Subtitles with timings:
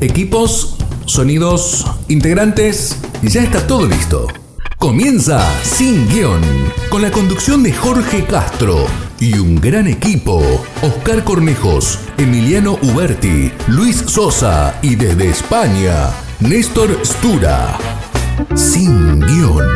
[0.00, 0.76] Equipos,
[1.06, 4.26] sonidos, integrantes, ya está todo listo.
[4.78, 6.42] Comienza Sin Guión,
[6.90, 8.84] con la conducción de Jorge Castro
[9.18, 10.42] y un gran equipo.
[10.82, 16.10] Oscar Cornejos, Emiliano Uberti, Luis Sosa y desde España,
[16.40, 17.78] Néstor Stura.
[18.54, 19.66] Sin Guión.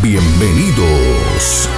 [0.00, 1.68] Bienvenidos.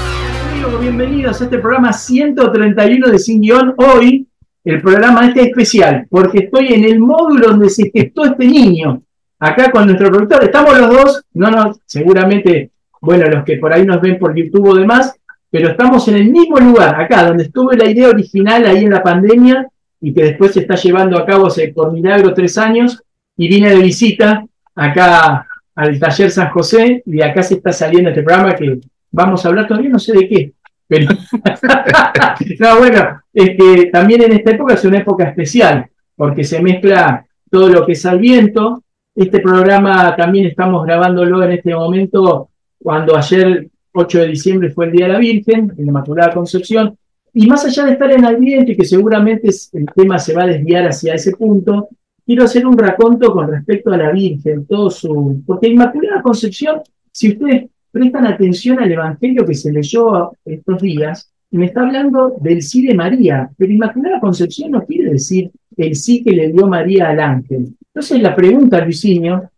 [0.83, 3.75] Bienvenidos a este programa 131 de Sin Guión.
[3.79, 4.27] Hoy
[4.65, 9.03] el programa este especial, porque estoy en el módulo donde se gestó este niño,
[9.39, 10.45] acá con nuestro productor.
[10.45, 14.69] Estamos los dos, no nos, seguramente, bueno, los que por ahí nos ven por YouTube
[14.69, 15.15] o demás,
[15.51, 19.03] pero estamos en el mismo lugar, acá, donde estuvo la idea original ahí en la
[19.03, 19.69] pandemia
[20.01, 23.03] y que después se está llevando a cabo hace por milagro tres años,
[23.37, 24.45] y vine de visita
[24.75, 29.49] acá al taller San José, y acá se está saliendo este programa que vamos a
[29.49, 29.67] hablar.
[29.67, 30.53] Todavía no sé de qué,
[30.93, 31.07] pero
[32.61, 37.71] no, bueno, este, también en esta época es una época especial, porque se mezcla todo
[37.71, 38.83] lo que es al viento.
[39.15, 44.93] Este programa también estamos grabándolo en este momento, cuando ayer, 8 de diciembre, fue el
[44.93, 46.95] Día de la Virgen, en la Inmaculada Concepción.
[47.33, 50.43] Y más allá de estar en al viento y que seguramente el tema se va
[50.43, 51.89] a desviar hacia ese punto,
[52.27, 55.43] quiero hacer un raconto con respecto a la Virgen, todo su.
[55.47, 61.67] Porque Inmaculada Concepción, si ustedes prestan atención al Evangelio que se leyó estos días, me
[61.67, 66.33] está hablando del sí de María, pero Inmaculada Concepción no quiere decir el sí que
[66.33, 67.75] le dio María al ángel.
[67.95, 69.51] Entonces la pregunta, Luisinho,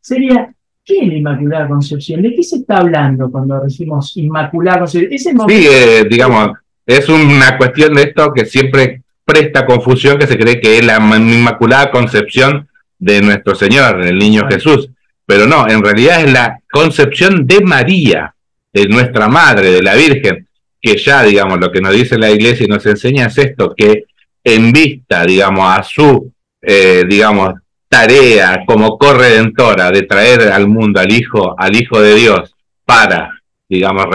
[0.00, 0.52] sería,
[0.84, 2.20] ¿qué es la Inmaculada Concepción?
[2.22, 5.48] ¿De qué se está hablando cuando decimos Inmaculada Concepción?
[5.48, 6.50] sí, eh, digamos,
[6.84, 10.96] es una cuestión de esto que siempre presta confusión, que se cree que es la
[10.98, 14.90] Inmaculada Concepción de nuestro Señor, el niño Jesús.
[15.26, 18.32] Pero no, en realidad es la concepción de María,
[18.72, 20.46] de nuestra Madre, de la Virgen,
[20.80, 24.04] que ya, digamos, lo que nos dice la Iglesia y nos enseña es esto, que
[24.44, 27.54] en vista, digamos, a su, eh, digamos,
[27.88, 34.06] tarea como corredentora de traer al mundo al Hijo, al Hijo de Dios, para, digamos,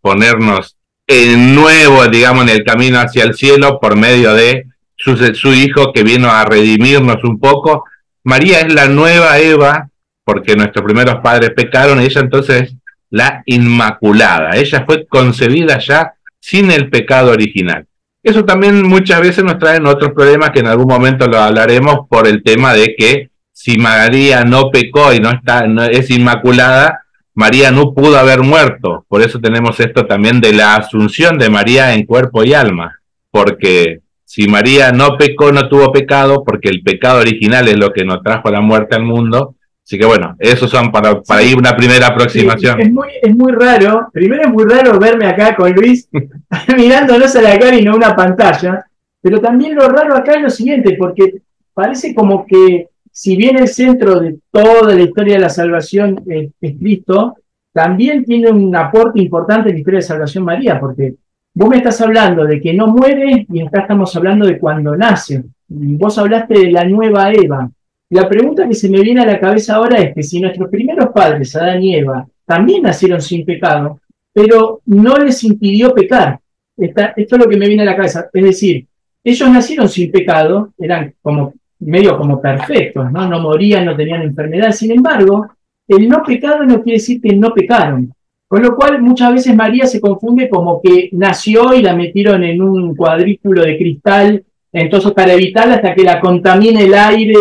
[0.00, 0.76] ponernos
[1.06, 4.64] en nuevo, digamos, en el camino hacia el cielo por medio de
[4.96, 7.84] su, su Hijo que vino a redimirnos un poco.
[8.24, 9.90] María es la nueva Eva
[10.26, 12.74] porque nuestros primeros padres pecaron, y ella entonces
[13.10, 14.56] la Inmaculada.
[14.56, 17.86] Ella fue concebida ya sin el pecado original.
[18.24, 22.26] Eso también muchas veces nos trae otros problemas que en algún momento lo hablaremos por
[22.26, 27.02] el tema de que si María no pecó y no está es inmaculada,
[27.34, 29.06] María no pudo haber muerto.
[29.08, 33.00] Por eso tenemos esto también de la asunción de María en cuerpo y alma,
[33.30, 38.04] porque si María no pecó, no tuvo pecado, porque el pecado original es lo que
[38.04, 39.54] nos trajo la muerte al mundo,
[39.86, 42.80] Así que bueno, esos son para, para ir una primera aproximación.
[42.80, 46.08] es, muy, es muy raro, primero es muy raro verme acá con Luis
[46.76, 48.84] mirándonos a la cara y no una pantalla,
[49.22, 51.42] pero también lo raro acá es lo siguiente, porque
[51.72, 56.50] parece como que si bien el centro de toda la historia de la salvación es,
[56.80, 57.36] Cristo,
[57.72, 61.14] también tiene un aporte importante en la historia de salvación María, porque
[61.54, 65.44] vos me estás hablando de que no muere y acá estamos hablando de cuando nace.
[65.68, 67.70] Vos hablaste de la nueva Eva.
[68.10, 71.08] La pregunta que se me viene a la cabeza ahora es que si nuestros primeros
[71.12, 74.00] padres, Adán y Eva, también nacieron sin pecado,
[74.32, 76.38] pero no les impidió pecar.
[76.76, 78.28] esto es lo que me viene a la cabeza.
[78.32, 78.86] Es decir,
[79.24, 83.28] ellos nacieron sin pecado, eran como medio como perfectos, ¿no?
[83.28, 84.70] No morían, no tenían enfermedad.
[84.70, 85.48] Sin embargo,
[85.88, 88.12] el no pecado no quiere decir que no pecaron.
[88.48, 92.62] Con lo cual, muchas veces María se confunde como que nació y la metieron en
[92.62, 97.34] un cuadrículo de cristal entonces, para evitarla hasta que la contamine el aire,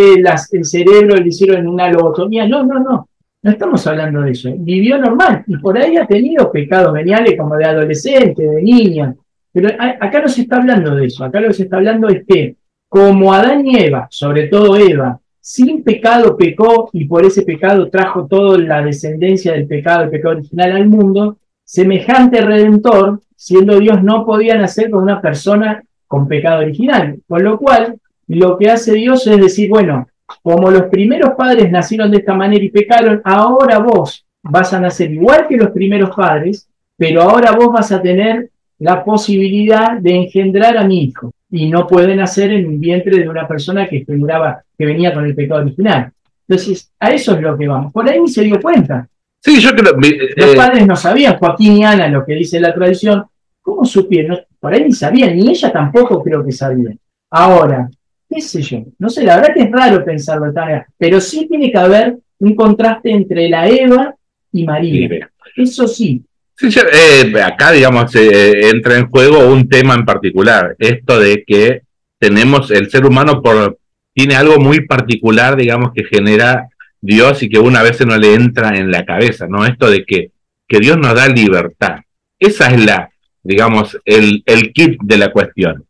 [0.52, 2.48] el cerebro, le hicieron una lobotomía.
[2.48, 3.10] No, no, no.
[3.42, 4.50] No estamos hablando de eso.
[4.58, 9.14] Vivió normal y por ahí ha tenido pecados veniales como de adolescente, de niña.
[9.52, 11.24] Pero acá no se está hablando de eso.
[11.24, 12.56] Acá lo que se está hablando es que
[12.90, 18.26] como Adán y Eva, sobre todo Eva, sin pecado pecó y por ese pecado trajo
[18.26, 24.26] toda la descendencia del pecado, el pecado original al mundo, semejante redentor, siendo Dios, no
[24.26, 25.84] podía nacer con una persona
[26.16, 27.20] con pecado original.
[27.28, 30.08] Con lo cual, lo que hace Dios es decir, bueno,
[30.42, 35.12] como los primeros padres nacieron de esta manera y pecaron, ahora vos vas a nacer
[35.12, 38.50] igual que los primeros padres, pero ahora vos vas a tener
[38.80, 41.32] la posibilidad de engendrar a mi hijo.
[41.52, 45.26] Y no puede nacer en un vientre de una persona que figuraba, que venía con
[45.26, 46.12] el pecado original.
[46.48, 47.92] Entonces, a eso es lo que vamos.
[47.92, 49.06] Por ahí se dio cuenta.
[49.42, 49.94] Sí, yo creo.
[49.94, 53.26] Los eh, padres no sabían, Joaquín y Ana, lo que dice la tradición,
[53.66, 54.38] ¿Cómo supieron?
[54.66, 56.90] Por ahí ni sabían, ni ella tampoco creo que sabía.
[57.30, 57.88] Ahora,
[58.28, 61.72] qué sé yo, no sé, la verdad que es raro pensarlo tan pero sí tiene
[61.72, 64.16] que haber un contraste entre la Eva
[64.52, 65.30] y María.
[65.56, 66.26] Eso sí.
[66.56, 71.84] sí eh, acá, digamos, eh, entra en juego un tema en particular, esto de que
[72.18, 73.78] tenemos el ser humano por
[74.16, 76.70] tiene algo muy particular, digamos, que genera
[77.00, 79.64] Dios y que una vez no le entra en la cabeza, ¿no?
[79.64, 80.32] Esto de que,
[80.68, 82.00] que Dios nos da libertad.
[82.40, 83.12] Esa es la,
[83.46, 85.86] digamos, el, el kit de la cuestión.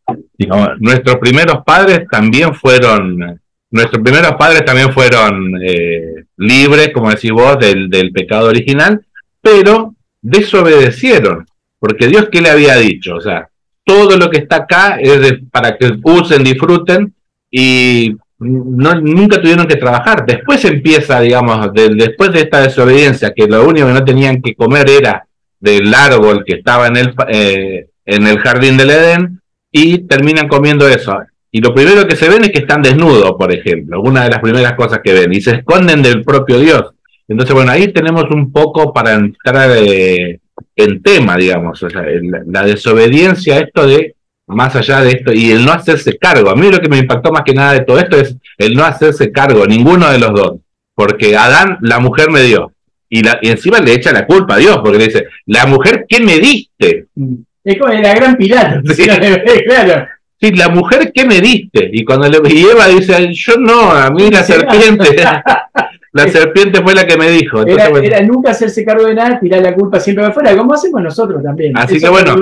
[0.78, 7.58] Nuestros primeros padres también fueron, nuestros primeros padres también fueron eh, libres, como decís vos,
[7.58, 9.02] del, del pecado original,
[9.40, 11.46] pero desobedecieron,
[11.78, 13.16] porque Dios, ¿qué le había dicho?
[13.16, 13.48] O sea,
[13.82, 17.14] todo lo que está acá es para que usen, disfruten
[17.50, 20.26] y no, nunca tuvieron que trabajar.
[20.26, 24.90] Después empieza, digamos, después de esta desobediencia, que lo único que no tenían que comer
[24.90, 25.25] era
[25.66, 29.40] del árbol que estaba en el, eh, en el jardín del Edén,
[29.70, 31.18] y terminan comiendo eso.
[31.50, 34.40] Y lo primero que se ven es que están desnudos, por ejemplo, una de las
[34.40, 36.92] primeras cosas que ven, y se esconden del propio Dios.
[37.28, 40.38] Entonces, bueno, ahí tenemos un poco para entrar eh,
[40.76, 42.04] en tema, digamos, o sea,
[42.46, 44.14] la desobediencia, esto de
[44.46, 46.50] más allá de esto, y el no hacerse cargo.
[46.50, 48.84] A mí lo que me impactó más que nada de todo esto es el no
[48.84, 50.52] hacerse cargo, ninguno de los dos.
[50.94, 52.72] Porque Adán, la mujer me dio.
[53.08, 56.06] Y, la, y encima le echa la culpa a Dios, porque le dice, la mujer,
[56.08, 57.06] ¿qué me diste?
[57.64, 58.82] Es como la gran pirata.
[58.94, 59.04] Sí.
[59.04, 60.08] claro.
[60.38, 61.88] Sí, la mujer, ¿qué me diste?
[61.92, 65.16] Y cuando le y Eva dice, yo no, a mí la serpiente.
[66.16, 67.62] La serpiente fue la que me dijo.
[67.66, 71.76] era, nunca hacerse cargo de nada, tirar la culpa siempre afuera, como hacemos nosotros también.
[71.76, 72.34] Así que bueno,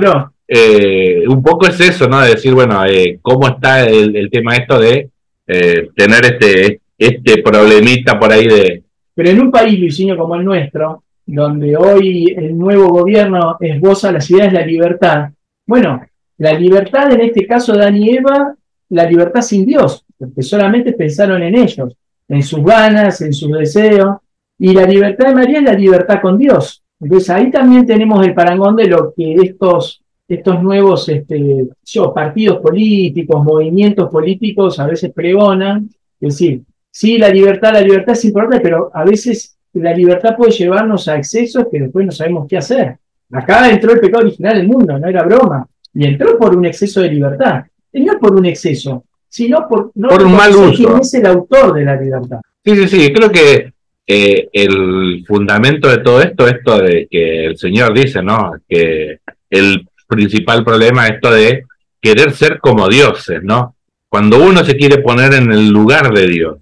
[0.46, 2.20] eh, un poco es eso, ¿no?
[2.20, 5.08] De decir, bueno, eh, cómo está el, tema esto de
[5.49, 8.84] eh, tener este, este problemita por ahí de...
[9.14, 14.31] Pero en un país, Luisinho, como el nuestro, donde hoy el nuevo gobierno esboza las
[14.31, 15.31] ideas de la libertad,
[15.66, 16.02] bueno,
[16.38, 18.55] la libertad en este caso de Dan y Eva,
[18.90, 21.96] la libertad sin Dios, porque solamente pensaron en ellos
[22.28, 24.16] en sus ganas, en sus deseos.
[24.58, 26.82] Y la libertad de María es la libertad con Dios.
[27.00, 31.66] Entonces ahí también tenemos el parangón de lo que estos, estos nuevos este,
[32.14, 35.88] partidos políticos, movimientos políticos a veces pregonan.
[36.20, 36.62] Es decir,
[36.94, 41.17] sí, la libertad, la libertad es importante, pero a veces la libertad puede llevarnos a
[41.17, 42.96] excesos que después no sabemos qué hacer.
[43.32, 45.67] Acá entró el pecado original del mundo, no era broma.
[45.93, 47.64] Y entró por un exceso de libertad.
[47.93, 50.73] Y no por un exceso, sino por, no por un mal uso.
[50.76, 52.41] quién es el autor de la libertad.
[52.64, 53.73] Sí, sí, sí, creo que
[54.06, 58.52] eh, el fundamento de todo esto, esto de que el Señor dice, ¿no?
[58.69, 59.19] Que
[59.50, 61.64] el principal problema es esto de
[62.00, 63.75] querer ser como dioses, ¿no?
[64.08, 66.58] Cuando uno se quiere poner en el lugar de Dios,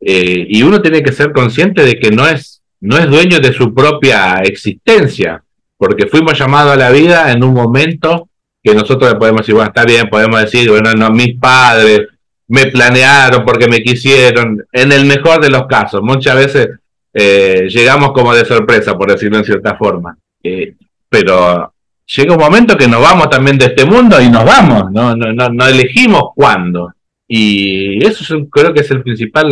[0.00, 3.52] eh, y uno tiene que ser consciente de que no es, no es dueño de
[3.52, 5.42] su propia existencia,
[5.76, 8.28] porque fuimos llamados a la vida en un momento
[8.62, 12.08] que nosotros podemos decir, bueno, está bien, podemos decir, bueno, no, mis padres
[12.48, 16.68] me planearon porque me quisieron, en el mejor de los casos, muchas veces
[17.12, 20.74] eh, llegamos como de sorpresa, por decirlo en cierta forma, eh,
[21.08, 21.72] pero
[22.06, 25.32] llega un momento que nos vamos también de este mundo y nos vamos, no, no,
[25.32, 26.92] no, elegimos cuándo.
[27.28, 29.50] Y eso creo que es el principal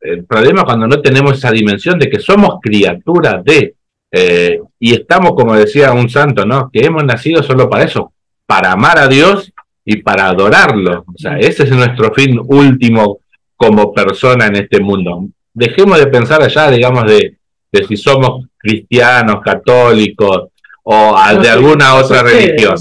[0.00, 3.74] el problema cuando no tenemos esa dimensión de que somos criaturas de,
[4.12, 6.70] eh, y estamos, como decía un santo, ¿no?
[6.72, 8.12] Que hemos nacido solo para eso,
[8.46, 9.52] para amar a Dios
[9.84, 11.04] y para adorarlo.
[11.06, 13.18] O sea, ese es nuestro fin último
[13.56, 15.26] como persona en este mundo.
[15.52, 17.36] Dejemos de pensar allá, digamos, de,
[17.72, 20.48] de si somos cristianos, católicos
[20.88, 22.76] o de alguna otra religión.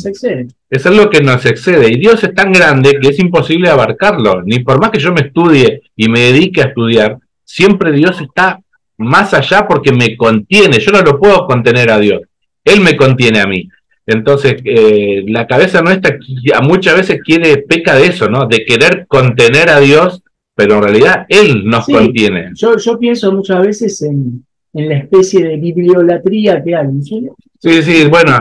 [0.70, 1.92] Es algo que nos excede.
[1.92, 4.44] Y Dios es tan grande que es imposible abarcarlo.
[4.44, 8.60] Ni por más que yo me estudie y me dedique a estudiar, siempre Dios está
[8.98, 10.80] más allá porque me contiene.
[10.80, 12.22] Yo no lo puedo contener a Dios.
[12.64, 13.68] Él me contiene a mí.
[14.06, 16.20] Entonces, eh, la cabeza nuestra
[16.62, 18.46] muchas veces quiere, peca de eso, ¿no?
[18.46, 20.22] De querer contener a Dios,
[20.54, 22.52] pero en realidad Él nos contiene.
[22.54, 27.02] Yo, yo pienso muchas veces en, en la especie de bibliolatría que hay.
[27.02, 27.28] ¿sí?
[27.60, 28.38] Sí, sí, bueno,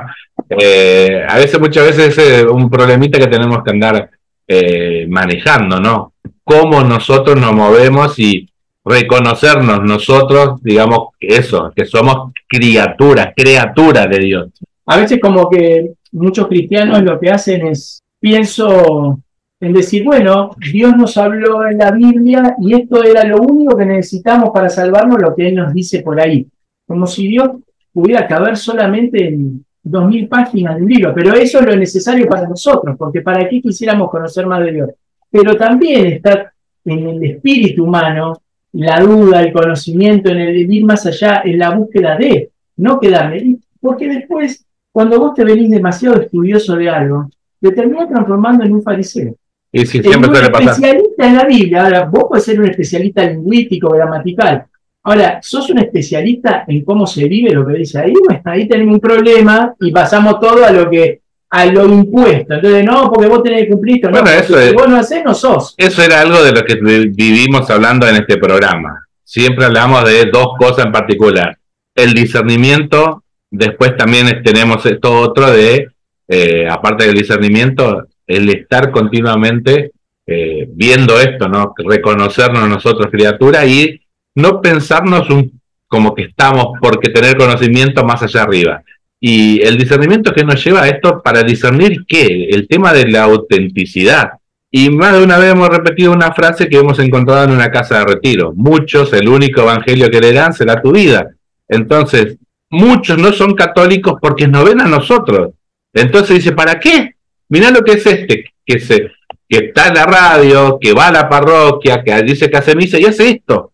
[0.51, 4.11] eh, a veces, muchas veces es un problemita que tenemos que andar
[4.47, 6.13] eh, manejando, ¿no?
[6.43, 8.47] Cómo nosotros nos movemos y
[8.85, 14.51] reconocernos nosotros, digamos, eso, que somos criaturas, criaturas de Dios
[14.87, 19.21] a veces como que muchos cristianos lo que hacen es, pienso
[19.65, 23.87] en decir, bueno, Dios nos habló en la Biblia y esto era lo único que
[23.87, 26.47] necesitamos para salvarnos, lo que Él nos dice por ahí.
[26.87, 27.51] Como si Dios
[27.93, 32.27] pudiera caber solamente en dos mil páginas de un libro, pero eso es lo necesario
[32.27, 34.91] para nosotros, porque para qué quisiéramos conocer más de Dios.
[35.31, 36.53] Pero también está
[36.85, 38.41] en el espíritu humano
[38.73, 43.59] la duda, el conocimiento, en el ir más allá, en la búsqueda de, no quedarme,
[43.81, 47.29] porque después cuando vos te venís demasiado estudioso de algo,
[47.61, 49.35] te termina transformando en un fariseo.
[49.77, 53.91] Y si siempre un especialista en la Biblia, ahora vos podés ser un especialista lingüístico,
[53.91, 54.65] gramatical.
[55.03, 58.95] Ahora, sos un especialista en cómo se vive lo que dice ahí, bueno, ahí tenemos
[58.95, 62.55] un problema y pasamos todo a lo que a lo impuesto.
[62.55, 64.97] Entonces, no, porque vos tenés que cumplir esto, Bueno, no, eso si es- vos no
[64.97, 65.75] hacés, no sos.
[65.77, 69.05] Eso era algo de lo que vi- vivimos hablando en este programa.
[69.25, 71.57] Siempre hablamos de dos cosas en particular.
[71.95, 75.89] El discernimiento, después también tenemos esto otro de,
[76.29, 79.93] eh, aparte del discernimiento, el estar continuamente
[80.27, 81.75] eh, viendo esto, ¿no?
[81.77, 84.01] Reconocernos nosotros criatura y
[84.37, 88.83] no pensarnos un, como que estamos porque tener conocimiento más allá arriba.
[89.21, 93.25] Y el discernimiento que nos lleva a esto para discernir qué, el tema de la
[93.25, 94.33] autenticidad.
[94.71, 98.01] Y más de una vez hemos repetido una frase que hemos encontrado en una casa
[98.01, 98.53] de retiro.
[98.57, 101.29] Muchos, el único evangelio que leerán será tu vida.
[101.69, 102.39] Entonces,
[102.71, 105.53] muchos no son católicos porque nos ven a nosotros.
[105.93, 107.14] Entonces dice, ¿para qué?
[107.55, 109.13] Mirá lo que es este, que se
[109.49, 112.99] que está en la radio, que va a la parroquia, que dice que hace misa
[112.99, 113.71] y hace esto.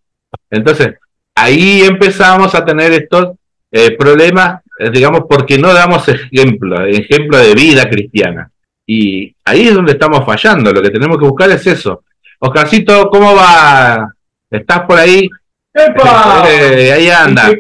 [0.51, 0.97] Entonces,
[1.35, 3.39] ahí empezamos a tener estos
[3.73, 8.51] eh, problemas, eh, digamos, porque no damos ejemplo, ejemplo de vida cristiana.
[8.87, 10.75] Y ahí es donde estamos fallando.
[10.75, 12.03] Lo que tenemos que buscar es eso.
[12.39, 14.13] Oscarcito, ¿cómo va?
[14.51, 15.27] ¿Estás por ahí?
[15.73, 16.45] ¡Epa!
[16.51, 17.51] Eh, ahí anda.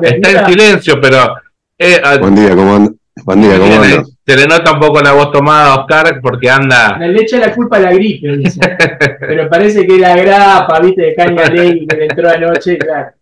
[0.00, 1.36] Está en silencio, pero
[1.78, 2.92] eh, ah, Buen día, ¿cómo anda?
[3.24, 4.15] Buen día, ¿cómo tiene- anda?
[4.26, 6.98] Se le nota un poco la voz tomada a Oscar porque anda.
[6.98, 8.60] Le echa la culpa a la gripe, dice.
[9.20, 13.12] pero parece que la grapa, viste, de caña ley que le entró anoche, claro.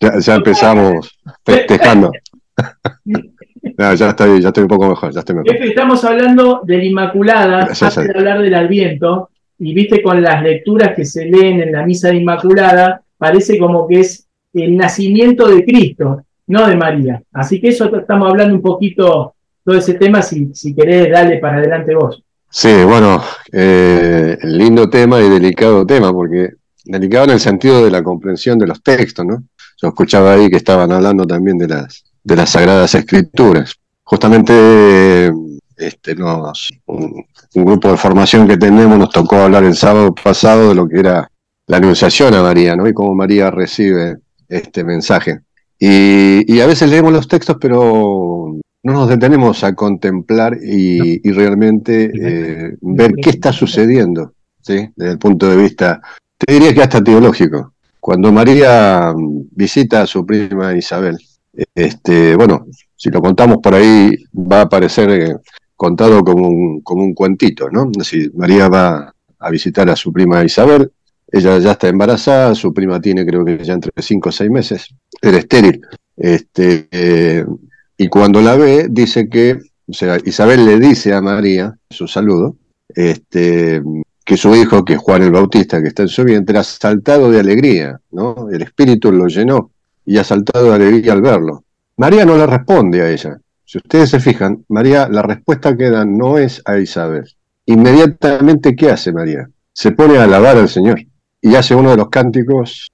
[0.00, 2.10] Ya, ya empezamos festejando.
[3.78, 5.54] No, ya estoy, ya estoy un poco mejor, ya estoy mejor.
[5.54, 10.94] Estamos hablando de la Inmaculada, antes de hablar del Adviento, y viste con las lecturas
[10.94, 15.64] que se leen en la misa de Inmaculada, parece como que es el nacimiento de
[15.64, 17.22] Cristo, no de María.
[17.32, 19.34] Así que eso estamos hablando un poquito,
[19.66, 22.22] todo ese tema, si, si querés, dale para adelante vos.
[22.48, 23.20] Sí, bueno,
[23.50, 26.50] eh, lindo tema y delicado tema, porque
[26.84, 29.42] delicado en el sentido de la comprensión de los textos, ¿no?
[29.82, 33.74] Yo escuchaba ahí que estaban hablando también de las, de las sagradas escrituras.
[34.04, 35.32] Justamente,
[35.76, 40.68] este, nos, un, un grupo de formación que tenemos nos tocó hablar el sábado pasado
[40.68, 41.28] de lo que era
[41.66, 42.86] la anunciación a María, ¿no?
[42.86, 44.18] Y cómo María recibe
[44.48, 45.40] este mensaje.
[45.76, 48.54] Y, y a veces leemos los textos, pero
[48.86, 54.88] no nos detenemos a contemplar y, y realmente eh, ver qué está sucediendo, ¿sí?
[54.94, 56.00] Desde el punto de vista,
[56.38, 57.72] te diría que hasta teológico.
[57.98, 61.18] Cuando María mm, visita a su prima Isabel,
[61.74, 65.34] este, bueno, si lo contamos por ahí va a aparecer eh,
[65.74, 67.90] contado como un, como un cuentito, ¿no?
[68.04, 70.92] Si María va a visitar a su prima Isabel,
[71.26, 74.94] ella ya está embarazada, su prima tiene creo que ya entre 5 o 6 meses,
[75.20, 75.80] era estéril.
[76.16, 77.44] Este, eh,
[77.98, 82.56] y cuando la ve, dice que, o sea, Isabel le dice a María, su saludo,
[82.88, 83.82] este,
[84.24, 87.30] que su hijo, que es Juan el Bautista, que está en su vientre, ha saltado
[87.30, 88.48] de alegría, ¿no?
[88.50, 89.70] El espíritu lo llenó
[90.04, 91.64] y ha saltado de alegría al verlo.
[91.96, 93.38] María no le responde a ella.
[93.64, 97.24] Si ustedes se fijan, María, la respuesta que da no es a Isabel.
[97.66, 99.48] Inmediatamente, ¿qué hace María?
[99.72, 101.00] Se pone a alabar al Señor
[101.40, 102.92] y hace uno de los cánticos,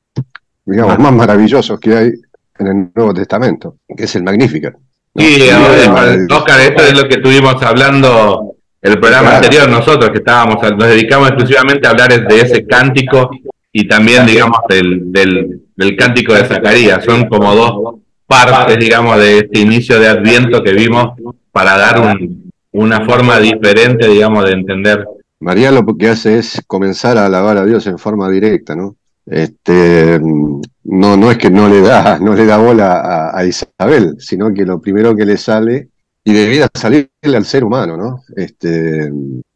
[0.65, 2.13] digamos, más maravillosos que hay
[2.59, 4.75] en el Nuevo Testamento, que es el Magnificat.
[5.17, 9.45] Sí, ahora, Oscar, esto es lo que estuvimos hablando el programa Claro.
[9.45, 13.31] anterior nosotros, que estábamos, nos dedicamos exclusivamente a hablar de ese cántico
[13.73, 17.05] y también, digamos, del, del, del cántico de Zacarías.
[17.05, 21.13] Son como dos partes, digamos, de este inicio de Adviento que vimos
[21.53, 25.05] para dar un- una forma diferente, digamos, de entender.
[25.41, 28.97] María lo que hace es comenzar a alabar a Dios en forma directa, ¿no?
[29.27, 30.21] Este,
[30.85, 34.65] no, no es que no le da, no le da bola a, Isabel, sino que
[34.65, 35.91] lo primero que le sale,
[36.25, 38.23] y debiera salirle al ser humano, ¿no?
[38.37, 39.11] Este,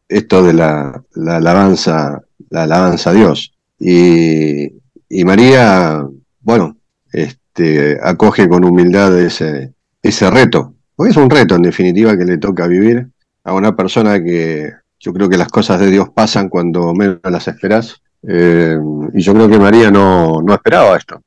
[0.07, 3.53] esto de la, la alabanza, la alabanza a Dios.
[3.79, 4.73] Y,
[5.09, 6.05] y María,
[6.41, 6.77] bueno,
[7.11, 12.37] este, acoge con humildad ese, ese reto, porque es un reto en definitiva que le
[12.37, 13.07] toca vivir
[13.43, 17.47] a una persona que yo creo que las cosas de Dios pasan cuando menos las
[17.47, 18.01] esperás.
[18.29, 18.77] Eh,
[19.13, 21.21] y yo creo que María no, no esperaba esto,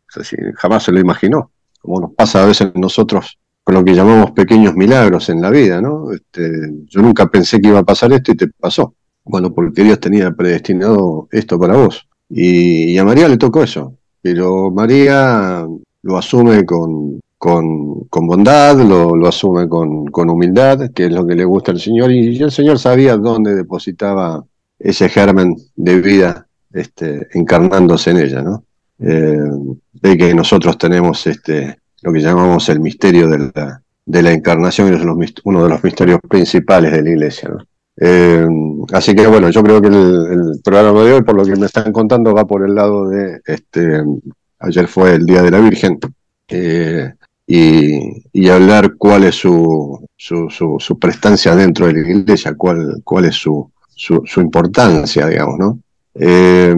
[0.56, 4.74] jamás se lo imaginó, como nos pasa a veces nosotros con lo que llamamos pequeños
[4.74, 6.12] milagros en la vida, ¿no?
[6.12, 6.50] Este,
[6.86, 8.94] yo nunca pensé que iba a pasar esto y te pasó.
[9.24, 12.06] Bueno, porque Dios tenía predestinado esto para vos.
[12.28, 15.66] Y, y a María le tocó eso, pero María
[16.02, 21.26] lo asume con, con, con bondad, lo, lo asume con, con humildad, que es lo
[21.26, 24.44] que le gusta al Señor, y el Señor sabía dónde depositaba
[24.78, 28.64] ese germen de vida este, encarnándose en ella, ¿no?
[28.98, 29.38] Eh,
[30.00, 34.96] ve que nosotros tenemos este, lo que llamamos el misterio de la, de encarnación, que
[34.96, 37.50] es uno de los misterios principales de la iglesia.
[37.96, 38.46] Eh,
[38.92, 41.92] así que bueno, yo creo que el, programa de hoy, por lo que me están
[41.92, 44.02] contando, va por el lado de, este,
[44.58, 45.98] ayer fue el Día de la Virgen,
[46.48, 47.12] eh,
[47.46, 50.06] y, hablar cuál es su,
[51.00, 53.70] prestancia dentro de la iglesia, cuál, cuál es su,
[54.36, 55.78] importancia, digamos, ¿no?
[56.20, 56.74] Eh,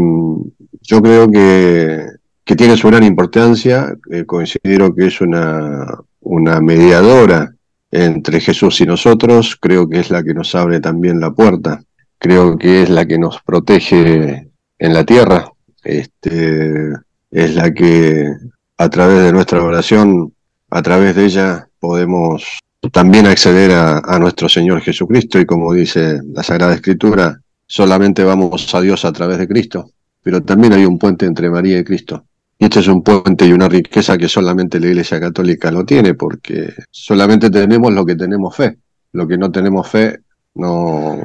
[0.80, 2.06] yo creo que,
[2.56, 5.86] tiene su gran importancia, eh, considero que es una,
[6.20, 7.50] una mediadora
[7.90, 11.82] entre Jesús y nosotros, creo que es la que nos abre también la puerta,
[12.18, 15.50] creo que es la que nos protege en la tierra,
[15.82, 16.92] este,
[17.30, 18.34] es la que
[18.76, 20.32] a través de nuestra oración
[20.70, 22.58] a través de ella podemos
[22.92, 25.38] también acceder a, nuestro Señor Jesucristo.
[25.38, 27.41] Y como dice la Sagrada Escritura,
[27.72, 29.90] solamente vamos a Dios a través de Cristo,
[30.22, 32.24] pero también hay un puente entre María y Cristo.
[32.58, 36.14] Y este es un puente y una riqueza que solamente la Iglesia Católica lo tiene,
[36.14, 38.78] porque solamente tenemos lo que tenemos fe.
[39.12, 40.20] Lo que no tenemos fe
[40.54, 41.18] no,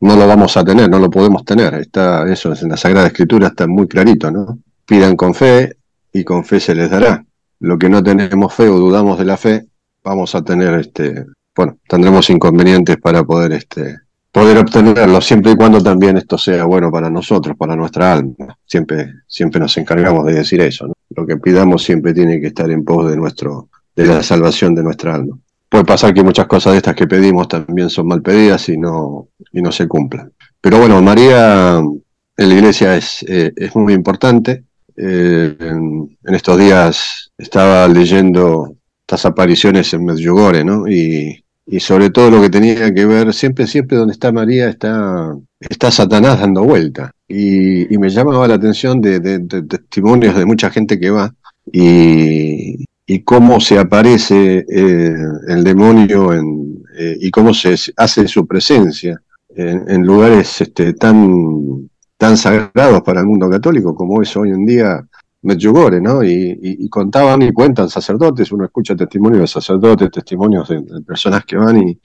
[0.00, 1.74] no lo vamos a tener, no lo podemos tener.
[1.74, 4.58] Está, eso en la Sagrada Escritura está muy clarito, ¿no?
[4.84, 5.76] Pidan con fe
[6.12, 7.24] y con fe se les dará
[7.62, 9.68] lo que no tenemos fe o dudamos de la fe,
[10.02, 13.98] vamos a tener, este, bueno, tendremos inconvenientes para poder, este,
[14.32, 18.58] poder obtenerlo, siempre y cuando también esto sea bueno para nosotros, para nuestra alma.
[18.64, 20.90] Siempre, siempre nos encargamos de decir eso.
[21.10, 24.82] Lo que pidamos siempre tiene que estar en pos de nuestro, de la salvación de
[24.82, 25.38] nuestra alma.
[25.68, 29.28] Puede pasar que muchas cosas de estas que pedimos también son mal pedidas y no,
[29.52, 30.32] y no se cumplan.
[30.60, 34.64] Pero bueno, María en la iglesia es, eh, es muy importante.
[34.96, 40.88] Eh, en, estos días estaba leyendo estas apariciones en Medjugorje, ¿no?
[40.88, 45.36] Y, y, sobre todo lo que tenía que ver, siempre, siempre donde está María está,
[45.58, 47.12] está Satanás dando vuelta.
[47.28, 49.20] Y, me llamaba la atención de,
[49.68, 51.34] testimonios de mucha gente que va
[51.72, 52.84] y,
[53.24, 55.14] cómo se aparece eh,
[55.48, 59.20] el demonio en, eh, y cómo se hace su presencia
[59.54, 61.90] en, en lugares este, tan
[62.22, 65.04] tan sagrados para el mundo católico como es hoy en día
[65.42, 66.22] Medjugorje, ¿no?
[66.22, 71.88] Y, contaban y cuentan sacerdotes, uno escucha testimonios de sacerdotes, testimonios de, personas que van
[71.88, 71.98] y,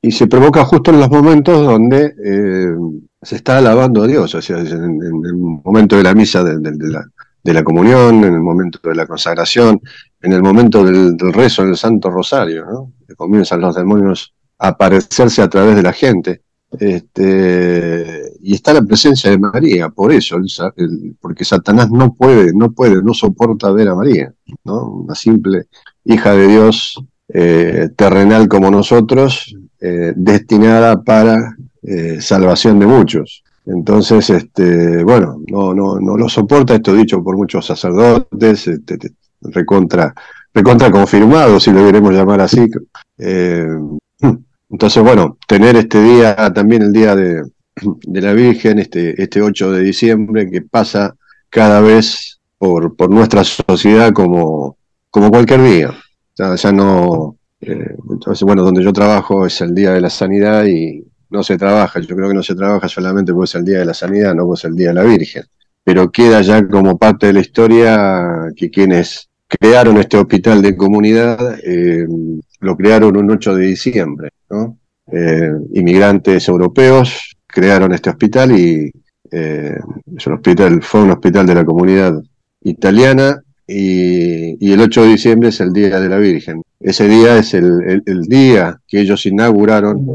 [0.00, 2.74] y, se provoca justo en los momentos donde eh,
[3.20, 7.62] se está alabando a Dios, o sea, en, el momento de la misa de, la,
[7.62, 9.80] comunión, en el momento de la consagración,
[10.22, 12.92] en el momento del, rezo del Santo Rosario, ¿no?
[13.16, 16.42] Comienzan los demonios a aparecerse a través de la gente.
[16.70, 20.36] Este, y está la presencia de María, por eso,
[21.20, 24.32] porque Satanás no puede, no puede, no soporta ver a María,
[24.64, 24.86] ¿no?
[24.88, 25.66] Una simple
[26.04, 33.42] hija de Dios eh, terrenal como nosotros, eh, destinada para eh, salvación de muchos.
[33.66, 38.98] Entonces, este, bueno, no, no, no lo soporta, esto dicho por muchos sacerdotes, este,
[39.42, 40.14] recontra,
[40.54, 42.66] recontra confirmado, si lo queremos llamar así.
[44.70, 47.42] Entonces, bueno, tener este día, también el día de,
[48.06, 51.14] la Virgen, este, este 8 de diciembre, que pasa
[51.50, 54.76] cada vez por, por nuestra sociedad como,
[55.10, 55.94] como cualquier día.
[56.36, 60.64] Ya, ya no, eh, entonces, bueno, donde yo trabajo es el Día de la Sanidad
[60.66, 63.78] y no se trabaja, yo creo que no se trabaja solamente porque es el Día
[63.80, 65.44] de la Sanidad, no porque es el Día de la Virgen,
[65.84, 71.58] pero queda ya como parte de la historia que quienes crearon este hospital de comunidad
[71.64, 72.06] eh,
[72.60, 74.30] lo crearon un 8 de diciembre.
[74.50, 74.78] ¿no?
[75.10, 78.92] Eh, inmigrantes europeos crearon este hospital y
[79.30, 79.76] eh,
[80.26, 82.22] hospital, fue un hospital de la comunidad
[82.62, 86.62] italiana y, el 8 de diciembre es el Día de la Virgen.
[86.80, 90.06] Ese día es el, día que ellos inauguraron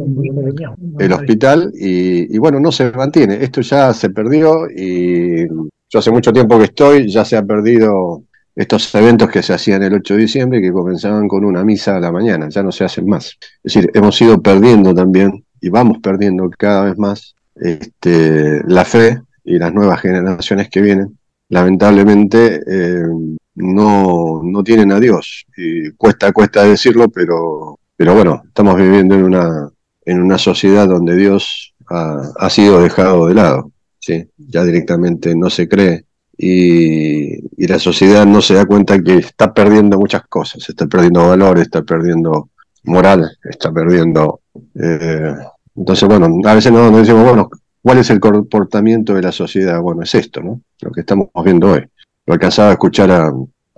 [0.98, 3.44] el hospital y, y, bueno, no se mantiene.
[3.44, 8.24] Esto ya se perdió y yo hace mucho tiempo que estoy, ya se ha perdido
[8.56, 12.00] estos eventos que se hacían el 8 de diciembre que comenzaban con una misa a
[12.00, 13.38] la mañana, ya no se hacen más.
[13.64, 19.22] Es decir, hemos ido perdiendo también y vamos perdiendo cada vez más este, la fe
[19.46, 23.08] y las nuevas generaciones que vienen, lamentablemente eh,
[23.56, 25.46] no, no tienen a Dios.
[25.56, 29.70] Y cuesta, cuesta decirlo, pero, pero bueno, estamos viviendo en una,
[30.06, 33.72] en una sociedad donde Dios ha, sido dejado de lado.
[34.00, 34.28] ¿sí?
[34.38, 36.04] Ya directamente no se cree
[36.38, 41.64] y, la sociedad no se da cuenta que está perdiendo muchas cosas, está perdiendo valores,
[41.64, 42.50] está perdiendo
[42.84, 44.42] moral, está perdiendo...
[44.76, 45.36] Eh,
[45.76, 47.50] entonces, bueno, a veces nos, decimos, bueno,
[47.82, 49.82] ¿cuál es el comportamiento de la sociedad?
[49.82, 50.62] Bueno, es esto, ¿no?
[50.82, 51.86] Lo que estamos viendo hoy.
[52.26, 53.32] Lo alcanzaba a escuchar a,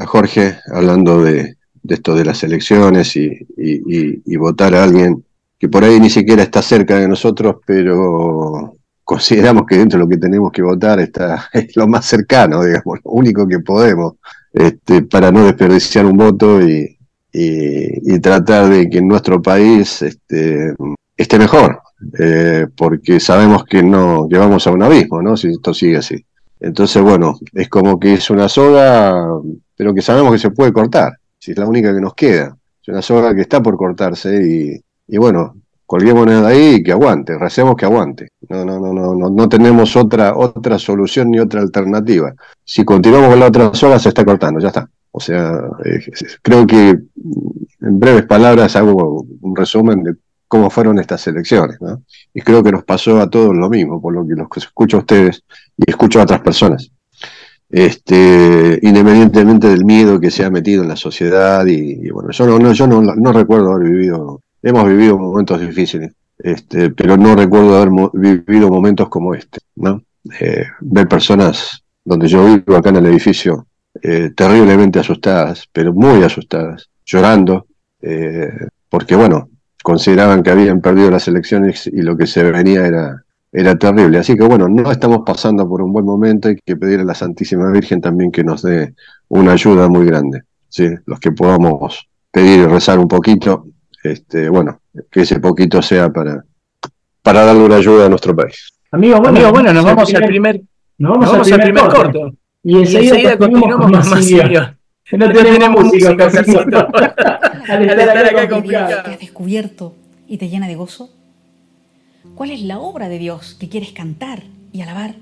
[0.05, 1.55] Jorge hablando de,
[1.87, 5.23] esto de las elecciones y, y votar a alguien
[5.57, 10.09] que por ahí ni siquiera está cerca de nosotros, pero consideramos que dentro de lo
[10.09, 14.15] que tenemos que votar está es lo más cercano, digamos, lo único que podemos,
[14.51, 16.91] este, para no desperdiciar un voto y,
[18.21, 20.73] tratar de que nuestro país este,
[21.17, 21.81] esté mejor,
[22.19, 25.37] eh, porque sabemos que no que vamos a un abismo, ¿no?
[25.37, 26.25] Si esto sigue así.
[26.59, 29.27] Entonces, bueno, es como que es una soga,
[29.75, 31.13] pero que sabemos que se puede cortar.
[31.37, 32.57] si es la única que nos queda.
[32.81, 36.91] Es una soga que está por cortarse y, y bueno, colguémonos de ahí y que
[36.91, 38.29] aguante, recemos que aguante.
[38.49, 42.33] No, no, no, no, no, no tenemos otra, otra solución ni otra alternativa.
[42.63, 44.89] Si continuamos con la otra soga, se está cortando, ya está.
[45.11, 45.53] O sea,
[45.85, 45.99] eh,
[46.41, 50.15] creo que en breves palabras hago un resumen de
[50.47, 52.03] cómo fueron estas elecciones, ¿no?
[52.33, 54.99] Y creo que nos pasó a todos lo mismo, por lo que los escucho a
[55.01, 55.43] ustedes
[55.77, 56.91] y escucho a otras personas.
[57.69, 62.59] Este, independientemente del miedo que se ha metido en la sociedad y, bueno, yo no,
[62.59, 68.09] no yo no, recuerdo haber vivido hemos vivido momentos difíciles, este, pero no recuerdo haber
[68.13, 70.01] vivido momentos como este, ¿no?
[70.39, 73.67] Eh, ver personas donde yo vivo acá en el edificio
[74.01, 77.67] eh, terriblemente asustadas, pero muy asustadas, llorando,
[78.01, 78.51] eh,
[78.89, 79.49] porque bueno,
[79.85, 84.17] consideraban que habían perdido las elecciones y lo que se venía era, era terrible.
[84.17, 87.13] Así que bueno, no estamos pasando por un buen momento, hay que pedir a la
[87.13, 88.95] Santísima Virgen también que nos dé
[89.27, 90.41] una ayuda muy grande.
[90.69, 90.89] ¿sí?
[91.05, 93.67] Los que podamos pedir y rezar un poquito,
[94.03, 96.43] este, bueno, que ese poquito sea para,
[97.21, 98.73] para darle una ayuda a nuestro país.
[98.89, 100.61] Amigo, bueno, bueno nos vamos al primer,
[100.97, 102.31] nos vamos, al primer, corto.
[102.63, 104.74] Y enseguida, continuamos con más
[105.11, 106.59] No, tenemos música, casito.
[107.67, 109.03] Al estar acá complicado.
[109.03, 109.95] ¿Te has descubierto
[110.27, 111.11] y te llena de gozo?
[112.33, 115.15] ¿Cuál es la obra de Dios que quieres cantar y alabar?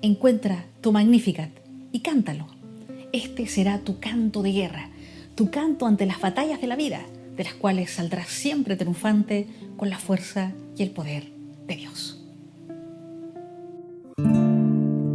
[0.00, 1.50] Encuentra tu Magnificat
[1.92, 2.46] y cántalo.
[3.12, 4.88] Este será tu canto de guerra,
[5.34, 7.02] tu canto ante las batallas de la vida
[7.36, 11.24] de las cuales saldrás siempre triunfante con la fuerza y el poder
[11.66, 12.18] de Dios.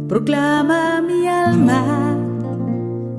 [0.08, 2.27] Proclama mi alma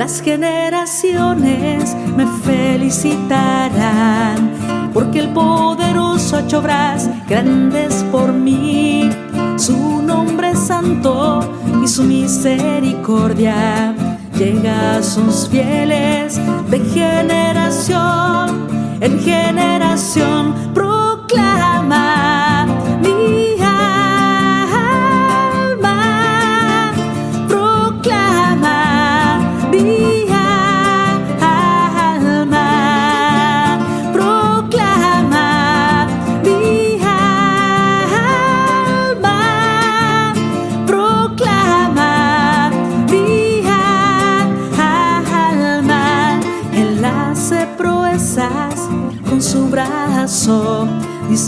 [0.00, 4.50] Las generaciones me felicitarán,
[4.94, 9.10] porque el poderoso ha hecho grandes por mí.
[9.58, 11.40] Su nombre santo
[11.84, 13.94] y su misericordia
[14.38, 18.68] llega a sus fieles de generación
[19.02, 20.54] en generación.
[20.72, 22.29] Proclama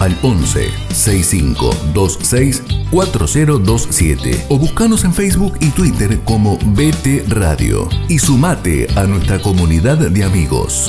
[0.00, 7.88] al 11 6526 4027 o buscanos en Facebook y Twitter como BT Radio.
[8.08, 10.88] Y sumate a nuestra comunidad de amigos.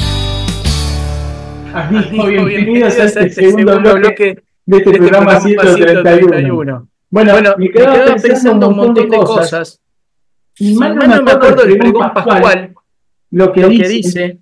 [1.73, 6.87] Amigos, bienvenidos a este segundo bloque de este, este programa 131.
[7.09, 9.81] Bueno, bueno, me quedaba pensando un montón de cosas.
[10.57, 12.73] Y mal no, me acuerdo del pregón pascual,
[13.31, 14.39] lo que, dice,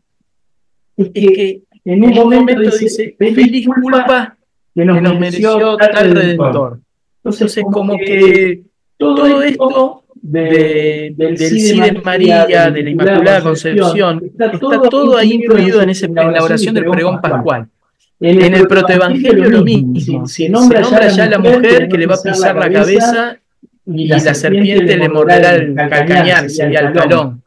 [0.95, 4.36] es que en un momento dice, feliz culpa
[4.77, 6.79] que nos, mereció tal redentor.
[7.23, 8.61] Entonces, como que
[8.95, 14.51] todo esto de, del sí de María, de la Inmaculada Concepción, está
[14.89, 17.67] todo ahí incluido en, ese, en la oración del pregón pascual.
[18.19, 20.27] En el protoevangelio lo mismo.
[20.27, 23.37] Se nombra ya a la mujer que le va a pisar la cabeza
[23.85, 27.41] y la serpiente le morderá el calcañar, sería el talón.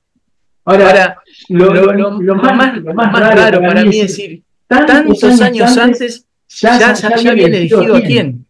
[0.64, 1.16] Ahora,
[1.49, 8.00] lo, más, raro para mí es decir, tantos años antes ya, ya, habían elegido a
[8.00, 8.46] quién.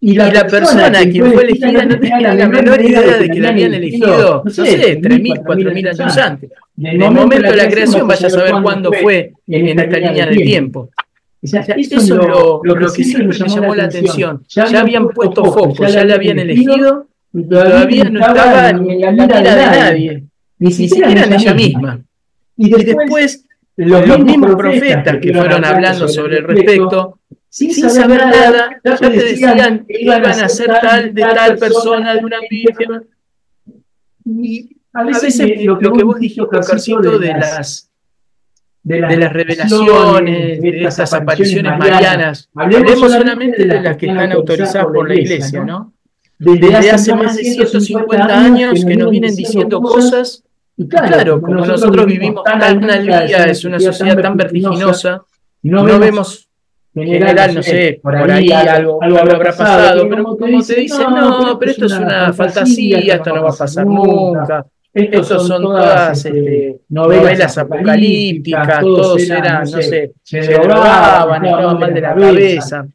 [0.00, 3.48] Y la, persona, que quien fue elegida no tenía la menor idea de que la
[3.48, 6.50] habían elegido, no sé, 3.000, 4.000 años antes.
[6.78, 10.36] En el momento de la creación, vaya a saber cuándo fue en esta línea de
[10.36, 10.90] tiempo.
[11.42, 14.44] eso es lo, que siempre me llamó la atención.
[14.48, 19.12] Ya habían puesto foco, ya la habían elegido, y todavía no estaba ni en la
[19.12, 20.26] mira de nadie
[20.58, 22.00] ni siquiera en ella misma.
[22.56, 23.45] Y después,
[23.76, 29.84] los, mismos profetas que fueron hablando sobre el respecto, sin saber nada, ya te decían
[29.86, 33.02] que iban a ser tal de tal persona, de una víctima.
[34.24, 37.90] Y a veces, lo, que vos dijiste, Carcito, de las
[38.82, 42.48] de las, revelaciones, de estas apariciones marianas.
[42.54, 45.92] Hablemos solamente de las que están autorizadas por la Iglesia, ¿no?
[46.38, 50.44] Desde hace más de 150 años que nos vienen diciendo cosas
[50.76, 55.22] y claro, como nosotros vivimos tan al día, es una sociedad tan vertiginosa,
[55.62, 56.46] no vemos
[56.94, 61.58] en general, no sé, por ahí algo, algo habrá pasado, pero como te dicen, no,
[61.58, 64.66] pero esto es una fantasía, esto no va a pasar nunca.
[64.94, 72.00] Estos son todas este, novelas apocalípticas, todos eran, no sé, se drogaban, estaban mal de
[72.00, 72.86] la cabeza.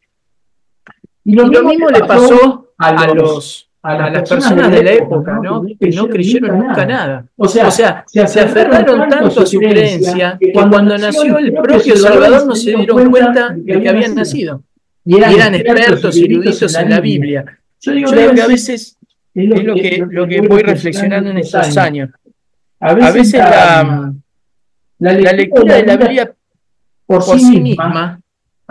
[1.24, 5.66] Y lo mismo le pasó a los a, las personas, de la época, ¿no?
[5.66, 7.26] que no creyeron nunca nada.
[7.36, 12.56] O sea, se aferraron tanto a su creencia que cuando nació el propio Salvador no
[12.56, 14.64] se dieron cuenta de que habían nacido.
[15.04, 17.46] Y eran expertos y eruditos en la Biblia.
[17.80, 18.98] Yo digo que a veces
[19.34, 22.10] es lo que, lo que voy reflexionando en estos años.
[22.80, 24.14] A veces la,
[25.00, 26.34] la lectura de la Biblia
[27.06, 28.21] por sí misma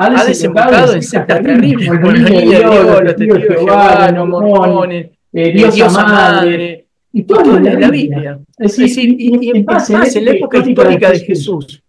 [0.01, 4.29] ha desembocado en sectas terribles, como los niños de Dios, los testigos de Jehová, los
[4.29, 8.39] mormones, eh, Dios madre, y todo en la Biblia.
[8.59, 11.83] Es decir, y, en paz, en la época histórica de Jesús,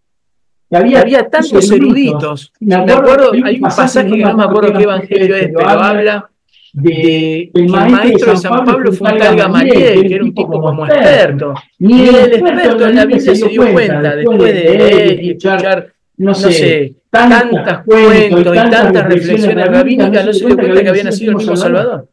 [0.72, 2.52] había, tantos eruditos.
[2.60, 6.30] Me acuerdo, hay un pasaje que no me acuerdo qué evangelio es, pero habla
[6.74, 10.86] de el maestro de San Pablo fue un tal Gamaliel, que era un tipo como
[10.86, 11.54] experto.
[11.80, 16.34] Ni el experto en la Biblia se dio cuenta, después de leer y escuchar, no
[16.34, 21.38] sé, tantas cuentos y tantas reflexiones rabínicas, no se dio cuenta que había nacido el
[21.38, 22.08] mismo Salvador.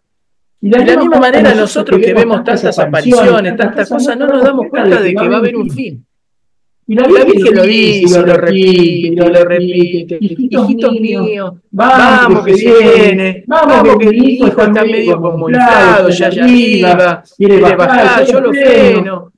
[0.61, 4.67] Y de la misma manera nosotros que vemos tantas apariciones, tantas cosas, no nos damos
[4.69, 6.05] cuenta de que va a haber un fin.
[6.91, 10.19] Y la Virgen lo dice, lo repite, lo repite.
[10.21, 17.61] Hijitos míos, vamos que viene, vamos que mi hijo está medio comunicado, ya arriba, quiere
[17.61, 19.33] bajar, yo lo freno.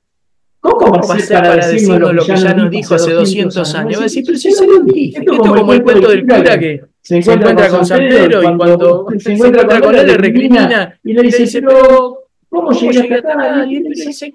[0.61, 3.95] ¿Cómo va a ser para decirnos lo que ya nos dijo hace 200 años?
[3.95, 5.19] Va a decir, pero si se lo dije.
[5.19, 9.07] Esto es como el cuento del cura que se encuentra con San Pedro y cuando
[9.17, 13.65] se encuentra con él le recrimina y le dice, pero ¿cómo llegaste acá?
[13.67, 14.31] Y él dice,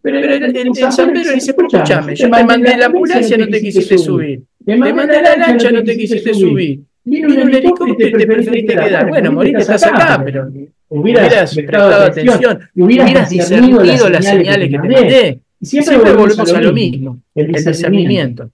[0.00, 3.60] pero el San Pedro le dice, pero escúchame, yo te mandé la ambulancia, no te
[3.60, 4.42] quisiste subir.
[4.64, 6.80] Te mandé la lancha, no te quisiste subir.
[7.06, 9.08] Vino un helicóptero y te preferiste quedar.
[9.08, 10.48] Bueno, moriste, estás acá, pero
[10.88, 15.40] hubieras prestado atención, hubieras discernido las señales que te mandé.
[15.64, 18.50] Y siempre, volvemos a lo mismo, el discernimiento.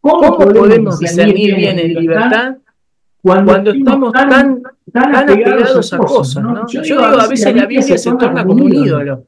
[0.00, 2.56] ¿Cómo, podemos discernir bien en libertad
[3.20, 6.42] cuando, estamos tan, tan apegados a cosas?
[6.42, 6.66] ¿no?
[6.68, 9.26] Yo, digo, a veces la Biblia se torna como un ídolo.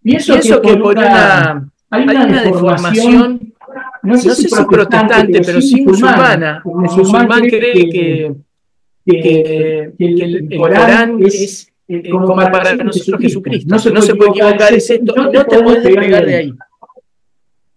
[0.00, 3.54] Pienso, que, por una, hay una deformación,
[4.02, 6.62] no sé, si protestante, pero sí musulmana.
[6.64, 8.32] El musulmán cree que,
[9.06, 13.68] que, el, Corán es eh, como, para, nosotros Jesucristo.
[13.68, 16.54] No se, no se puede equivocar, es esto, no, te puedes despegar de ahí.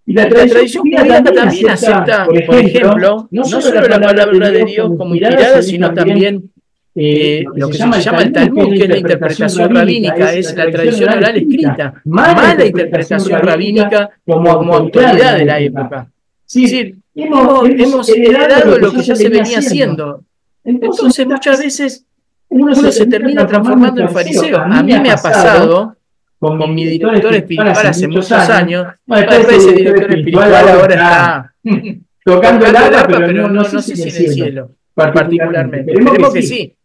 [0.08, 5.16] Y la tradición judía también acepta, por ejemplo, no solo la palabra de Dios como
[5.16, 6.52] inspirada, sino también
[6.98, 11.10] eh, lo que se llama el Talmud, que es la interpretación rabínica, es la tradición
[11.10, 16.08] oral escrita, mala interpretación rabínica como, autoridad de la época.
[16.48, 20.24] Es decir, hemos, heredado lo que ya se venía haciendo.
[20.64, 22.06] Entonces, muchas veces
[22.50, 24.60] uno se termina transformando en fariseo.
[24.60, 25.96] A mí me ha pasado
[26.40, 28.88] con mi director espiritual hace muchos años.
[29.08, 31.54] ese director espiritual ahora está
[32.24, 35.92] tocando el arpa, pero no, sé si en el cielo, particularmente.
[35.92, 36.76] Esperemos que sí.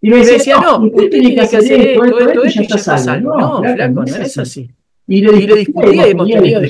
[0.00, 3.38] Y me decía, no, usted tiene que hacer esto, esto, esto, y ya está salvo.
[3.38, 4.70] No, flaco, no es así.
[5.06, 6.60] Y le discutía y hemos tenido.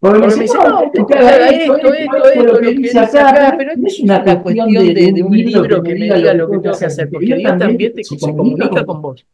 [0.00, 3.86] Porque me dice, no, que haga esto, esto, esto, lo que dice acá, pero no
[3.86, 7.10] es una cuestión de, de un libro que me diga lo que tengo que hacer,
[7.10, 9.26] porque Dios también te, se comunica con vos.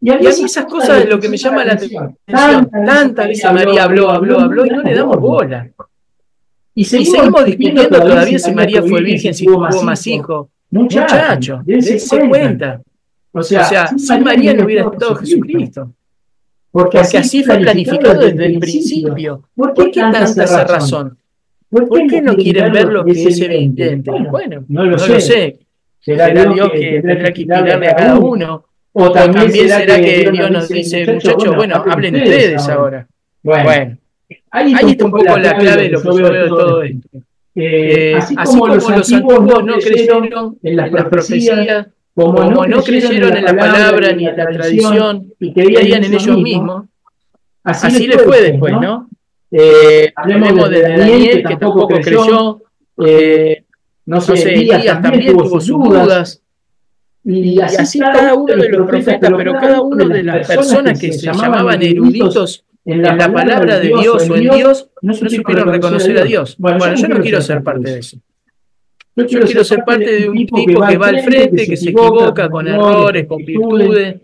[0.00, 2.16] Y a mí esas cosas es lo que me llama la atención.
[2.26, 5.68] Tantas veces María habló, habló, habló y no le damos bola.
[6.74, 10.48] Y seguimos discutiendo todavía si María fue virgen, si tuvo más hijos.
[10.70, 12.80] Muchacho, dense cuenta.
[13.32, 15.92] O sea, si María no hubiera estado Jesucristo.
[16.76, 19.44] Porque, así fue planificado desde el principio.
[19.54, 21.16] ¿Por qué, tanta esa razón?
[21.70, 24.02] ¿Por qué no quieren ver lo que es evidente?
[24.30, 25.58] Bueno, no lo sé.
[25.98, 28.64] Será Dios que tendrá que inspirarle a cada uno.
[28.92, 33.06] O también será que Dios nos dice, muchachos, bueno, hablen ustedes ahora.
[33.42, 33.96] Bueno,
[34.50, 37.08] ahí está un poco la clave de lo que yo veo de todo esto.
[37.54, 43.54] Eh, así, como, los antiguos no creyeron en las profecías, como, no creyeron en la
[43.54, 46.86] palabra ni en la tradición y creían en ellos mismos,
[47.62, 49.08] así les fue después, ¿no?
[49.50, 52.62] Eh, hablemos de Daniel, que tampoco creyó,
[53.04, 53.64] eh,
[54.06, 56.42] no sé, Elías también tuvo sus dudas,
[57.22, 61.26] y así, cada uno de los profetas, pero cada uno de las personas que se
[61.26, 66.56] llamaban eruditos en la, palabra de Dios o en Dios, no supieron reconocer a Dios.
[66.58, 68.16] Bueno, yo no quiero ser parte de eso.
[69.16, 72.68] Yo quiero ser parte de un tipo que va al frente, que se equivoca con
[72.68, 74.16] errores, con virtudes.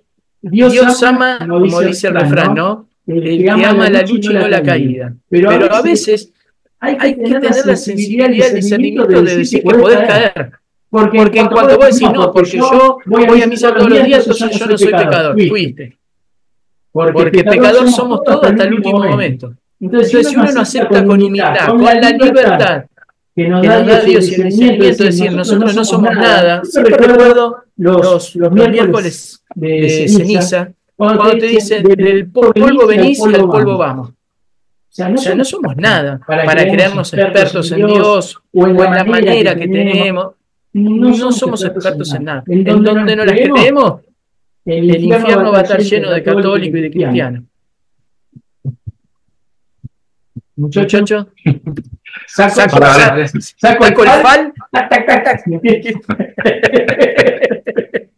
[0.42, 2.88] Dios ama, como dice el refrán, ¿no?
[3.06, 5.14] El que ama la lucha y no la caída.
[5.28, 6.32] Pero a veces
[6.78, 10.52] hay que tener la sensibilidad y el discernimiento de decir que podés caer.
[10.90, 14.58] Porque, en cuanto vos decís, no, porque yo voy a misa todos los días, entonces
[14.58, 15.48] yo no soy pecador.
[15.48, 15.96] Fuiste.
[16.92, 19.54] Porque pecador somos todos hasta el último momento.
[19.80, 22.84] Entonces, si uno no acepta con humildad, con la libertad
[23.34, 26.62] que nos da Dios y el discernimiento, es decir, nosotros no somos nada.
[26.64, 33.48] Siempre recuerdo los, los miércoles de ceniza, cuando te dicen, del polvo venís y al
[33.48, 34.10] polvo vamos.
[34.10, 39.66] O sea, no, somos nada para, creernos expertos en Dios o en la manera que
[39.66, 40.34] tenemos
[40.74, 42.44] no, somos expertos en nada.
[42.46, 44.00] ¿En dónde no las creemos?
[44.64, 47.44] El infierno va a estar lleno de católicos y de cristianos.
[50.56, 51.28] Muchacho,
[52.26, 52.78] saco, saco,
[53.56, 54.52] saco, el fal.
[54.70, 55.42] Tac, tac, tac, tac.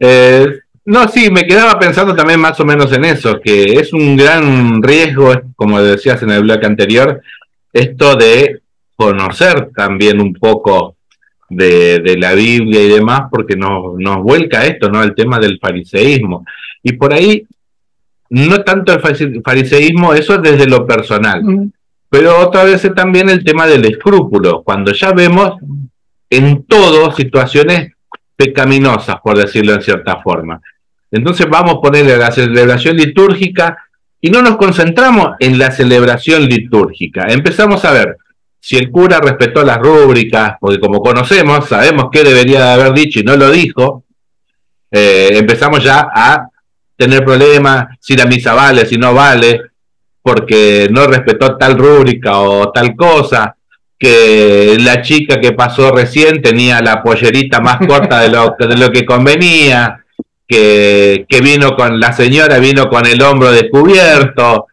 [0.00, 0.46] eh,
[0.86, 4.82] no, sí, me quedaba pensando también más o menos en eso, que es un gran
[4.82, 7.22] riesgo, como decías en el bloque anterior,
[7.72, 8.60] esto de
[8.94, 10.96] conocer también un poco
[11.48, 15.02] de, la Biblia y demás, porque nos, nos vuelca esto, ¿no?
[15.02, 16.44] El tema del fariseísmo.
[16.82, 17.46] Y por ahí,
[18.28, 21.42] no tanto el fariseísmo, eso es desde lo personal,
[22.14, 25.54] pero otra vez también el tema del escrúpulo, cuando ya vemos
[26.30, 27.90] en todo situaciones
[28.36, 30.60] pecaminosas, por decirlo en cierta forma.
[31.10, 33.88] Entonces vamos a ponerle la celebración litúrgica
[34.20, 37.26] y no nos concentramos en la celebración litúrgica.
[37.30, 38.16] Empezamos a ver
[38.60, 43.18] si el cura respetó las rúbricas, porque como conocemos, sabemos qué debería de haber dicho
[43.18, 44.04] y no lo dijo,
[44.92, 46.46] eh, empezamos ya a
[46.96, 49.62] tener problemas si la misa vale, si no vale,
[50.24, 53.54] porque no respetó tal rúbrica o tal cosa,
[53.98, 58.90] que la chica que pasó recién tenía la pollerita más corta de lo, de lo
[58.90, 60.02] que convenía,
[60.48, 64.68] que, que vino con la señora, vino con el hombro descubierto,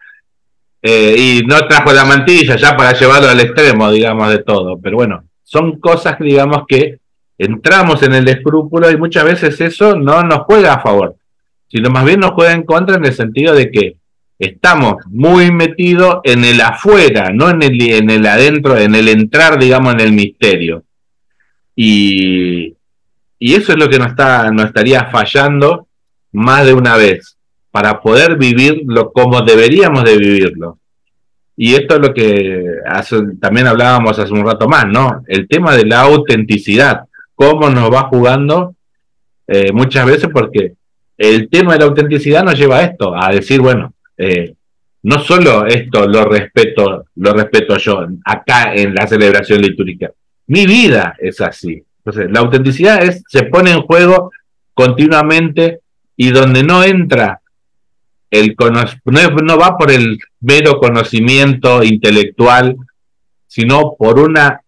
[0.81, 4.79] eh, y no trajo la mantilla ya para llevarlo al extremo, digamos, de todo.
[4.81, 6.99] Pero bueno, son cosas, digamos, que
[7.37, 11.17] entramos en el escrúpulo y muchas veces eso no nos juega a favor,
[11.67, 13.97] sino más bien nos juega en contra en el sentido de que
[14.41, 19.59] estamos muy metidos en el afuera, no en el, en el adentro, en el entrar,
[19.59, 20.83] digamos, en el misterio.
[21.75, 22.75] Y,
[23.37, 25.87] y eso es lo que nos, está, estaría fallando
[26.31, 27.37] más de una vez
[27.69, 30.79] para poder vivirlo como deberíamos de vivirlo.
[31.55, 32.65] Y esto es lo que
[33.39, 35.23] también hablábamos hace un rato más, ¿no?
[35.27, 37.01] El tema de la autenticidad,
[37.35, 38.73] cómo nos va jugando
[39.47, 40.73] eh, muchas veces porque
[41.15, 44.53] el tema de la autenticidad nos lleva a esto, a decir, bueno, eh,
[45.03, 50.11] no solo esto lo respeto, lo respeto yo acá en la celebración litúrgica,
[50.47, 51.83] mi vida es así.
[52.03, 54.31] Entonces, la autenticidad se pone en juego
[54.73, 55.79] continuamente
[56.15, 57.41] y donde no entra
[58.31, 58.55] el
[59.43, 62.77] no, va por el mero conocimiento intelectual,
[63.45, 64.61] sino por una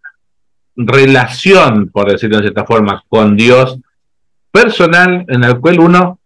[0.75, 3.79] relación, por decirlo de cierta forma, con Dios
[4.51, 6.19] personal en el cual uno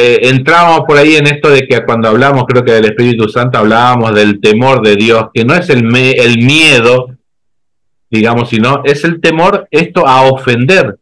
[0.00, 3.58] eh, entrábamos por ahí en esto de que cuando hablamos, creo que del Espíritu Santo,
[3.58, 7.16] hablábamos del temor de Dios, que no es el, el miedo,
[8.08, 10.98] digamos, sino es el temor esto a ofender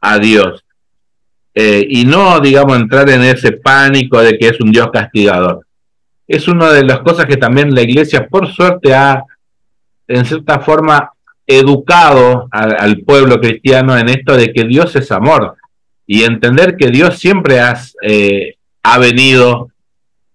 [0.00, 0.64] a Dios.
[1.54, 5.64] Eh, y no, digamos, entrar en ese pánico de que es un Dios castigador.
[6.26, 9.22] Es una de las cosas que también la iglesia, por suerte, ha,
[10.08, 11.12] en cierta forma,
[11.46, 15.56] educado al pueblo cristiano en esto de que Dios es amor
[16.10, 19.68] y entender que Dios siempre has, eh, ha venido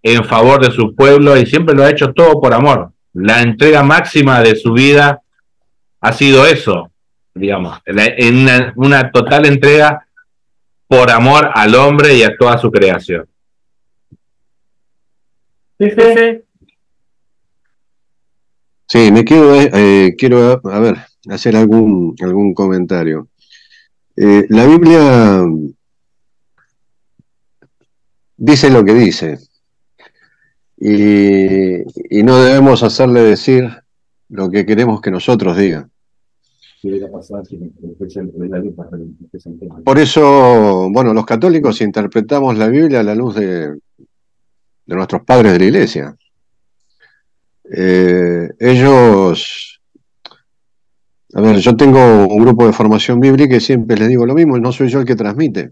[0.03, 2.91] en favor de su pueblo y siempre lo ha hecho todo por amor.
[3.13, 5.24] La entrega máxima de su vida
[5.99, 6.91] ha sido eso,
[7.34, 10.07] digamos, en una total entrega
[10.88, 13.28] por amor al hombre y a toda su creación.
[18.88, 20.97] Sí, me quiero, eh, quiero a ver,
[21.32, 23.28] hacer algún, algún comentario.
[24.16, 25.43] Eh, la Biblia
[28.38, 29.39] dice lo que dice
[30.78, 33.70] y, y, no debemos hacerle decir
[34.30, 35.89] lo que queremos que nosotros digan.
[39.86, 43.80] Por eso, bueno, los católicos interpretamos la Biblia a la luz de,
[44.86, 46.16] de nuestros padres de la iglesia.
[47.72, 49.72] Eh, ellos,
[51.36, 54.58] a ver, yo tengo un grupo de formación bíblica y siempre les digo lo mismo,
[54.60, 55.72] no soy yo el que transmite.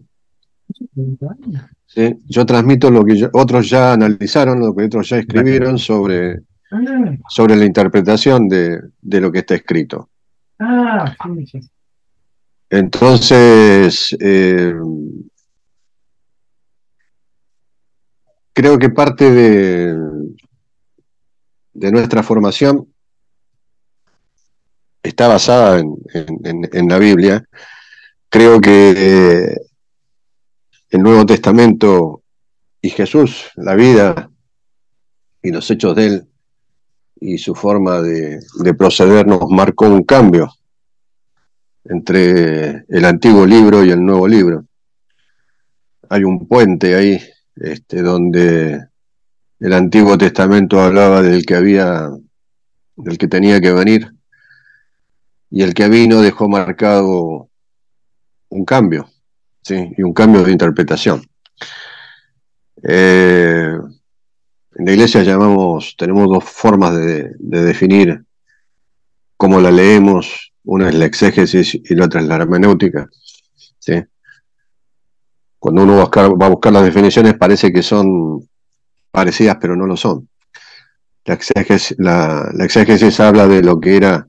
[2.28, 6.42] Yo transmito lo que otros ya analizaron, lo que otros ya escribieron sobre,
[7.30, 10.10] sobre la interpretación de, de lo que está escrito.
[10.58, 11.14] Ah,
[12.70, 14.74] Entonces, eh,
[18.54, 19.96] creo que parte de,
[21.74, 22.91] de nuestra formación
[25.04, 27.44] está basada en, la Biblia.
[28.30, 29.58] Creo que eh,
[30.90, 32.24] el Nuevo Testamento
[32.82, 34.30] y Jesús, la vida
[35.42, 36.28] y los hechos de él,
[37.20, 38.40] y su forma de,
[38.78, 40.52] proceder nos marcó un cambio
[41.86, 44.66] entre el antiguo libro y el nuevo libro.
[46.10, 47.22] Hay un puente ahí
[47.56, 48.88] este, donde
[49.60, 52.10] el Antiguo Testamento hablaba del que había,
[52.96, 54.12] del que tenía que venir,
[55.52, 57.50] y el que vino dejó marcado
[58.50, 59.10] un cambio,
[59.70, 61.22] y un cambio de interpretación.
[62.84, 63.78] Eh,
[64.74, 68.24] en la iglesia llamamos, tenemos dos formas de, definir
[69.36, 70.54] cómo la leemos.
[70.64, 73.10] Una es la exégesis y la otra es la hermenéutica.
[75.60, 78.48] Cuando uno va a buscar las definiciones parece que son
[79.12, 80.28] parecidas, pero no lo son.
[81.98, 84.28] La, la exégesis habla de lo que era,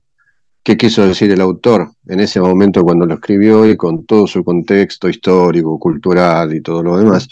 [0.62, 4.44] qué quiso decir el autor en ese momento cuando lo escribió y con todo su
[4.44, 7.28] contexto histórico, cultural y todo lo demás.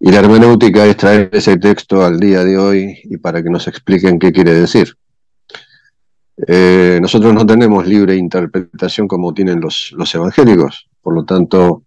[0.00, 3.68] Y la hermenéutica es traer ese texto al día de hoy y para que nos
[3.68, 4.96] expliquen qué quiere decir.
[6.48, 11.84] Eh, nosotros no tenemos libre interpretación como tienen los, los evangélicos, por lo tanto,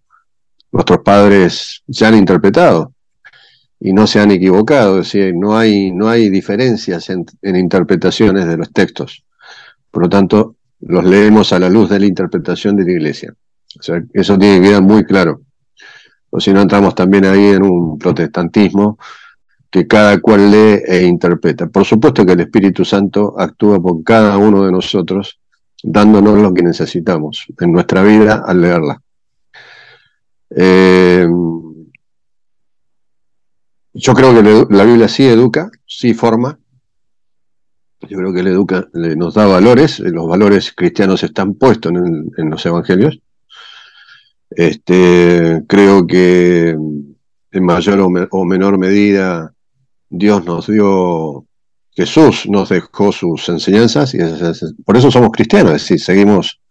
[0.72, 2.93] nuestros padres ya han interpretado
[3.80, 8.58] y no se han equivocado, es decir, no hay, no hay diferencias en, interpretaciones de
[8.58, 9.24] los textos.
[9.92, 13.34] Por lo tanto, los leemos a la luz de la interpretación de la iglesia.
[14.14, 15.42] eso tiene que quedar muy claro
[16.30, 18.98] o si no entramos también ahí en un protestantismo
[19.70, 21.68] que cada cual lee e interpreta.
[21.68, 25.40] Por supuesto que el Espíritu Santo actúa por cada uno de nosotros,
[25.84, 29.02] dándonos lo que necesitamos en nuestra vida al leerla.
[30.50, 31.28] Eh,
[33.94, 36.58] yo creo que la Biblia sí educa, sí forma.
[38.02, 42.66] Yo creo que le educa, nos da valores, los valores cristianos están puestos en los
[42.66, 43.20] evangelios.
[44.50, 48.00] Este, creo que en mayor
[48.32, 49.54] o, menor medida
[50.10, 51.45] Dios nos dio,
[51.91, 54.20] Jesús nos dejó sus enseñanzas y
[54.86, 56.62] por eso somos cristianos, es decir, seguimos,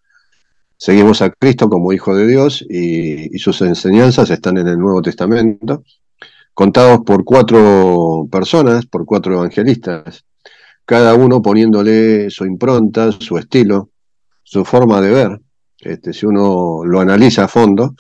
[0.77, 5.85] seguimos a Cristo como Hijo de Dios y, sus enseñanzas están en el Nuevo Testamento,
[6.55, 10.25] contados por cuatro personas, por cuatro evangelistas,
[10.87, 13.91] cada uno poniéndole su impronta, su estilo,
[14.43, 15.41] su forma de ver.
[15.81, 17.95] Este, si uno lo analiza a fondo,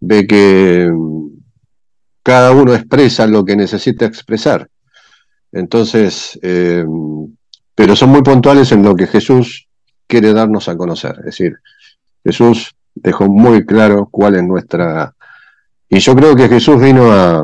[0.00, 1.28] ve que mm,
[2.22, 4.68] cada uno expresa lo que necesita expresar.
[5.52, 6.84] Entonces, eh,
[7.74, 9.68] pero son muy puntuales en lo que Jesús
[10.06, 11.14] quiere darnos a conocer.
[11.20, 11.56] Es decir,
[12.24, 15.14] Jesús dejó muy claro cuál es nuestra...
[15.88, 17.42] Y yo creo que Jesús vino a,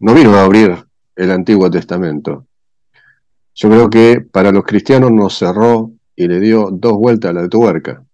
[0.00, 0.84] no vino a abrir
[1.14, 2.46] el Antiguo Testamento.
[3.54, 7.48] Yo creo que para los cristianos nos cerró y le dio dos vueltas a la
[7.48, 8.04] tuerca.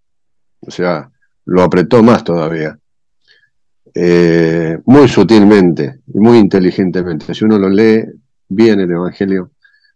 [0.59, 1.11] O sea,
[1.45, 2.77] lo apretó más todavía.
[3.93, 7.33] Eh, muy sutilmente y muy inteligentemente.
[7.33, 8.05] Si uno lo lee
[8.47, 9.51] bien el Evangelio,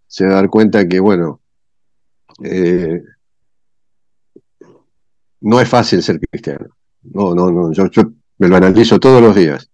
[0.08, 1.42] se va a dar cuenta que, bueno,
[2.44, 3.02] eh,
[5.42, 6.68] no es fácil ser cristiano.
[7.04, 7.72] No, no, no.
[7.72, 7.86] Yo,
[8.40, 9.70] me lo analizo todos los días.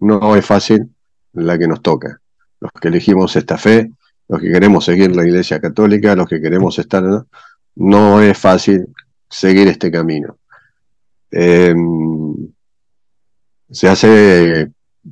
[0.00, 0.92] No es fácil
[1.32, 2.20] la que nos toca.
[2.60, 3.90] Los que elegimos esta fe,
[4.28, 7.04] los que queremos seguir la Iglesia Católica, los que queremos estar.
[7.76, 8.86] No es fácil
[9.28, 10.38] seguir este camino.
[11.30, 12.34] Em,
[13.70, 14.70] se hace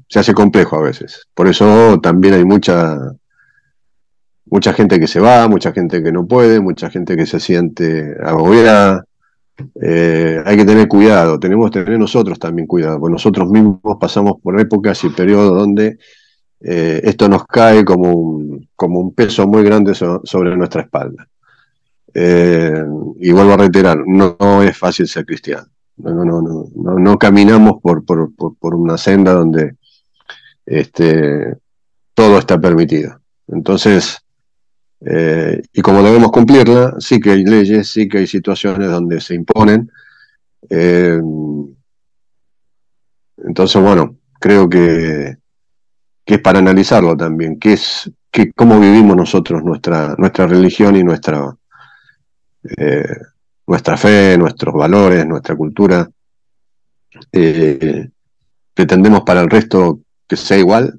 [0.09, 1.27] se hace complejo a veces.
[1.35, 2.99] Por eso también hay mucha
[4.47, 8.15] mucha gente que se va, mucha gente que no puede, mucha gente que se siente
[8.23, 9.05] agobiada.
[9.81, 14.35] Eh, hay que tener cuidado, tenemos que tener nosotros también cuidado, porque nosotros mismos pasamos
[14.43, 15.99] por épocas y periodos donde
[16.65, 21.27] eh, esto nos cae como un, como un peso muy grande sobre nuestra espalda.
[22.15, 22.85] Eh,
[23.21, 25.67] y vuelvo a reiterar, no, es fácil ser cristiano.
[25.97, 29.77] No, no, no, no, caminamos por, por, una senda donde
[30.65, 31.57] este,
[32.15, 33.21] todo está permitido.
[33.49, 34.19] Entonces,
[35.01, 39.35] eh, y como debemos cumplirla, sí que hay leyes, sí que hay situaciones donde se
[39.35, 39.91] imponen.
[43.45, 45.37] Entonces, bueno, creo que,
[46.25, 51.05] que, es para analizarlo también, que es que, cómo vivimos nosotros nuestra, nuestra religión y
[51.05, 51.55] nuestra,
[52.77, 53.17] eh,
[53.67, 56.09] nuestra fe, nuestros valores, nuestra cultura.
[58.75, 60.99] pretendemos para el resto que sea igual,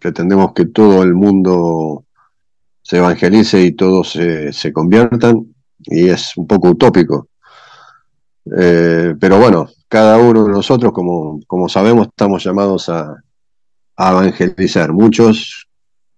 [0.00, 2.04] pretendemos que todo el mundo
[2.88, 7.28] se evangelice y todos se, conviertan, y es un poco utópico.
[8.56, 13.22] Eh, pero bueno, cada uno de nosotros, como, como sabemos, estamos llamados a,
[13.98, 15.68] evangelizar, muchos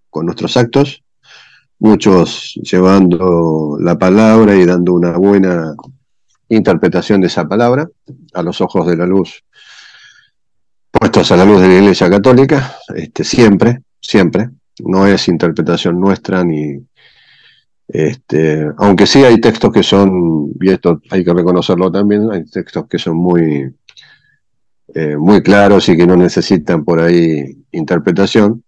[0.09, 1.03] con nuestros actos,
[1.79, 5.73] muchos llevando la palabra y dando una buena
[6.49, 7.89] interpretación de esa palabra
[8.33, 9.43] a los ojos de la luz,
[10.91, 16.43] puestos a la luz de la Iglesia Católica, este, siempre, siempre, no es interpretación nuestra
[16.43, 16.77] ni
[17.93, 22.87] este, aunque sí hay textos que son, y esto hay que reconocerlo también, hay textos
[22.87, 23.73] que son muy,
[24.93, 28.63] eh, muy claros y que no necesitan por ahí interpretación,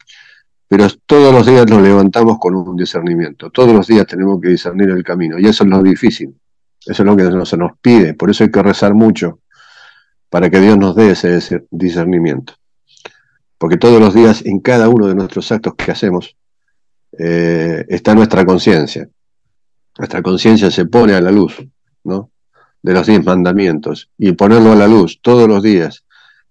[0.68, 4.89] pero todos los días nos levantamos con un discernimiento, todos los días tenemos que discernir
[4.89, 6.36] el camino, y eso es lo difícil,
[6.86, 9.39] eso es lo que se nos pide, por eso hay que rezar mucho
[10.30, 12.54] para que Dios nos dé ese discernimiento
[13.64, 16.36] porque todos los días en cada uno de nuestros actos que hacemos
[17.18, 19.08] eh, está nuestra conciencia.
[19.97, 21.66] Nuestra conciencia se pone a la luz,
[22.04, 22.30] ¿no?
[22.82, 24.10] De los diez mandamientos.
[24.18, 26.04] Y ponerlo a la luz todos los días,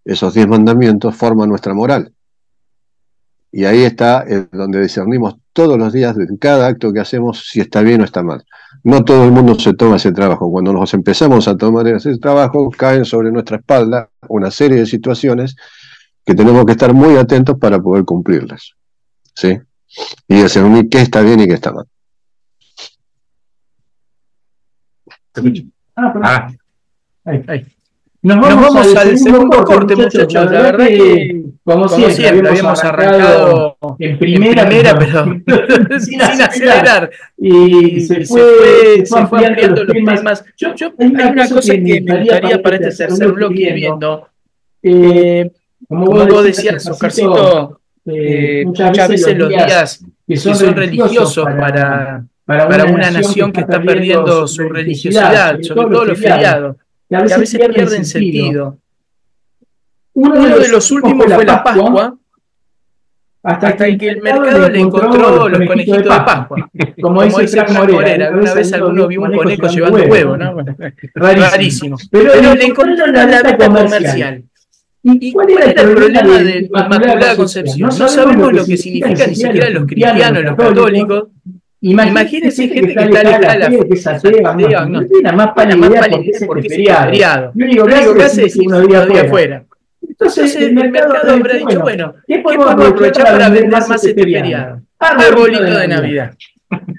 [0.07, 2.14] esos diez mandamientos forman nuestra moral.
[3.53, 7.82] Y ahí está donde discernimos todos los días, en cada acto que hacemos, si está
[7.82, 8.44] bien o está mal.
[8.82, 10.50] No todo el mundo se toma ese trabajo.
[10.50, 15.55] Cuando nos empezamos a tomar ese trabajo, caen sobre nuestra espalda una serie de situaciones
[16.24, 18.72] que tenemos que estar muy atentos para poder cumplirlas.
[19.34, 19.59] ¿Sí?
[20.26, 21.86] Y discernir qué está bien y qué está mal.
[25.96, 26.53] Ah, ah.
[27.24, 27.66] Ahí, ahí.
[28.22, 30.32] Nos vamos, al, segundo, corte, muchachos.
[30.32, 35.40] La verdad que, como, siempre, habíamos, arrancado, en primera, pero
[35.98, 37.10] sin, acelerar.
[37.36, 40.44] Y, se, fue, se fue ampliando los temas.
[40.56, 44.28] Yo, yo, hay una cosa que me gustaría para este tercer bloque viendo.
[44.84, 45.50] Eh,
[45.88, 53.10] como vos, decías, Oscarcito, eh, muchas, veces los días que son, religiosos para, para, una,
[53.10, 56.76] nación que está perdiendo su religiosidad, sobre todo los feriados,
[57.18, 58.78] que a veces, pierden sentido.
[60.14, 62.16] Uno de los últimos fue la Pascua,
[63.44, 66.70] hasta, que, el mercado le encontró los conejitos de Pascua.
[67.02, 70.56] Como, dice Frank Morera, alguna vez alguno vio un conejo llevando huevo, ¿no?
[71.14, 71.96] Rarísimo.
[72.10, 74.44] Pero, le encontró la venta comercial.
[75.04, 77.90] ¿Y cuál era el problema de la Inmaculada Concepción?
[77.98, 81.24] No sabemos lo que significa ni siquiera los cristianos, los católicos.
[81.82, 85.76] Imagínense gente que está alejada de la fe, que es atea, no tiene más para
[85.76, 86.08] más idea
[86.46, 87.52] porque es feriado.
[87.54, 89.64] Lo único que hace es unos días afuera.
[90.08, 94.80] Entonces el mercado habrá dicho, bueno, ¿qué podemos aprovechar para vender más este, este feriado?
[94.98, 96.34] Arbolito de Navidad.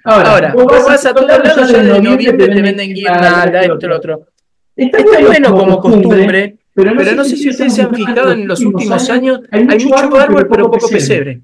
[0.03, 4.27] Ahora, vos vas a todos lados ya de noviembre te venden guirnalda, esto, lo otro.
[4.75, 9.07] Está bueno como costumbre pero no, sé, si ustedes se han fijado en los últimos
[9.09, 11.41] años, hay mucho, árbol, pero poco pesebre.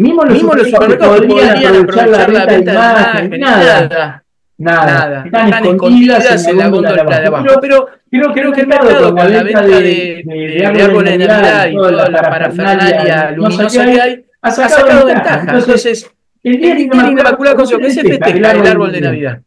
[0.00, 4.24] Mismo los, supermercados podrían aprovechar la venta de imagen, nada.
[4.56, 5.24] nada.
[5.26, 7.46] Están, escondidas, en la góndola de abajo.
[7.60, 11.74] Pero, creo, creo que el mercado con la venta de, de, árboles de Navidad y
[11.74, 15.54] toda la parafernalia luminosa que hay, ha sacado ventaja.
[15.54, 16.10] Entonces,
[16.44, 19.40] el día de Inmaculada Concepción se festeja el árbol de Navidad.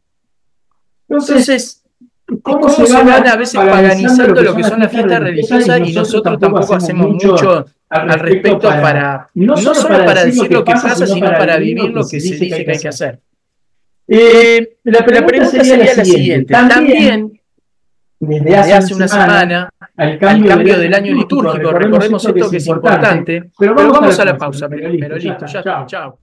[1.10, 1.83] Entonces,
[2.42, 6.76] ¿Cómo, se van a veces paganizando lo que son las fiestas religiosas y nosotros tampoco
[6.76, 11.90] hacemos mucho al respecto para, no solo para decir lo que pasa, sino para vivir
[11.92, 13.20] lo que se dice que hay que hacer?
[14.08, 16.54] Eh, la, pregunta sería la siguiente.
[16.54, 17.40] También,
[18.20, 23.76] desde hace, una semana, al cambio, del año litúrgico, recordemos esto que es importante, pero
[23.76, 26.20] vamos, a la pausa, pero, listo, ya está, chao.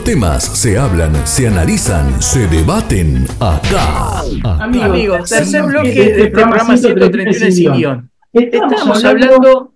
[0.00, 4.22] Los temas se hablan, se analizan, se debaten acá.
[4.60, 8.10] Amigos, tercer bloque del programa 131 sin guion.
[8.32, 9.72] Estamos hablando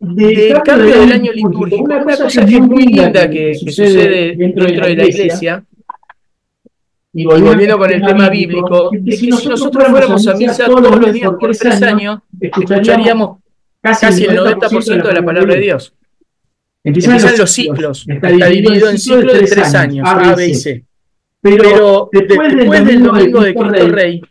[0.00, 1.84] del cambio del año litúrgico.
[1.84, 5.64] Una cosa que es muy linda que, sucede dentro de la iglesia.
[7.12, 11.12] Y volviendo con el tema bíblico, es que si nosotros fuéramos a misa todos los
[11.12, 13.38] días por tres años, escucharíamos
[13.80, 15.94] casi el 90% de la palabra de Dios.
[16.84, 20.84] Empiezan los ciclos, está dividido en ciclos de tres años, A, B y C.
[21.40, 22.54] Pero después
[22.86, 24.22] del domingo de Cristo Rey,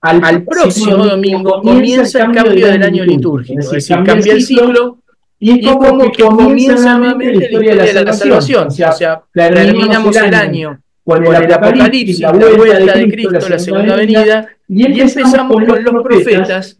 [0.00, 4.98] al próximo domingo comienza el cambio del año litúrgico, es decir, cambia el ciclo
[5.38, 8.68] y es como que comienza nuevamente la historia de la salvación.
[8.68, 14.48] O sea, terminamos el año con el Apocalipsis, la vuelta de Cristo, la segunda venida,
[14.68, 16.78] y empezamos con los profetas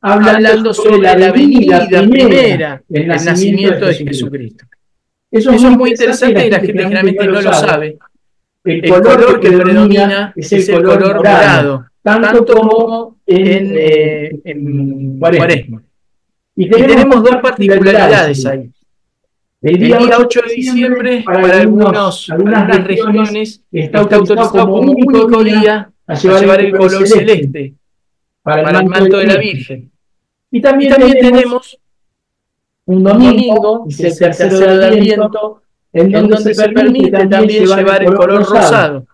[0.00, 4.64] hablando sobre la venida primera, el nacimiento de Jesucristo.
[5.30, 7.98] Eso es muy interesante y la gente generalmente no lo sabe.
[8.64, 15.82] El color que predomina es el color morado, tanto como en, eh, en Cuaresma.
[16.56, 18.70] Y tenemos dos particularidades ahí.
[19.60, 26.14] El día 8 de diciembre, para algunos, algunas regiones, está autorizado como único día a
[26.14, 27.74] llevar el color celeste
[28.48, 29.90] para el manto de la Virgen.
[30.50, 31.78] Y también, tenemos
[32.86, 38.14] un domingo, que es el tercero de Adviento, en donde se permite también llevar el
[38.14, 39.06] color rosado,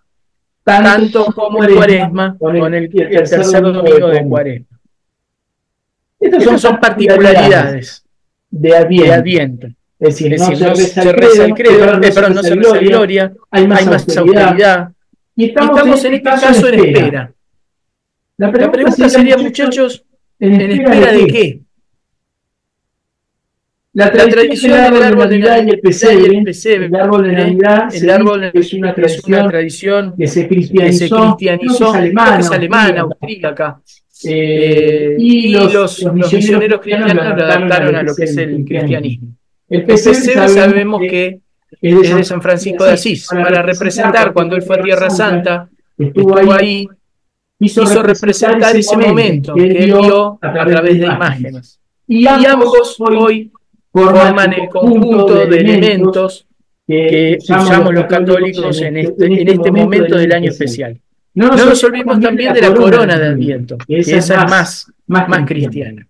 [0.62, 4.80] tanto como en Cuaresma, con el, tercer domingo de Cuaresma.
[6.20, 8.04] Estas son, particularidades
[8.50, 9.66] de Adviento.
[9.98, 14.90] Es decir, no se, reza el credo, pero no se reza gloria, hay más, autoridad.
[15.36, 17.34] Y estamos, en este caso en espera.
[18.36, 20.04] La pregunta sería, muchachos,
[20.38, 21.60] ¿En, espera de qué?
[23.92, 28.50] La tradición, del árbol de Navidad y el pesebre, el, árbol de Navidad, el árbol
[28.52, 33.80] es una tradición, que se cristianizó, que es alemana, es alemana austríaca.
[34.24, 39.28] Eh, y los, misioneros cristianos lo adaptaron a lo que es el cristianismo.
[39.68, 41.40] El pesebre sabemos que
[41.80, 46.52] es de San Francisco de Asís, para representar cuando él fue a Tierra Santa, estuvo
[46.52, 46.88] ahí
[47.58, 51.80] quiso representar ese momento que él vio a través de imágenes.
[52.06, 53.50] Y ambos hoy
[53.92, 56.46] forman el conjunto de elementos
[56.86, 60.98] que usamos los católicos en este, en este momento del año especial.
[61.34, 65.46] No nos olvidemos también de la corona de Adviento, que esa es más, más, más
[65.46, 66.06] cristiana.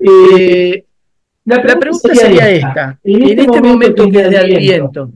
[0.00, 0.84] Eh,
[1.44, 5.10] la, pregunta sería esta, en este, este momento que es de Adviento,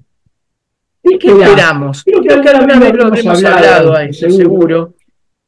[1.02, 2.04] ¿qué esperamos?
[2.04, 4.94] Creo que alguna vez lo hemos hablado a eso, seguro,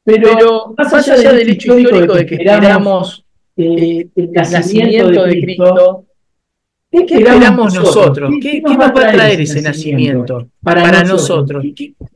[0.03, 3.25] pero, más allá, del hecho histórico de que esperamos
[3.55, 6.05] eh, el nacimiento de Cristo,
[6.91, 8.33] ¿qué, esperamos nosotros?
[8.41, 11.65] ¿Qué, ¿Qué, va a traer ese nacimiento para, nosotros?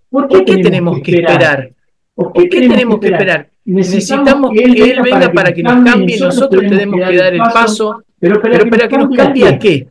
[0.09, 1.71] ¿Por qué, tenemos que esperar?
[2.15, 3.49] ¿Por qué tenemos que esperar?
[3.65, 8.41] Necesitamos que Él venga para que nos cambie, nosotros tenemos que dar el paso, pero
[8.41, 9.87] para que nos cambie a qué?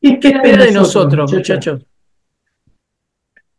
[0.00, 1.80] ¿Qué espera de nosotros, muchachos?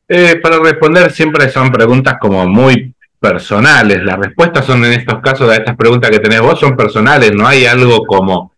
[0.08, 2.93] Eh, para responder siempre son preguntas como muy
[3.24, 4.03] personales.
[4.03, 7.47] Las respuestas son en estos casos a estas preguntas que tenés vos son personales, no
[7.47, 8.51] hay algo como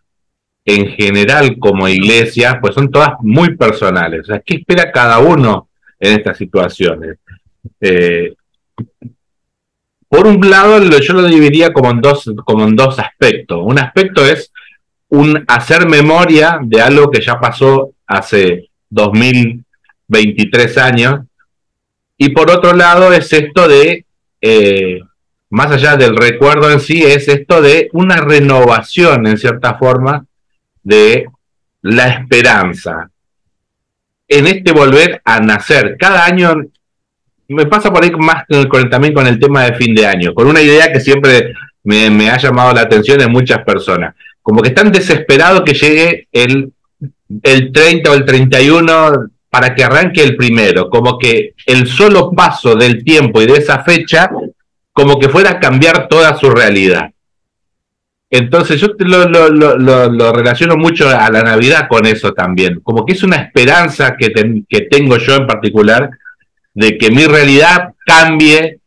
[0.65, 4.21] en general como iglesia, pues son todas muy personales.
[4.21, 7.19] O sea, ¿qué espera cada uno en estas situaciones?
[7.79, 8.33] Eh,
[10.09, 13.59] por un lado, yo lo dividiría como en dos, como en dos aspectos.
[13.61, 14.51] Un aspecto es
[15.09, 21.19] un hacer memoria de algo que ya pasó hace 2023 años.
[22.17, 24.04] Y por otro lado es esto de
[24.47, 25.01] eh,
[25.49, 30.23] más allá del recuerdo en sí, es esto de una renovación, en cierta forma,
[30.83, 31.25] de
[31.81, 33.09] la esperanza.
[34.27, 35.97] En este volver a nacer.
[35.97, 36.53] Cada año
[37.47, 40.47] me pasa por ahí más con, también con el tema de fin de año, con
[40.47, 44.13] una idea que siempre me, ha llamado la atención en muchas personas.
[44.43, 46.71] Como que están desesperados que llegue el,
[47.41, 52.75] el 30 o el 31 para que arranque el primero, como que el solo paso
[52.75, 54.29] del tiempo y de esa fecha,
[54.91, 57.09] como que fuera a cambiar toda su realidad.
[58.29, 63.37] Entonces yo lo, relaciono mucho a la Navidad con eso también, como que es una
[63.37, 64.33] esperanza que,
[64.67, 66.09] que tengo yo en particular
[66.73, 68.81] de que mi realidad cambie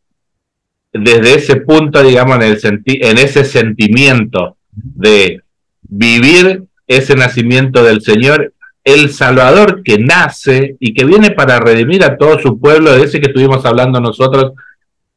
[0.93, 5.41] desde ese punto, digamos, en, el en ese sentimiento de
[5.81, 8.53] vivir ese nacimiento del Señor
[8.89, 13.21] el Salvador que nace y que viene para redimir a todo su pueblo, de ese
[13.21, 14.53] que estuvimos hablando nosotros,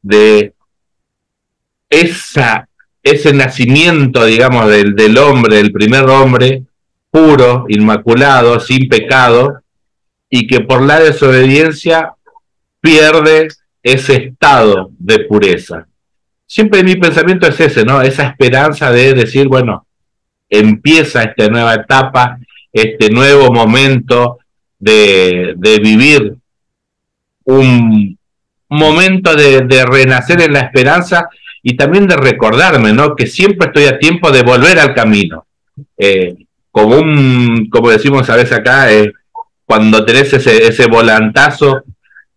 [0.01, 0.53] de
[1.89, 2.67] esa,
[3.01, 6.63] ese nacimiento, digamos, del, del hombre, del primer hombre,
[7.09, 9.61] puro, inmaculado, sin pecado,
[10.29, 12.13] y que por la desobediencia
[12.81, 13.47] pierde
[13.81, 15.87] ese estado de pureza.
[16.45, 18.01] Siempre mi pensamiento es ese, ¿no?
[18.01, 19.85] Esa esperanza de decir, bueno,
[20.49, 22.37] empieza esta nueva etapa,
[22.71, 24.39] este nuevo momento
[24.79, 26.35] de, vivir
[27.45, 28.17] un
[28.69, 31.29] momento de, renacer en la esperanza
[31.63, 33.15] y también de recordarme, ¿no?
[33.15, 35.45] Que siempre estoy a tiempo de volver al camino.
[35.97, 36.35] Eh,
[36.71, 36.97] como
[37.69, 39.11] como decimos a veces acá, eh,
[39.65, 41.83] cuando tenés ese, ese volantazo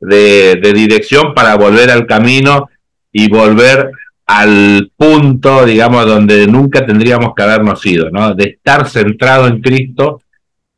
[0.00, 2.68] de, de, dirección para volver al camino
[3.10, 3.90] y volver
[4.26, 8.34] al punto, digamos, donde nunca tendríamos que habernos ido, ¿no?
[8.34, 10.22] De estar centrado en Cristo.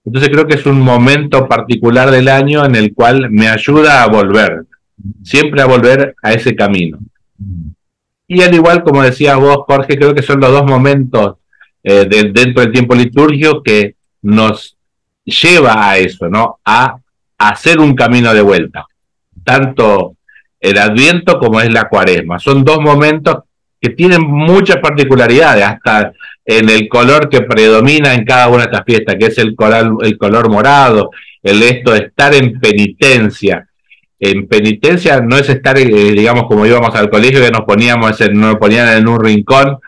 [0.07, 4.07] Entonces creo que es un momento particular del año en el cual me ayuda a
[4.07, 4.65] volver,
[5.25, 6.99] siempre a volver a ese camino.
[8.29, 11.37] Y al igual como decía vos, Jorge, creo que son los dos momentos
[11.83, 14.77] eh, dentro del tiempo litúrgico que nos
[15.25, 16.61] lleva a eso, ¿no?
[16.65, 16.99] A
[17.39, 18.87] hacer un camino de vuelta.
[19.43, 20.17] Tanto
[20.61, 22.39] el Adviento como es la Cuaresma.
[22.39, 23.39] Son dos momentos
[23.81, 26.13] que tienen muchas particularidades, hasta
[26.47, 29.99] en el color que predomina en cada una de estas fiestas, que es el color,
[30.03, 31.11] el color morado,
[31.43, 33.69] el esto de estar en penitencia.
[34.19, 38.57] En penitencia no es estar, eh, digamos, como íbamos al colegio, que nos poníamos, nos
[38.57, 39.79] ponían en un rincón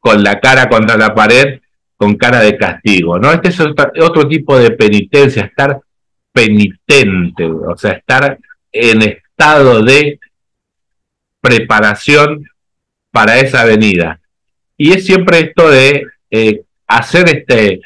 [0.00, 1.60] con la cara contra la pared,
[1.96, 3.30] con cara de castigo, ¿no?
[3.32, 5.80] Este es otro, tipo de penitencia, estar
[6.32, 8.38] penitente, o sea, estar
[8.72, 10.18] en estado de
[11.40, 12.44] preparación
[13.12, 14.20] para esa venida.
[14.84, 17.80] Y es siempre esto de eh, hacer este,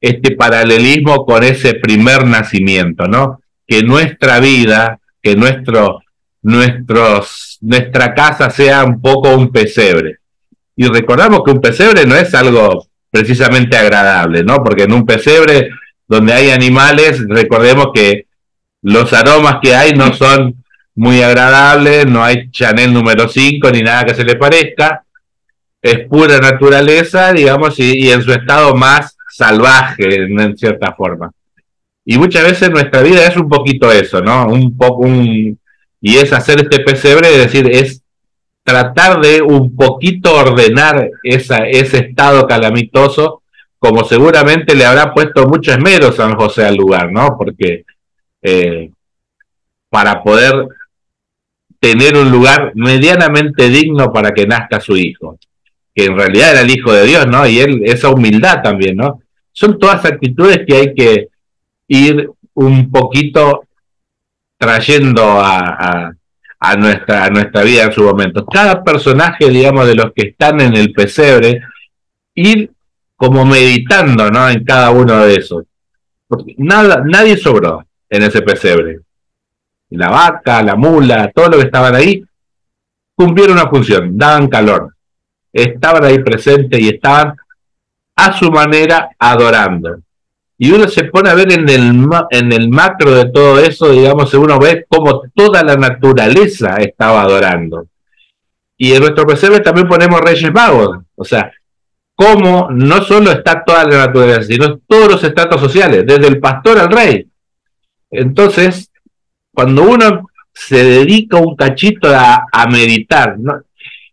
[0.00, 3.40] este paralelismo con ese primer nacimiento, ¿no?
[3.64, 6.02] Que nuestra vida, que nuestro,
[6.42, 10.16] nuestros, nuestra casa sea un poco un pesebre.
[10.74, 14.64] Y recordamos que un pesebre no es algo precisamente agradable, ¿no?
[14.64, 15.70] Porque en un pesebre
[16.08, 18.26] donde hay animales, recordemos que
[18.82, 20.56] los aromas que hay no son
[20.96, 25.01] muy agradables, no hay Chanel número 5 ni nada que se le parezca,
[25.82, 31.32] es pura naturaleza, digamos, y, en su estado más salvaje, en cierta forma.
[32.04, 34.46] Y muchas veces nuestra vida es un poquito eso, ¿no?
[34.46, 35.58] Un poco un...
[36.00, 38.02] Y es hacer este pesebre, es decir, es
[38.64, 43.42] tratar de un poquito ordenar esa, ese estado calamitoso,
[43.78, 47.36] como seguramente le habrá puesto mucho esmero San José al lugar, ¿no?
[47.36, 47.84] Porque
[48.40, 48.90] eh,
[49.90, 50.68] para poder
[51.80, 55.36] tener un lugar medianamente digno para que nazca su hijo,
[55.94, 57.46] que en realidad era el hijo de Dios, ¿no?
[57.46, 59.20] Y él, esa humildad también, ¿no?
[59.52, 61.28] Son todas actitudes que hay que
[61.88, 63.64] ir un poquito
[64.56, 66.14] trayendo a
[66.76, 68.46] nuestra vida en su momento.
[68.46, 71.60] Cada personaje, digamos, de los que están en el pesebre,
[72.34, 72.70] ir
[73.16, 74.48] como meditando, ¿no?
[74.48, 75.64] En cada uno de esos.
[76.26, 79.00] Porque nada, nadie sobró en ese pesebre.
[79.90, 82.24] La vaca, la mula, todo lo que estaban ahí,
[83.14, 84.94] cumplieron una función, daban calor.
[85.52, 87.36] Estaban ahí presentes y estaban
[88.16, 89.98] a su manera adorando
[90.62, 94.32] y uno se pone a ver en el, en el macro de todo eso, digamos,
[94.34, 97.88] uno ve cómo toda la naturaleza estaba adorando.
[98.76, 101.50] Y en nuestro pesebre también ponemos Reyes Magos, o sea,
[102.14, 106.78] cómo no solo está toda la naturaleza, sino todos los estratos sociales, desde el pastor
[106.78, 107.26] al rey.
[108.08, 108.88] Entonces,
[109.52, 113.62] cuando uno se dedica un cachito a, a meditar, ¿no?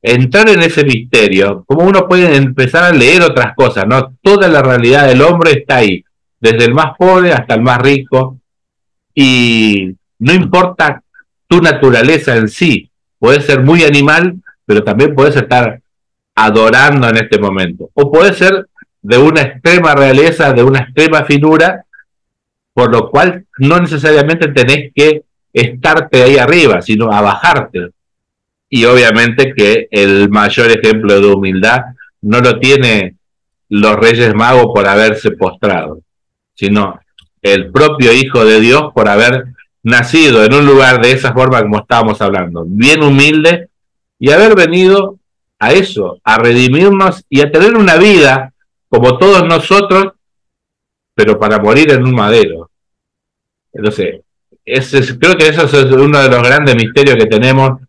[0.02, 4.14] Entrar en ese misterio, cómo uno puede empezar a leer otras cosas, ¿no?
[4.22, 6.04] Toda la realidad del hombre está ahí
[6.40, 8.38] desde el más pobre hasta el más rico,
[9.14, 11.04] y no importa
[11.48, 14.36] tu naturaleza en sí, puedes ser muy animal,
[14.66, 15.82] pero también puedes estar
[16.36, 18.68] adorando en este momento, o puede ser
[19.02, 21.84] de una extrema realeza, de una extrema finura,
[22.74, 27.90] por lo cual no necesariamente tenés que estarte ahí arriba, sino a bajarte.
[28.70, 31.82] Y obviamente que el mayor ejemplo de humildad
[32.22, 33.16] no lo tiene
[33.70, 36.02] los Reyes Magos por haberse postrado
[36.60, 37.00] sino
[37.42, 39.46] el propio Hijo de Dios por haber
[39.82, 43.70] nacido en un lugar de esa forma como estábamos hablando, bien humilde,
[44.20, 45.18] y haber venido
[45.58, 48.54] a eso, a redimirnos y a tener una vida
[48.90, 50.12] como todos nosotros,
[51.16, 52.70] pero para morir en un madero.
[53.72, 54.20] Entonces,
[54.66, 57.80] ese, creo que eso es uno de los grandes misterios que tenemos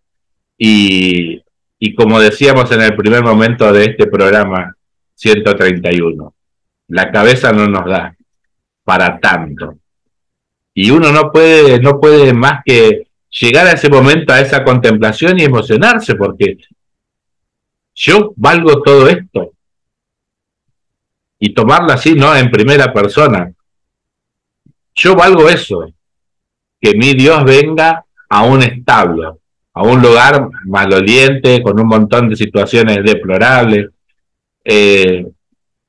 [0.63, 1.43] y,
[1.79, 4.77] y como decíamos en el primer momento de este programa
[5.15, 6.35] 131,
[6.89, 8.15] la cabeza no nos da
[8.85, 9.79] para tanto.
[10.75, 15.39] Y uno no puede, no puede más que llegar a ese momento, a esa contemplación
[15.39, 16.59] y emocionarse, porque
[17.95, 19.53] yo valgo todo esto.
[21.39, 22.37] Y tomarlo así, ¿no?
[22.37, 23.51] En primera persona.
[24.95, 25.87] Yo valgo eso.
[26.79, 29.40] que mi Dios venga a un establo,
[29.81, 33.89] a un lugar maloliente, con un montón de situaciones deplorables.
[34.63, 35.27] Eh,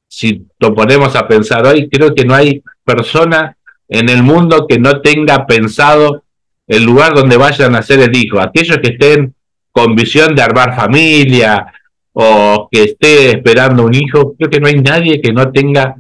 [0.08, 3.58] si lo ponemos a pensar hoy, creo que no hay persona
[3.90, 6.24] en el mundo que no tenga pensado
[6.68, 8.40] el lugar donde vayan a ser el hijo.
[8.40, 9.36] Aquellos que estén
[9.74, 11.74] con visión de armar familia
[12.14, 15.98] o que esté esperando un hijo, creo que no hay nadie que no tenga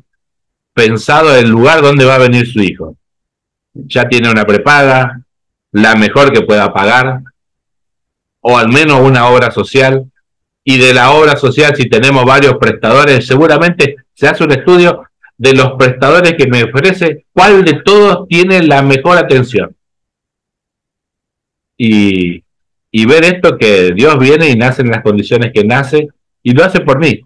[0.73, 2.95] pensado el lugar donde va a venir su hijo.
[3.73, 5.21] Ya tiene una prepaga,
[5.73, 7.21] la mejor que pueda pagar,
[8.41, 10.05] o al menos una obra social.
[10.63, 15.03] Y de la obra social, si tenemos varios prestadores, seguramente se hace un estudio
[15.37, 19.75] de los prestadores que me ofrece, cuál de todos tiene la mejor atención.
[21.77, 22.43] Y,
[22.91, 26.09] y ver esto que Dios viene y nace en las condiciones que nace
[26.43, 27.21] y lo hace por mí.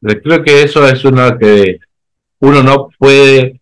[0.00, 1.80] Creo que eso es uno que
[2.38, 3.60] uno no puede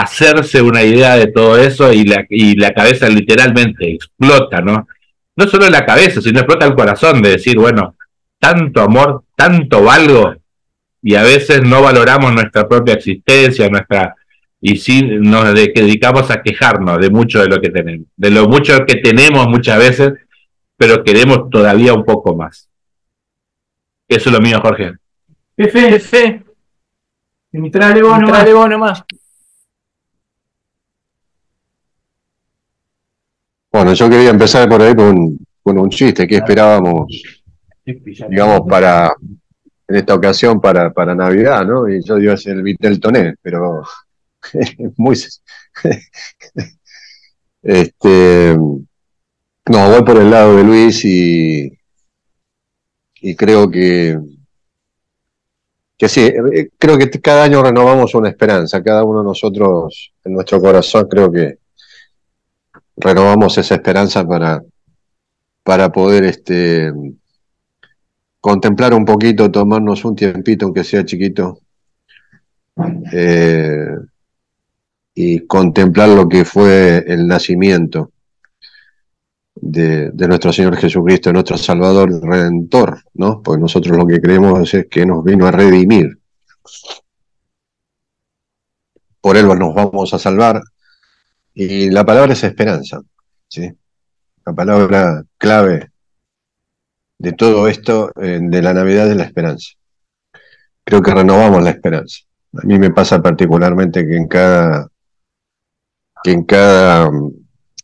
[0.00, 4.86] hacerse una idea de todo eso y la, y la cabeza literalmente explota, ¿no?
[5.36, 7.96] No solo la cabeza, sino explota el corazón de decir, bueno,
[8.38, 10.34] tanto amor, tanto valgo,
[11.02, 14.14] y a veces no valoramos nuestra propia existencia, nuestra
[14.60, 18.84] y sí nos dedicamos a quejarnos de mucho de lo que tenemos, de lo mucho
[18.84, 20.14] que tenemos muchas veces,
[20.76, 22.68] pero queremos todavía un poco más.
[24.08, 24.94] Eso es lo mío, Jorge.
[25.56, 26.42] Jefe, jefe.
[27.70, 28.52] Trae vos nomás.
[28.52, 29.04] vos nomás.
[33.72, 36.26] Bueno, yo quería empezar por ahí con, con un chiste.
[36.26, 37.06] ¿Qué esperábamos,
[37.84, 39.12] digamos, para
[39.88, 41.88] en esta ocasión para, para Navidad, ¿no?
[41.88, 43.82] Y yo digo, ser el Vitel Toné, pero
[44.96, 45.16] muy...
[47.62, 51.72] este, no, voy por el lado de Luis y,
[53.20, 54.18] y creo que,
[55.96, 60.34] que sí, eh, creo que cada año renovamos una esperanza, cada uno de nosotros en
[60.34, 61.58] nuestro corazón creo que
[62.96, 64.62] renovamos esa esperanza para,
[65.62, 66.92] para poder este,
[68.40, 71.60] contemplar un poquito, tomarnos un tiempito, aunque sea chiquito,
[73.12, 73.88] eh,
[75.14, 78.12] y contemplar lo que fue el nacimiento
[79.54, 83.42] de, nuestro Señor Jesucristo, nuestro Salvador Redentor, ¿no?
[83.42, 86.18] Porque nosotros lo que creemos es que nos vino a redimir.
[89.20, 90.60] Por Él nos vamos a salvar.
[91.58, 93.00] Y la palabra es esperanza,
[93.48, 93.72] ¿sí?
[94.44, 95.90] La palabra clave
[97.18, 99.70] de todo esto, eh, de la Navidad, es la esperanza.
[100.84, 102.18] Creo que renovamos la esperanza.
[102.62, 104.88] A mí me pasa particularmente que en cada
[106.22, 107.32] que en cada mm,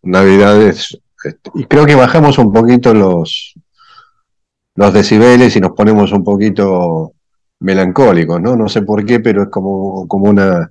[0.03, 3.55] Navidad es, este, y creo que bajamos un poquito los,
[4.75, 7.15] los decibeles y nos ponemos un poquito
[7.61, 8.55] melancólicos, ¿no?
[8.55, 10.71] No sé por qué, pero es como, como una,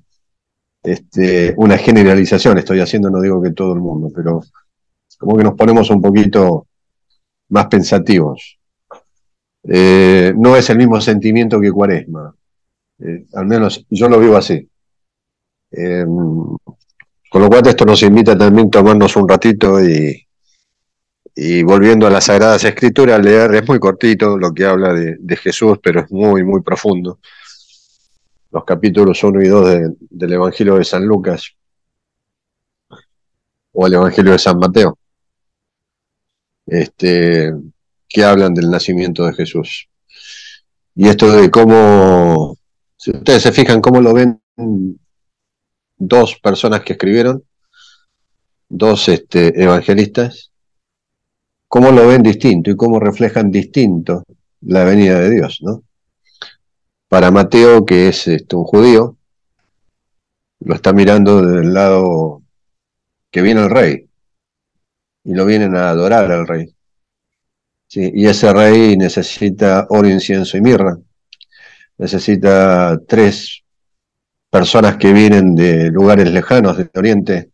[0.84, 4.42] este, una generalización estoy haciendo, no digo que todo el mundo, pero
[5.18, 6.68] como que nos ponemos un poquito
[7.50, 8.58] más pensativos.
[9.64, 12.36] Eh, no es el mismo sentimiento que cuaresma,
[13.00, 14.68] eh, al menos yo lo vivo así.
[15.72, 20.28] Eh, con lo cual esto nos invita también a tomarnos un ratito y,
[21.36, 25.80] y volviendo a las Sagradas Escrituras, leer, es muy cortito lo que habla de, Jesús,
[25.82, 27.20] pero es muy, muy profundo.
[28.52, 29.70] Los capítulos 1 y 2
[30.10, 31.56] del Evangelio de San Lucas
[33.74, 34.98] o el Evangelio de San Mateo,
[36.66, 37.54] este,
[38.08, 39.88] que hablan del nacimiento de Jesús.
[40.96, 42.58] Y esto de cómo,
[42.98, 44.42] si ustedes se fijan cómo lo ven
[45.98, 47.44] dos personas que escribieron,
[48.68, 50.52] dos este, evangelistas,
[51.68, 54.26] cómo lo ven distinto y cómo reflejan distinto
[54.62, 55.84] la venida de Dios, ¿no?
[57.12, 59.18] Para Mateo, que es este, un judío,
[60.62, 62.42] lo está mirando del lado
[63.30, 64.10] que viene el rey,
[65.26, 66.74] y lo vienen a adorar al rey.
[67.90, 70.98] y ese rey necesita oro, incienso y mirra.
[71.98, 73.62] Necesita tres
[74.50, 77.52] personas que vienen de lugares lejanos del Oriente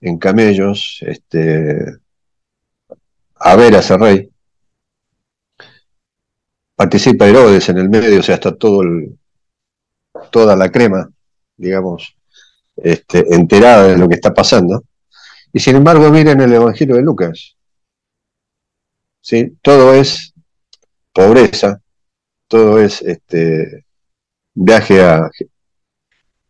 [0.00, 1.98] en camellos este,
[3.34, 4.30] a ver a ese rey.
[6.76, 9.18] Participa Herodes en el medio, o sea, está todo el,
[10.30, 11.10] toda la crema,
[11.56, 12.16] digamos,
[12.76, 14.84] este, enterada de lo que está pasando.
[15.52, 17.56] Y sin embargo, miren el Evangelio de Lucas.
[19.20, 19.56] ¿sí?
[19.62, 20.34] Todo es
[21.12, 21.80] pobreza,
[22.46, 23.86] todo es este,
[24.54, 25.30] viaje a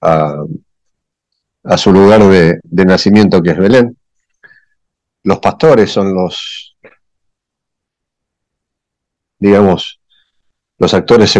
[0.06, 3.96] a, su lugar de, nacimiento que es Belén.
[5.22, 6.76] Los pastores son los,
[9.38, 10.00] digamos,
[10.78, 11.34] los actores,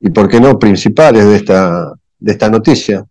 [0.00, 3.04] y por qué no principales de esta, de esta noticia.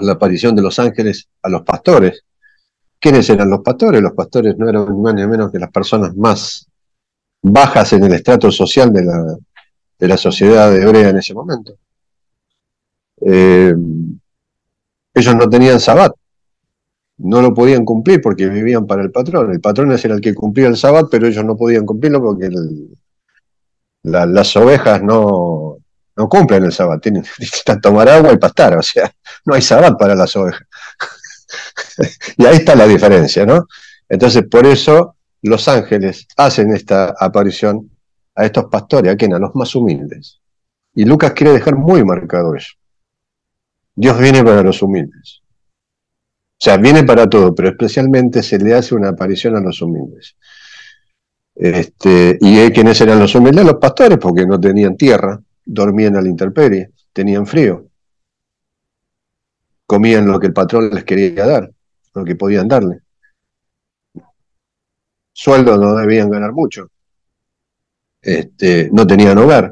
[0.00, 2.24] la aparición de los ángeles a los pastores.
[2.98, 4.02] ¿Quiénes eran los pastores?
[4.02, 6.66] Los pastores no eran más ni menos que las personas más
[7.42, 9.36] bajas en el estrato social de la,
[9.98, 11.74] de la sociedad hebrea en ese momento.
[13.20, 13.74] Eh,
[15.14, 16.12] ellos no tenían sabbat,
[17.18, 19.52] no lo podían cumplir porque vivían para el patrón.
[19.52, 22.50] El patrón era el que cumplía el sabbat, pero ellos no podían cumplirlo porque
[24.02, 25.78] las ovejas no,
[26.16, 27.24] no cumplen el sabbat, tienen
[27.66, 29.12] que tomar agua y pastar, o sea,
[29.44, 30.66] no hay sabbat para las ovejas.
[32.36, 33.66] y ahí está la diferencia, ¿no?
[34.08, 37.90] Entonces, por eso los ángeles hacen esta aparición
[38.34, 39.34] a estos pastores, ¿a quién?
[39.34, 40.40] A los más humildes.
[40.94, 42.74] Y Lucas quiere dejar muy marcado eso.
[43.94, 45.43] Dios viene para los humildes.
[46.64, 50.34] Sea, viene para todo, pero especialmente se le hace una aparición a los humildes.
[51.54, 53.66] Este, ¿Y quiénes eran los humildes?
[53.66, 57.86] Los pastores, porque no tenían tierra, dormían a la intemperie, tenían frío,
[59.84, 61.70] comían lo que el patrón les quería dar,
[62.14, 63.02] lo que podían darle.
[65.34, 66.88] Sueldo no debían ganar mucho.
[68.22, 69.70] Este, no tenían hogar.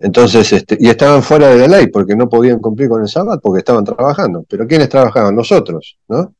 [0.00, 3.38] Entonces, este, y estaban fuera de la ley porque no podían cumplir con el sábado
[3.42, 4.44] porque estaban trabajando.
[4.48, 5.36] Pero ¿quiénes trabajaban?
[5.36, 6.34] Nosotros, ¿no?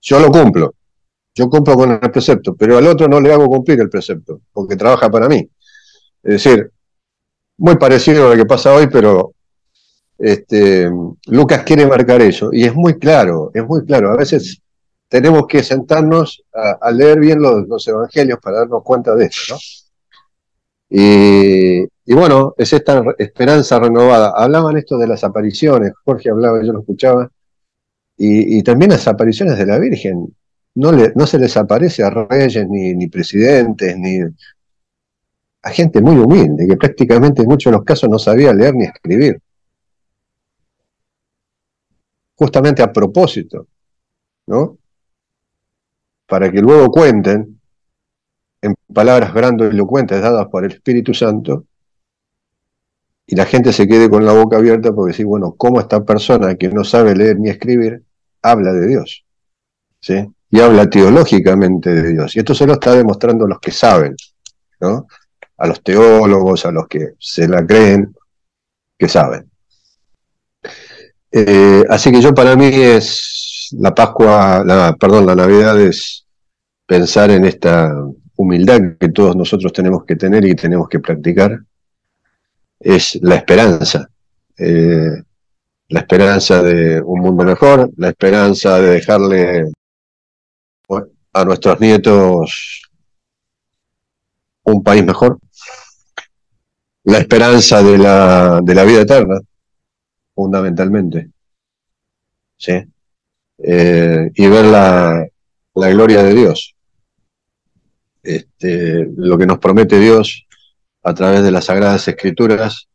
[0.00, 0.74] Yo lo cumplo.
[1.34, 4.76] Yo cumplo con el precepto, pero al otro no le hago cumplir el precepto porque
[4.76, 5.48] trabaja para mí.
[6.22, 6.70] Es decir,
[7.58, 9.32] muy parecido a lo que pasa hoy, pero
[10.18, 10.90] este,
[11.26, 12.50] Lucas quiere marcar eso.
[12.52, 14.10] Y es muy claro, es muy claro.
[14.12, 14.62] A veces
[15.08, 19.60] tenemos que sentarnos a, leer bien los, evangelios para darnos cuenta de eso, ¿no?
[20.88, 24.32] Y, bueno, es esta esperanza renovada.
[24.36, 27.30] Hablaban esto de las apariciones, Jorge hablaba, yo lo escuchaba,
[28.16, 30.34] y, también las apariciones de la Virgen.
[30.74, 34.20] No, le, no se les aparece a reyes, ni, ni presidentes, ni
[35.62, 38.84] a gente muy humilde, que prácticamente en muchos de los casos no sabía leer ni
[38.84, 39.40] escribir.
[42.36, 43.66] Justamente a propósito,
[44.46, 44.78] ¿no?
[46.32, 47.60] para que luego cuenten
[48.62, 51.66] en palabras grandilocuentes dadas por el Espíritu Santo
[53.32, 56.54] y la gente se quede con la boca abierta porque decir, bueno, ¿cómo esta persona
[56.54, 58.02] que no sabe leer ni escribir
[58.42, 59.24] habla de Dios?
[60.00, 60.26] ¿Sí?
[60.50, 62.36] Y habla teológicamente de Dios.
[62.36, 64.14] Y esto se lo está demostrando los que saben,
[64.80, 65.06] ¿no?
[65.56, 68.14] A los teólogos, a los que se la creen,
[68.98, 69.50] que saben.
[71.30, 76.26] Eh, así que yo para mí es la Pascua, la, perdón, la Navidad es
[76.86, 77.96] pensar en esta
[78.36, 81.62] humildad que todos nosotros tenemos que tener y tenemos que practicar,
[82.82, 84.08] es la esperanza.
[84.58, 85.22] Eh,
[85.88, 89.72] la esperanza de un mundo mejor, la esperanza de dejarle
[91.34, 92.82] a nuestros nietos
[94.64, 95.38] un país mejor,
[97.04, 99.40] la esperanza de la, de la vida eterna,
[100.34, 101.30] fundamentalmente.
[102.56, 102.72] ¿sí?
[103.58, 105.26] Eh, y ver la,
[105.74, 106.74] la gloria de Dios.
[108.22, 110.46] Este, lo que nos promete Dios
[111.02, 112.88] a través de las Sagradas Escrituras.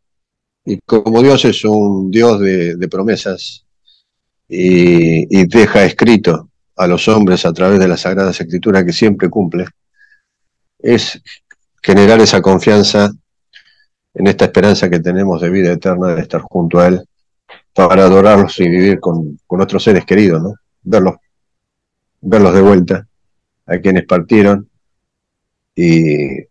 [0.66, 3.66] Y como Dios es un Dios de, promesas
[4.48, 9.66] y, deja escrito a los hombres a través de las Sagradas Escrituras que siempre cumple,
[10.80, 11.22] es
[11.82, 13.12] generar esa confianza
[14.14, 17.02] en esta esperanza que tenemos de vida eterna, de estar junto a Él,
[17.74, 20.56] para adorarlos y vivir con, con nuestros seres queridos, ¿no?
[20.82, 21.16] Verlos,
[22.22, 23.08] verlos de vuelta,
[23.68, 24.68] a quienes partieron
[25.76, 26.48] y,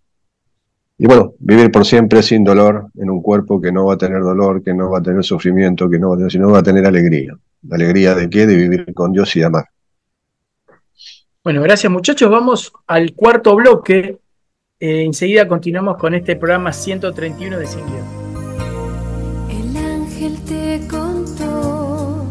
[1.04, 4.62] bueno, vivir por siempre sin dolor en un cuerpo que no va a tener dolor,
[4.62, 6.86] que no va a tener sufrimiento, que no va a tener, sino va a tener
[6.86, 7.36] alegría.
[7.68, 8.46] ¿La alegría de qué?
[8.46, 9.66] De vivir con Dios y amar.
[11.44, 12.30] Bueno, gracias muchachos.
[12.30, 14.18] Vamos al cuarto bloque.
[14.78, 17.80] Eh, enseguida continuamos con este programa 131 de Sin
[19.48, 22.26] El ángel te contó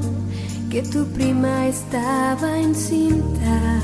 [0.70, 3.82] que tu prima estaba encinta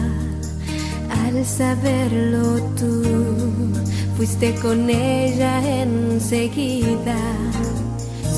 [1.25, 3.71] al saberlo tú,
[4.15, 7.17] fuiste con ella enseguida,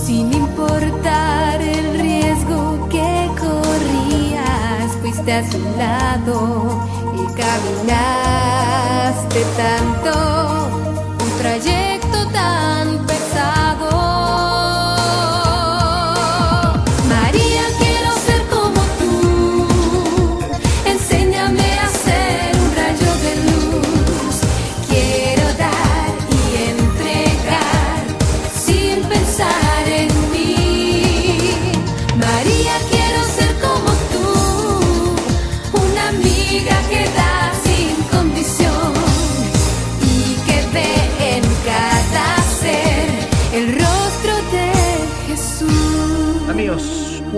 [0.06, 8.66] sin importar el riesgo que corrías, fuiste a su lado y caminaste
[9.58, 10.12] tanto,
[11.24, 12.73] un trayecto tan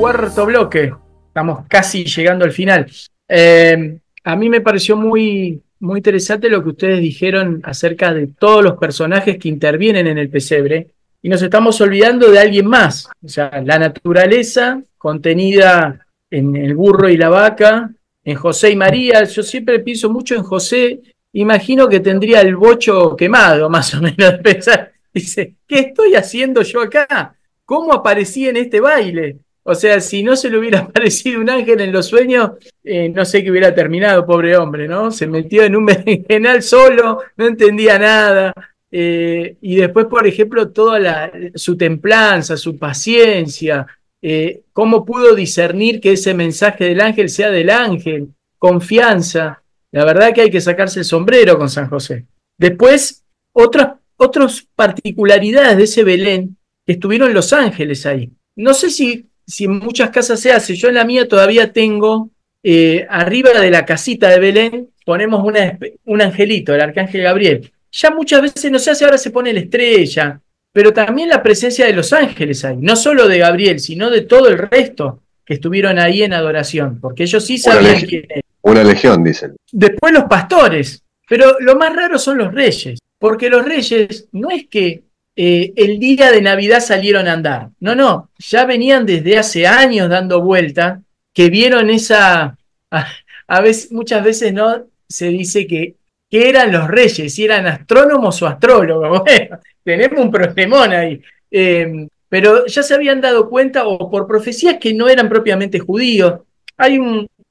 [0.06, 0.94] cuarto bloque.
[1.30, 2.86] Estamos casi llegando al final.
[3.28, 8.64] Eh, a mí me pareció muy, muy interesante lo que ustedes dijeron acerca de todos
[8.64, 10.92] los personajes que intervienen en el pesebre.
[11.24, 13.10] Y nos estamos olvidando de alguien más.
[13.24, 17.90] O sea, la naturaleza contenida en el burro y la vaca,
[18.24, 19.24] en José y María.
[19.24, 21.02] Yo siempre pienso mucho en José.
[21.34, 24.92] Imagino que tendría el bocho quemado, más o menos, pensar.
[25.12, 27.36] Dice, ¿qué estoy haciendo yo acá?
[27.66, 29.40] ¿Cómo aparecí en este baile?
[29.68, 32.52] O sea, si no se le hubiera aparecido un ángel en los sueños,
[32.84, 35.12] eh, no sé qué hubiera terminado, pobre hombre, ¿no?
[35.12, 38.54] Se metió en un berenjenal solo, no entendía nada.
[38.92, 43.88] Eh, y después, por ejemplo, toda su templanza, su paciencia,
[44.22, 48.30] eh, cómo pudo discernir que ese mensaje del ángel sea del ángel,
[48.60, 49.64] confianza.
[49.92, 52.26] La verdad que hay que sacarse el sombrero con San José.
[52.58, 56.56] Después, otras, otras particularidades de ese Belén,
[56.86, 58.32] que estuvieron los ángeles ahí.
[58.56, 62.30] No sé si si en muchas casas se hace, yo en la mía todavía tengo,
[62.64, 67.72] eh, arriba de la casita de Belén, ponemos una, un angelito, el arcángel Gabriel.
[67.92, 70.42] Ya muchas veces no se hace, ahora se pone la estrella,
[70.74, 74.50] pero también la presencia de los ángeles ahí, no solo de Gabriel, sino de todo
[74.50, 78.42] el resto que estuvieron ahí en adoración, porque ellos sí sabían quién era.
[78.62, 79.56] Una legión, dicen.
[79.72, 84.68] Después los pastores, pero lo más raro son los reyes, porque los reyes no es
[84.68, 85.04] que
[85.36, 87.70] eh, el día de Navidad salieron a andar.
[87.80, 91.02] No, no, ya venían desde hace años dando vuelta,
[91.34, 92.58] que vieron esa,
[92.90, 95.96] a, veces, muchas veces no se dice que,
[96.30, 99.24] que, eran los reyes, si eran astrónomos o astrólogos.
[99.36, 101.22] Bueno, tenemos un problemón ahí.
[101.52, 106.42] Em, pero ya se habían dado cuenta, o por profecías que no eran propiamente judíos.
[106.78, 107.00] Hay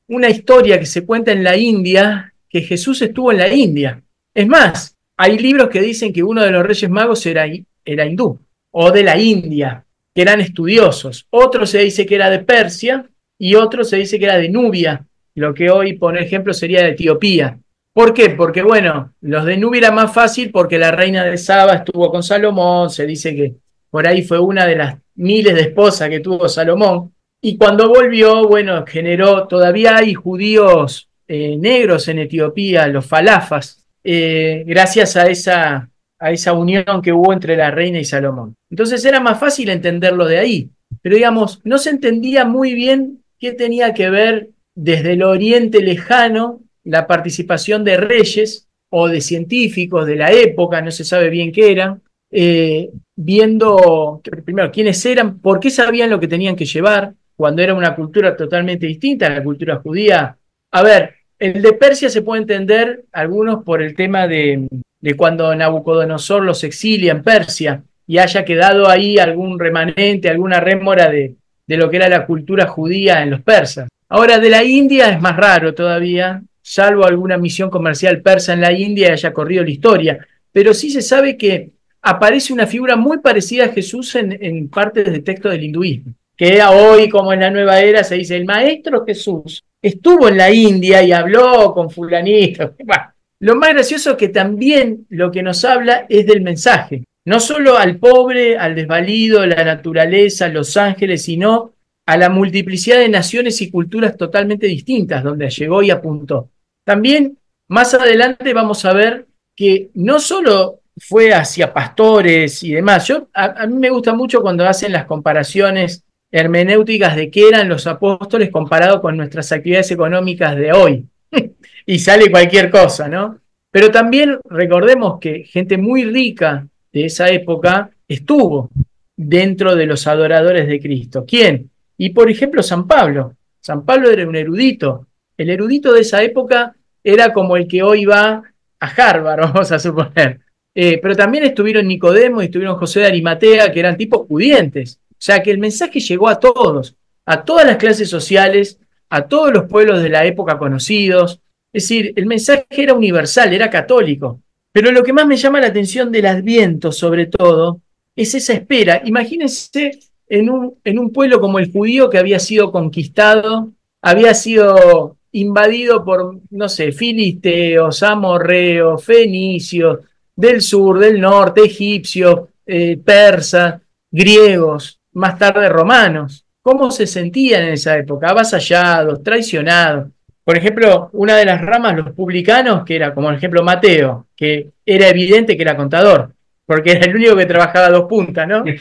[0.08, 4.02] una historia que se cuenta en la India, que Jesús estuvo en la India.
[4.34, 7.42] Es más, hay libros que dicen que uno de los reyes magos era
[7.84, 8.38] era hindú,
[8.70, 9.84] o de la India,
[10.14, 11.26] que eran estudiosos.
[11.30, 13.08] Otro se dice que era de Persia
[13.38, 16.90] y otro se dice que era de Nubia, lo que hoy, por ejemplo, sería de
[16.90, 17.58] Etiopía.
[17.92, 18.30] ¿Por qué?
[18.30, 22.22] Porque, bueno, los de Nubia era más fácil porque la reina de Saba estuvo con
[22.22, 23.54] Salomón, se dice que
[23.90, 27.12] por ahí fue una de las miles de esposas que tuvo Salomón.
[27.40, 34.64] Y cuando volvió, bueno, generó, todavía hay judíos eh, negros en Etiopía, los falafas, eh,
[34.66, 35.88] gracias a esa
[36.24, 38.54] a esa unión que hubo entre la reina y Salomón.
[38.70, 40.70] Entonces era más fácil entenderlo de ahí,
[41.02, 46.62] pero digamos, no se entendía muy bien qué tenía que ver desde el oriente lejano
[46.82, 51.70] la participación de reyes o de científicos de la época, no se sabe bien qué
[51.70, 57.60] eran, eh, viendo primero quiénes eran, por qué sabían lo que tenían que llevar, cuando
[57.60, 60.38] era una cultura totalmente distinta a la cultura judía.
[60.72, 64.68] A ver, el de Persia se puede entender algunos por el tema de,
[65.04, 71.10] de cuando Nabucodonosor los exilia en Persia y haya quedado ahí algún remanente, alguna rémora
[71.10, 71.34] de,
[71.66, 73.86] de lo que era la cultura judía en los persas.
[74.08, 78.72] Ahora, de la India es más raro todavía, salvo alguna misión comercial persa en la
[78.72, 83.18] India y haya corrido la historia, pero sí se sabe que aparece una figura muy
[83.18, 87.50] parecida a Jesús en, en partes del texto del hinduismo, que hoy, como en la
[87.50, 92.72] nueva era, se dice, el maestro Jesús estuvo en la India y habló con fulanito.
[93.44, 97.76] Lo más gracioso es que también lo que nos habla es del mensaje, no solo
[97.76, 101.74] al pobre, al desvalido, la naturaleza, los ángeles, sino
[102.06, 106.48] a la multiplicidad de naciones y culturas totalmente distintas donde llegó y apuntó.
[106.86, 107.36] También
[107.68, 113.66] más adelante vamos a ver que no solo fue hacia pastores y demás, yo, a,
[113.66, 116.02] mí me gusta mucho cuando hacen las comparaciones
[116.32, 121.06] hermenéuticas de qué eran los apóstoles comparado con nuestras actividades económicas de hoy.
[121.86, 123.38] y sale cualquier cosa, ¿no?
[123.70, 128.70] Pero también recordemos que gente muy rica de esa época estuvo
[129.16, 131.24] dentro de los adoradores de Cristo.
[131.26, 131.70] ¿Quién?
[131.98, 133.34] Y por ejemplo, San Pablo.
[133.60, 135.06] San Pablo era un erudito.
[135.36, 138.42] El erudito de esa época era como el que hoy va
[138.80, 140.40] a Harvard, vamos a suponer.
[140.74, 145.00] Eh, pero también estuvieron Nicodemo y estuvieron José de Arimatea, que eran tipos pudientes.
[145.10, 148.78] O sea que el mensaje llegó a todos, a todas las clases sociales,
[149.14, 151.40] a todos los pueblos de la época conocidos,
[151.72, 154.40] es decir, el mensaje era universal, era católico.
[154.72, 157.80] Pero lo que más me llama la atención del Adviento, sobre todo,
[158.16, 159.02] es esa espera.
[159.04, 163.70] Imagínense en un, en un pueblo como el judío que había sido conquistado,
[164.02, 170.00] había sido invadido por, no sé, filisteos, amorreos, fenicios,
[170.34, 173.80] del sur, del norte, egipcios, eh, persas,
[174.10, 176.44] griegos, más tarde romanos.
[176.64, 178.30] ¿Cómo se sentían en esa época?
[178.30, 180.08] Avasallados, traicionados.
[180.42, 184.70] Por ejemplo, una de las ramas, los publicanos, que era como el ejemplo Mateo, que
[184.86, 186.32] era evidente que era contador,
[186.64, 188.64] porque era el único que trabajaba dos puntas, ¿no?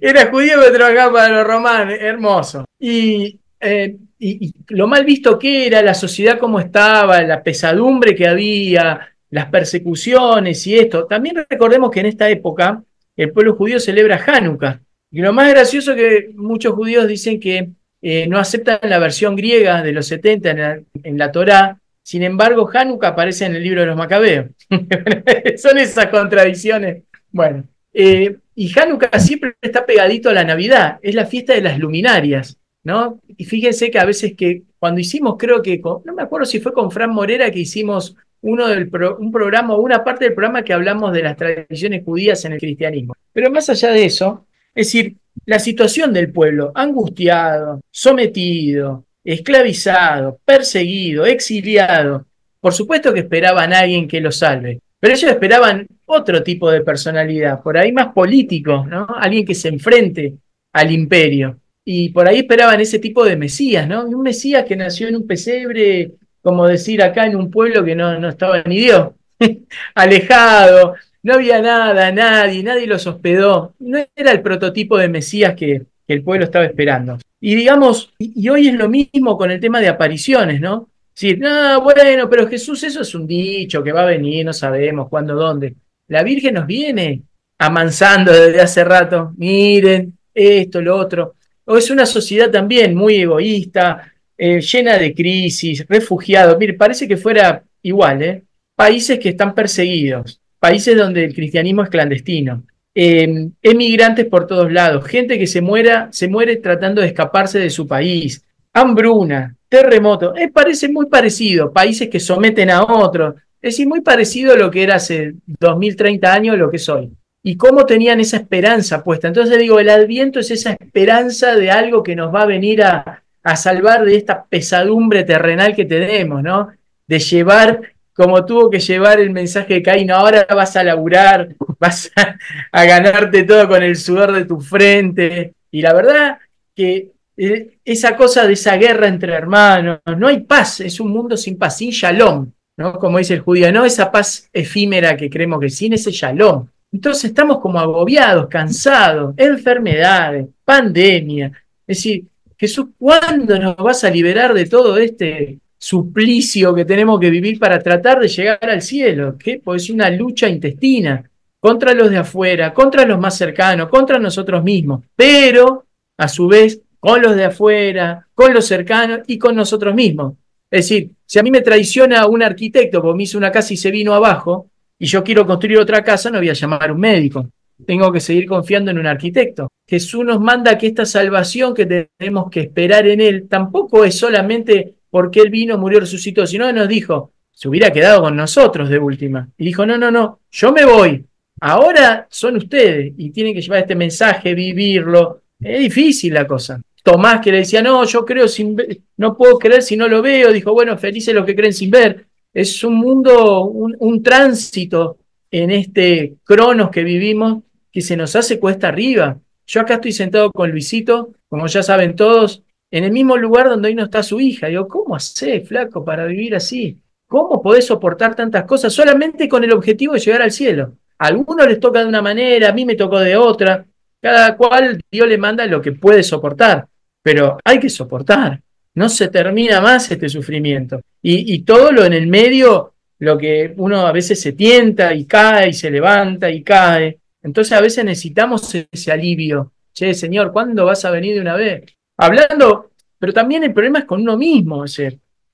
[0.00, 2.66] Era judío pero trabajaba para los romanos, hermoso.
[2.78, 8.14] Y, eh, y, y, lo mal visto que era, la sociedad cómo estaba, la pesadumbre
[8.14, 11.06] que había, las persecuciones y esto.
[11.06, 12.82] También recordemos que en esta época
[13.16, 14.83] el pueblo judío celebra Hanukkah.
[15.14, 17.68] Y lo más gracioso es que muchos judíos dicen que
[18.02, 22.68] eh, no aceptan la versión griega de los 70 en la, en Torá, sin embargo,
[22.70, 24.46] Hanukkah aparece en el libro de los Macabeos.
[25.56, 27.04] Son esas contradicciones.
[27.30, 27.62] Bueno,
[27.92, 32.58] eh, y Hanukkah siempre está pegadito a la Navidad, es la fiesta de las luminarias,
[32.82, 33.20] ¿no?
[33.36, 36.72] Y fíjense que a veces que cuando hicimos, creo que, no me acuerdo si fue
[36.72, 41.12] con Fran Morera que hicimos uno del un programa, una parte del programa que hablamos
[41.12, 43.14] de las tradiciones judías en el cristianismo.
[43.32, 44.44] Pero más allá de eso,
[44.74, 52.26] es decir, la situación del pueblo, angustiado, sometido, esclavizado, perseguido, exiliado.
[52.60, 56.80] Por supuesto que esperaban a alguien que lo salve, pero ellos esperaban otro tipo de
[56.80, 59.06] personalidad, por ahí más político, ¿no?
[59.18, 60.34] Alguien que se enfrente
[60.72, 61.58] al imperio.
[61.84, 64.06] Y por ahí esperaban ese tipo de Mesías, ¿no?
[64.06, 68.18] Un Mesías que nació en un pesebre, como decir acá en un pueblo que no,
[68.18, 69.10] no estaba ni Dios,
[69.94, 70.94] alejado,
[71.24, 73.74] no había nada, nadie, nadie los hospedó.
[73.78, 77.18] No era el prototipo de Mesías que, el pueblo estaba esperando.
[77.40, 80.90] Y digamos, y, hoy es lo mismo con el tema de apariciones, ¿no?
[81.14, 85.08] Sí, no, bueno, pero Jesús, eso es un dicho que va a venir, no sabemos
[85.08, 85.74] cuándo, dónde.
[86.08, 87.22] La Virgen nos viene
[87.56, 89.32] amansando desde hace rato.
[89.38, 91.36] Miren, esto, lo otro.
[91.64, 96.58] O es una sociedad también muy egoísta, eh, llena de crisis, refugiados.
[96.58, 98.42] Mire, parece que fuera igual, ¿eh?
[98.76, 102.62] Países que están perseguidos, países donde el cristianismo es clandestino,
[102.94, 107.68] eh, emigrantes por todos lados, gente que se, muera, se muere tratando de escaparse de
[107.68, 108.42] su país,
[108.72, 114.54] hambruna, terremoto, eh, parece muy parecido, países que someten a otros, es decir, muy parecido
[114.54, 117.10] a lo que era hace 2030 años, lo que soy.
[117.42, 119.28] Y cómo tenían esa esperanza puesta.
[119.28, 123.22] Entonces digo, el adviento es esa esperanza de algo que nos va a venir a,
[123.42, 126.68] a salvar de esta pesadumbre terrenal que tenemos, ¿no?
[127.06, 131.48] De llevar como tuvo que llevar el mensaje de Caín, ahora vas a laburar,
[131.80, 135.54] vas a, ganarte todo con el sudor de tu frente.
[135.70, 136.38] Y la verdad
[136.74, 141.36] que eh, esa cosa de esa guerra entre hermanos, no hay paz, es un mundo
[141.36, 142.98] sin paz, sin shalom, ¿no?
[142.98, 146.66] Como dice el judío, no esa paz efímera que creemos que sin ese shalom.
[146.92, 151.50] Entonces estamos como agobiados, cansados, enfermedades, pandemia.
[151.84, 152.24] Es decir,
[152.56, 157.78] Jesús, ¿cuándo nos vas a liberar de todo este suplicio que tenemos que vivir para
[157.78, 161.22] tratar de llegar al cielo, que pues es una lucha intestina
[161.60, 165.84] contra los de afuera, contra los más cercanos, contra nosotros mismos, pero
[166.16, 170.32] a su vez con los de afuera, con los cercanos y con nosotros mismos.
[170.70, 173.76] Es decir, si a mí me traiciona un arquitecto porque me hizo una casa y
[173.76, 177.00] se vino abajo, y yo quiero construir otra casa, no voy a llamar a un
[177.00, 177.50] médico.
[177.84, 179.68] Tengo que seguir confiando en un arquitecto.
[179.86, 184.93] Jesús nos manda que esta salvación que tenemos que esperar en Él tampoco es solamente
[185.14, 189.48] porque Él vino, murió, resucitó, sino nos dijo, se hubiera quedado con nosotros de última.
[189.56, 191.24] Y dijo, no, no, no, yo me voy.
[191.60, 195.42] Ahora son ustedes y tienen que llevar este mensaje, vivirlo.
[195.60, 196.82] Es difícil la cosa.
[197.04, 200.20] Tomás que le decía, no, yo creo sin ver, no puedo creer si no lo
[200.20, 202.26] veo, dijo, bueno, felices los que creen sin ver.
[202.52, 205.18] Es un mundo, un, un tránsito
[205.48, 207.62] en este cronos que vivimos
[207.92, 209.38] que se nos hace cuesta arriba.
[209.64, 212.64] Yo acá estoy sentado con Luisito, como ya saben todos,
[212.94, 214.68] en el mismo lugar donde hoy no está su hija.
[214.68, 216.96] Digo, ¿cómo hace, flaco, para vivir así?
[217.26, 220.92] ¿Cómo podés soportar tantas cosas solamente con el objetivo de llegar al cielo?
[221.18, 223.84] A algunos les toca de una manera, a mí me tocó de otra.
[224.22, 226.86] Cada cual Dios le manda lo que puede soportar,
[227.20, 228.60] pero hay que soportar.
[228.94, 231.00] No se termina más este sufrimiento.
[231.20, 235.24] Y, y todo lo en el medio, lo que uno a veces se tienta y
[235.24, 237.18] cae y se levanta y cae.
[237.42, 239.72] Entonces a veces necesitamos ese alivio.
[239.92, 241.82] Che, Señor, ¿cuándo vas a venir de una vez?
[242.16, 245.00] Hablando, pero también el problema es con uno mismo, es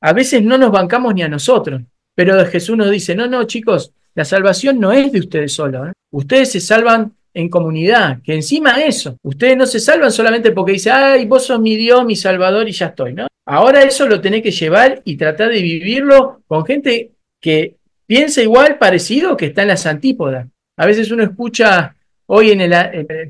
[0.02, 1.82] a veces no nos bancamos ni a nosotros,
[2.14, 5.92] pero Jesús nos dice, no, no, chicos, la salvación no es de ustedes solos, ¿eh?
[6.10, 10.90] ustedes se salvan en comunidad, que encima eso, ustedes no se salvan solamente porque dice,
[10.90, 13.28] ay, vos sos mi Dios, mi Salvador y ya estoy, ¿no?
[13.46, 17.76] Ahora eso lo tenés que llevar y tratar de vivirlo con gente que
[18.06, 20.46] piensa igual, parecido, que está en las antípodas.
[20.76, 21.96] A veces uno escucha
[22.32, 22.72] hoy en el,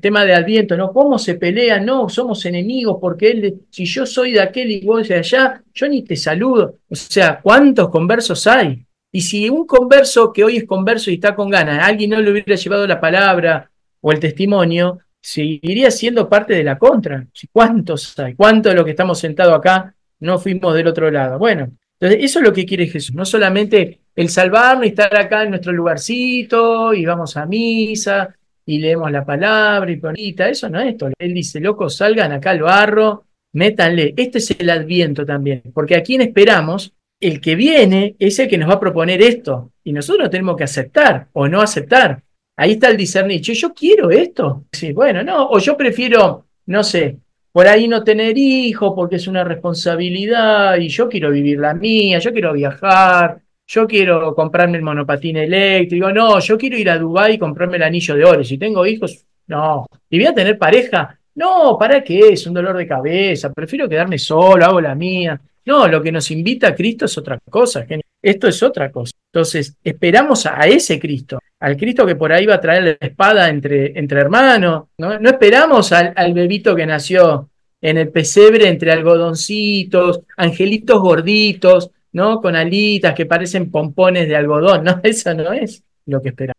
[0.00, 0.92] tema de Adviento, ¿no?
[0.92, 1.80] ¿Cómo se pelea?
[1.80, 5.88] No, somos enemigos porque él, si yo soy de aquel y vos de allá, yo
[5.88, 6.80] ni te saludo.
[6.88, 8.84] O sea, ¿cuántos conversos hay?
[9.10, 12.30] Y si un converso que hoy es converso y está con ganas, alguien no le
[12.30, 13.70] hubiera llevado la palabra
[14.02, 17.26] o el testimonio, seguiría siendo parte de la contra.
[17.52, 18.34] ¿Cuántos hay?
[18.34, 21.38] ¿Cuántos de los que estamos sentados acá no fuimos del otro lado?
[21.38, 25.42] Bueno, entonces eso es lo que quiere Jesús, no solamente el salvarnos y estar acá
[25.44, 28.34] en nuestro lugarcito y vamos a misa,
[28.70, 31.08] y leemos la palabra y bonita, eso no es esto.
[31.18, 33.24] Él dice, locos, salgan acá al barro,
[33.54, 34.14] métanle.
[34.16, 38.58] Este es el adviento también, porque a quien esperamos, el que viene es el que
[38.58, 42.22] nos va a proponer esto, y nosotros tenemos que aceptar o no aceptar.
[42.56, 44.66] Ahí está el discernir, yo quiero esto.
[44.70, 47.18] Sí, bueno, no, o yo prefiero, no sé,
[47.50, 52.20] por ahí no tener hijos porque es una responsabilidad y yo quiero vivir la mía,
[52.20, 53.40] yo quiero viajar,
[53.70, 57.84] yo quiero comprarme el monopatín eléctrico, no, yo quiero ir a Dubái y comprarme el
[57.84, 58.42] anillo de oro.
[58.42, 59.86] Si tengo hijos, no.
[60.08, 61.16] ¿Y voy a tener pareja?
[61.36, 62.32] No, ¿para qué?
[62.32, 65.40] Es un dolor de cabeza, prefiero quedarme solo, hago la mía.
[65.66, 67.86] No, lo que nos invita a Cristo es otra cosa.
[68.20, 69.12] Esto es otra cosa.
[69.32, 73.48] Entonces, esperamos a, ese Cristo, al Cristo que por ahí va a traer la espada
[73.48, 74.86] entre, entre hermanos.
[74.98, 75.12] ¿no?
[75.12, 77.48] esperamos al, bebito que nació
[77.80, 82.40] en el pesebre entre algodoncitos, angelitos gorditos, ¿no?
[82.40, 84.84] Con alitas que parecen pompones de algodón.
[84.84, 86.56] No, eso no es lo que esperamos.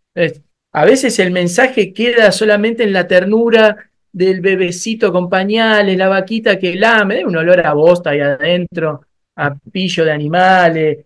[0.74, 6.60] a veces el mensaje queda solamente en la ternura del bebecito con pañales, la vaquita
[6.60, 9.02] que lame, un olor a bosta ahí adentro,
[9.36, 10.98] a pillo de animales,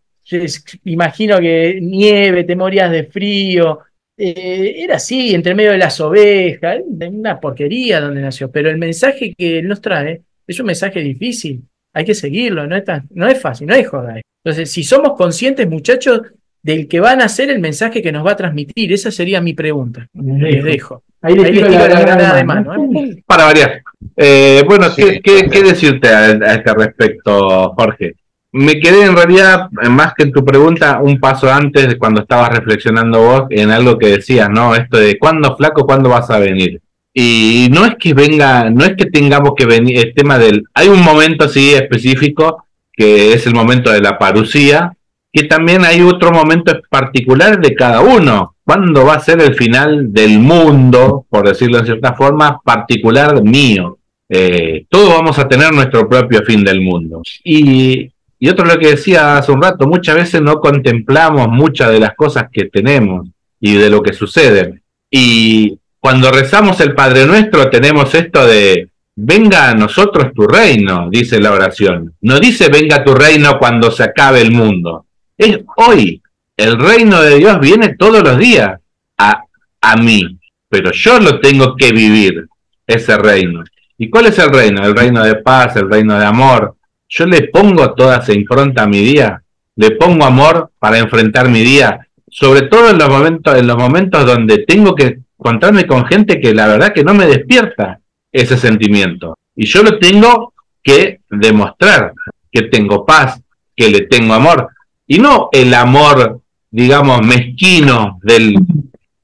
[0.86, 3.80] imagino que nieve, te morías de frío,
[4.18, 9.34] eh, era así, entre medio de las ovejas, una porquería donde nació, pero el mensaje
[9.36, 11.64] que él nos trae es un mensaje difícil,
[11.94, 14.20] hay que seguirlo, no es, no es fácil, no es joda.
[14.46, 16.22] Entonces, si somos conscientes, muchachos,
[16.62, 19.54] del que van a ser el mensaje que nos va a transmitir, esa sería mi
[19.54, 20.08] pregunta.
[20.14, 21.02] Les dejo.
[21.20, 22.74] Ahí les, tiro la, granada de mano.
[22.76, 23.24] ¿eh?
[23.26, 23.82] Para variar.
[24.16, 28.18] Eh, bueno, ¿qué, qué, decirte a, este respecto, Jorge?
[28.52, 32.56] Me quedé en realidad, más que en tu pregunta, un paso antes de cuando estabas
[32.56, 34.76] reflexionando vos en algo que decías, ¿no?
[34.76, 36.80] Esto de cuándo flaco, cuándo vas a venir.
[37.12, 40.90] Y no es que venga, no es que tengamos que venir, el tema del, hay
[40.90, 42.65] un momento así específico,
[42.96, 44.94] que es el momento de la parucía,
[45.32, 48.56] que también hay otro momento particular de cada uno.
[48.64, 53.98] ¿Cuándo va a ser el final del mundo, por decirlo de cierta forma, particular mío?
[54.30, 57.22] Eh, todos vamos a tener nuestro propio fin del mundo.
[57.44, 58.10] Y,
[58.40, 62.16] y otro lo que decía hace un rato, muchas veces no contemplamos muchas de las
[62.16, 63.28] cosas que tenemos
[63.60, 64.82] y de lo que sucede.
[65.12, 71.40] Y cuando rezamos el Padre Nuestro tenemos esto de, venga a nosotros tu reino, dice
[71.40, 72.14] la oración.
[72.22, 75.06] No dice venga tu reino cuando se acabe el mundo
[75.38, 76.22] es hoy.
[76.58, 78.80] El reino de Dios viene todos los días
[79.18, 79.44] a,
[79.82, 80.40] a mí,
[80.70, 82.48] pero yo lo tengo que vivir,
[82.88, 83.64] ese reino.
[83.98, 84.86] ¿Y cuál es el reino?
[84.86, 86.76] El reino de paz, el reino de amor.
[87.10, 89.42] Yo le pongo toda esa impronta a mi día,
[89.76, 94.26] le pongo amor para enfrentar mi día, sobre todo en los momentos, en los momentos
[94.26, 98.00] donde tengo que encontrarme con gente que la verdad que no me despierta
[98.36, 99.38] ese sentimiento.
[99.56, 100.54] Y yo lo tengo
[100.84, 102.14] que demostrar,
[102.52, 103.42] que tengo paz,
[103.76, 104.70] que le tengo amor
[105.08, 108.56] y no el amor, digamos, mezquino del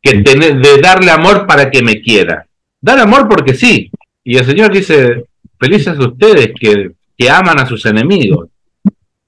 [0.01, 2.47] que de darle amor para que me quiera.
[2.79, 3.91] Dar amor porque sí.
[4.23, 5.25] Y el Señor dice,
[5.59, 8.49] felices ustedes que, que aman a sus enemigos.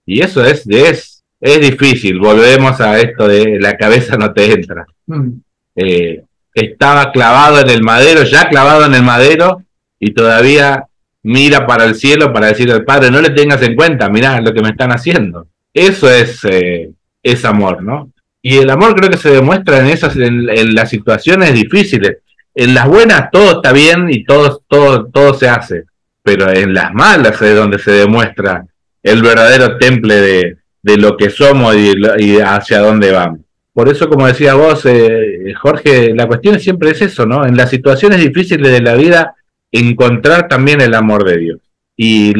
[0.06, 2.20] Y eso es, es, es difícil.
[2.20, 4.86] Volvemos a esto de la cabeza no te entra.
[5.08, 5.30] Mm.
[5.76, 6.24] Eh,
[6.54, 9.64] estaba clavado en el madero, ya clavado en el madero,
[10.04, 10.86] y todavía
[11.24, 14.54] mira para el cielo para decirle al Padre, no le tengas en cuenta, mirá lo
[14.54, 15.48] que me están haciendo.
[15.74, 16.92] Eso es, eh,
[17.24, 18.12] es amor, ¿no?
[18.42, 22.18] Y el amor creo que se demuestra en esas, en, las situaciones difíciles.
[22.54, 25.86] En las buenas todo está bien y todo, todo, todo se hace,
[26.22, 28.66] pero en las malas es donde se demuestra
[29.02, 33.40] el verdadero temple de, de lo que somos y, y, hacia dónde vamos.
[33.72, 37.46] Por eso, como decía vos, eh, Jorge, la cuestión siempre es eso, ¿no?
[37.46, 39.36] En las situaciones difíciles de la vida,
[39.74, 41.60] encontrar también el amor de Dios.
[41.98, 42.34] Y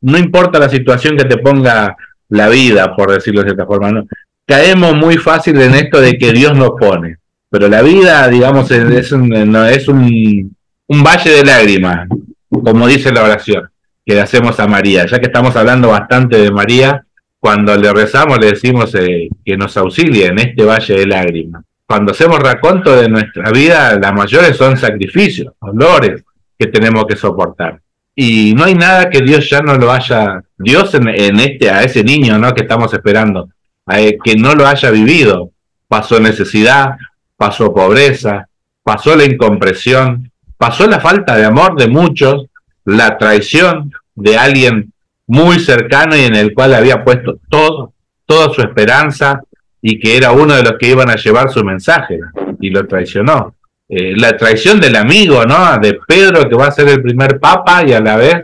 [0.00, 1.96] no importa la situación que te ponga
[2.28, 3.90] la vida, por decirlo de cierta forma.
[3.90, 4.06] ¿no?
[4.46, 7.18] Caemos muy fácil en esto de que Dios nos pone,
[7.48, 10.56] pero la vida, digamos, es un, es un,
[10.88, 12.08] valle de lágrimas,
[12.50, 13.68] como dice la oración
[14.04, 15.06] que le hacemos a María.
[15.06, 17.04] Ya que estamos hablando bastante de María,
[17.38, 21.62] cuando le rezamos le decimos eh, que nos auxilie en este valle de lágrimas.
[21.86, 26.24] Cuando hacemos raconto de nuestra vida, las mayores son sacrificios, dolores
[26.62, 27.80] que tenemos que soportar
[28.14, 31.08] y no hay nada que Dios ya no lo haya, Dios en,
[31.40, 32.52] este, a ese niño ¿no?
[32.52, 33.48] que estamos esperando,
[33.86, 35.50] que no lo haya vivido,
[35.88, 36.96] pasó necesidad,
[37.36, 38.48] pasó pobreza,
[38.82, 42.46] pasó la incompresión, pasó la falta de amor de muchos,
[42.84, 44.92] la traición de alguien
[45.26, 47.94] muy cercano y en el cual había puesto todo,
[48.26, 49.40] toda su esperanza
[49.80, 52.18] y que era uno de los que iban a llevar su mensaje
[52.60, 53.54] y lo traicionó.
[53.94, 55.78] Eh, la traición del amigo, ¿no?
[55.78, 58.36] De Pedro, que va a ser el primer papa y a la vez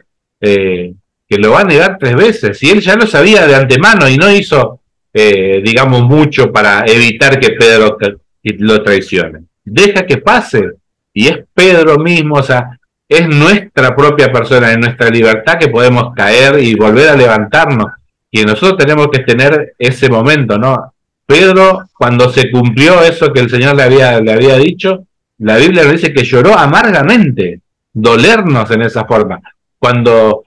[0.42, 0.92] eh,
[1.26, 2.62] que lo va a negar tres veces.
[2.62, 4.80] Y él ya lo sabía de antemano y no hizo,
[5.10, 7.96] eh, digamos, mucho para evitar que Pedro
[8.42, 9.44] lo traicione.
[9.64, 10.72] Deja que pase.
[11.14, 16.14] y es Pedro mismo, o sea, es nuestra propia persona, es nuestra libertad que podemos
[16.14, 17.86] caer y volver a levantarnos.
[18.30, 20.92] Y nosotros tenemos que tener ese momento, ¿no?
[21.24, 25.07] Pedro, cuando se cumplió eso que el Señor le había, le había dicho,
[25.38, 27.60] la Biblia dice que lloró amargamente,
[27.92, 29.40] dolernos en esa forma.
[29.78, 30.44] Cuando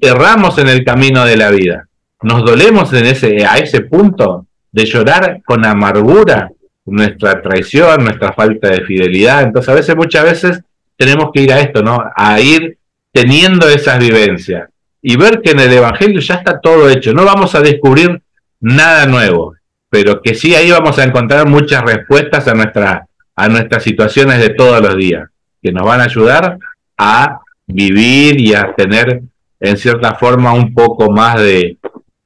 [0.00, 1.86] erramos en el camino de la vida,
[2.22, 6.50] nos dolemos en ese, a ese punto de llorar con amargura
[6.86, 9.42] nuestra traición, nuestra falta de fidelidad.
[9.42, 10.60] Entonces, a veces, muchas veces,
[10.96, 12.02] tenemos que ir a esto, ¿no?
[12.14, 12.78] A ir
[13.12, 14.68] teniendo esas vivencias
[15.00, 17.12] y ver que en el Evangelio ya está todo hecho.
[17.12, 18.22] No vamos a descubrir
[18.60, 19.54] nada nuevo,
[19.90, 23.06] pero que sí ahí vamos a encontrar muchas respuestas a, nuestra,
[23.36, 25.28] a nuestras situaciones de todos los días,
[25.60, 26.58] que nos van a ayudar
[26.98, 29.22] a vivir y a tener
[29.60, 31.78] en cierta forma un poco más de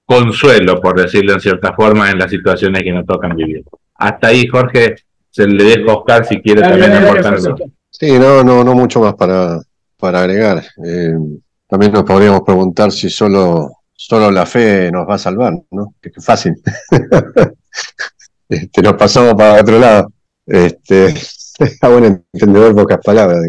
[0.05, 3.65] consuelo, por decirlo en cierta forma, en las situaciones que nos tocan vivir.
[3.95, 4.97] Hasta ahí, Jorge,
[5.31, 7.57] se le dejo a Oscar si quiere también aportar algo.
[7.91, 9.61] Sí, no, no, no mucho más para,
[9.99, 10.63] para agregar.
[10.85, 11.15] Eh,
[11.67, 15.95] también nos podríamos preguntar si solo, solo la fe nos va a salvar, ¿no?
[16.01, 16.55] Que es fácil.
[18.49, 20.13] este, nos pasamos para otro lado.
[20.47, 21.15] Este,
[21.81, 23.41] a buen entendedor pocas palabras.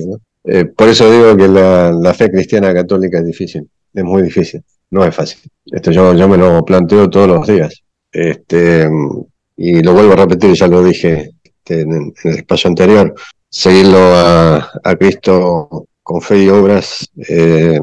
[0.44, 5.04] Eh, por eso digo que la, fe cristiana católica es difícil, es muy difícil, no
[5.06, 5.40] es fácil.
[5.66, 7.84] Esto yo, yo me lo planteo todos los días.
[8.12, 8.90] Este,
[9.58, 13.14] y lo vuelvo a repetir, ya lo dije este, en, el espacio anterior,
[13.50, 17.80] seguirlo a, a Cristo con fe y obras eh,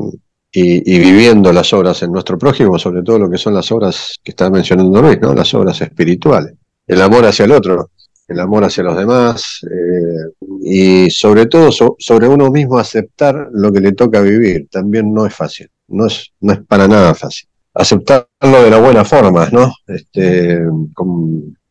[0.51, 4.19] y, y, viviendo las obras en nuestro prójimo, sobre todo lo que son las obras
[4.23, 5.35] que está mencionando Luis, ¿no?
[5.35, 6.55] las obras espirituales,
[6.87, 7.91] el amor hacia el otro,
[8.29, 13.73] el amor hacia los demás eh, y sobre todo so, sobre uno mismo aceptar lo
[13.73, 17.49] que le toca vivir, también no es fácil, no es, no es para nada fácil.
[17.75, 19.73] Aceptarlo de la buena forma, ¿no?
[19.89, 20.61] Este,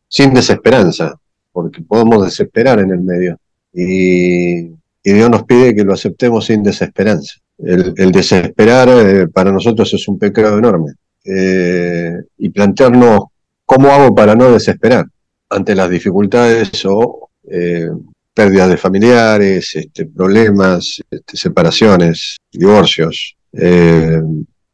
[0.06, 1.14] sin desesperanza,
[1.50, 3.38] porque podemos desesperar en el medio.
[3.72, 7.34] Y, y Dios nos pide que lo aceptemos sin desesperanza.
[7.58, 10.92] El, el desesperar eh, para nosotros es un pecado enorme.
[11.24, 13.20] Eh, y plantearnos
[13.64, 15.06] cómo hago para no desesperar
[15.54, 17.88] ante las dificultades o eh,
[18.32, 24.20] pérdidas de familiares, este, problemas, este, separaciones, divorcios, eh,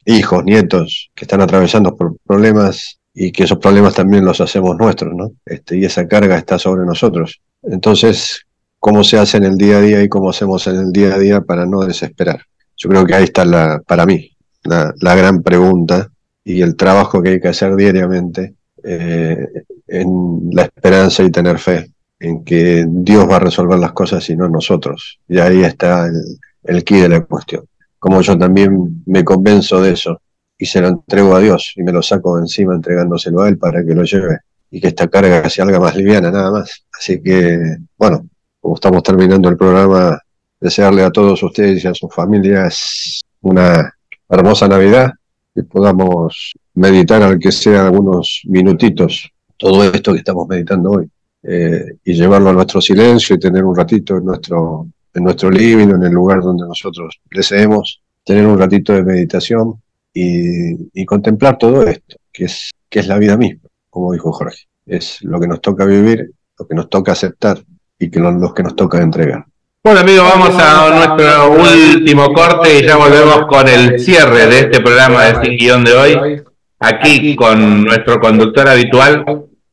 [0.05, 5.13] hijos, nietos que están atravesando por problemas y que esos problemas también los hacemos nuestros,
[5.13, 5.31] ¿no?
[5.45, 7.39] Este, y esa carga está sobre nosotros.
[7.61, 8.45] Entonces,
[8.79, 11.19] ¿cómo se hace en el día a día y cómo hacemos en el día a
[11.19, 12.41] día para no desesperar?
[12.77, 16.09] Yo creo que ahí está la, para mí, la, la gran pregunta
[16.43, 19.47] y el trabajo que hay que hacer diariamente eh,
[19.87, 24.35] en la esperanza y tener fe en que Dios va a resolver las cosas y
[24.35, 25.19] no nosotros.
[25.27, 27.65] Y ahí está el, el de la cuestión.
[27.97, 30.21] Como yo también me convenzo de eso,
[30.61, 33.57] y se lo entrego a Dios y me lo saco de encima entregándoselo a Él
[33.57, 36.85] para que lo lleve y que esta carga sea algo más liviana, nada más.
[36.97, 38.29] Así que, bueno,
[38.59, 40.19] como estamos terminando el programa,
[40.59, 43.91] desearle a todos ustedes y a sus familias una
[44.29, 45.11] hermosa Navidad,
[45.53, 51.09] que podamos meditar al que sea algunos minutitos todo esto que estamos meditando hoy
[51.43, 55.89] eh, y llevarlo a nuestro silencio y tener un ratito en nuestro, en nuestro living,
[55.89, 59.81] en el lugar donde nosotros deseemos, tener un ratito de meditación
[60.13, 64.65] y, y, contemplar todo esto, que es, que es la vida misma, como dijo Jorge.
[64.85, 67.63] Es lo que nos toca vivir, lo que nos toca aceptar
[67.97, 69.45] y que lo, los que nos toca entregar.
[69.83, 74.79] Bueno amigos, vamos a nuestro último corte y ya volvemos con el cierre de este
[74.79, 76.43] programa de Sin Guión de hoy,
[76.79, 79.25] aquí con nuestro conductor habitual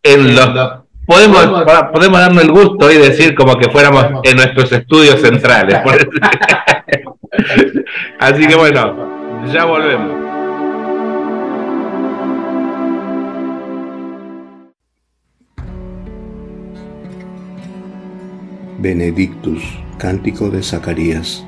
[0.03, 0.49] en los...
[1.07, 1.63] Podemos,
[1.93, 5.77] podemos darnos el gusto y decir como que fuéramos en nuestros estudios centrales.
[8.19, 10.29] Así que bueno, ya volvemos.
[18.79, 19.65] Benedictus,
[19.99, 21.45] cántico de Zacarías.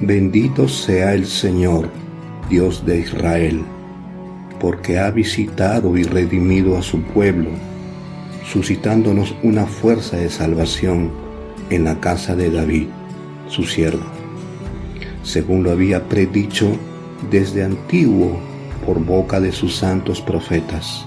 [0.00, 1.88] Bendito sea el Señor,
[2.48, 3.62] Dios de Israel,
[4.60, 7.50] porque ha visitado y redimido a su pueblo,
[8.44, 11.10] suscitándonos una fuerza de salvación
[11.70, 12.86] en la casa de David,
[13.48, 14.04] su siervo,
[15.22, 16.68] según lo había predicho
[17.30, 18.38] desde antiguo
[18.86, 21.06] por boca de sus santos profetas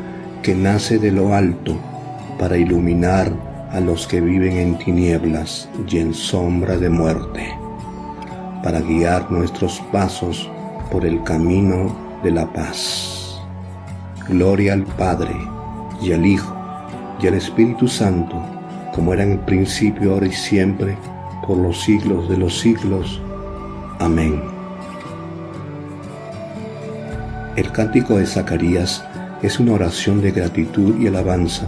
[0.41, 1.77] que nace de lo alto
[2.39, 3.31] para iluminar
[3.71, 7.47] a los que viven en tinieblas y en sombra de muerte,
[8.63, 10.49] para guiar nuestros pasos
[10.91, 13.39] por el camino de la paz.
[14.27, 15.35] Gloria al Padre
[16.01, 16.55] y al Hijo
[17.21, 18.41] y al Espíritu Santo,
[18.93, 20.97] como era en el principio, ahora y siempre,
[21.45, 23.21] por los siglos de los siglos.
[23.99, 24.41] Amén.
[27.55, 29.05] El cántico de Zacarías
[29.41, 31.67] es una oración de gratitud y alabanza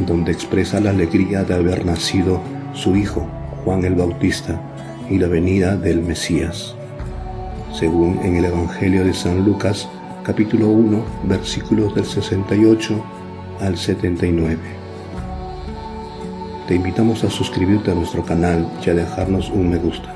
[0.00, 2.40] donde expresa la alegría de haber nacido
[2.72, 3.26] su hijo,
[3.64, 4.60] Juan el Bautista,
[5.08, 6.74] y la venida del Mesías.
[7.72, 9.88] Según en el Evangelio de San Lucas,
[10.24, 13.04] capítulo 1, versículos del 68
[13.60, 14.58] al 79.
[16.66, 20.12] Te invitamos a suscribirte a nuestro canal y a dejarnos un me gusta.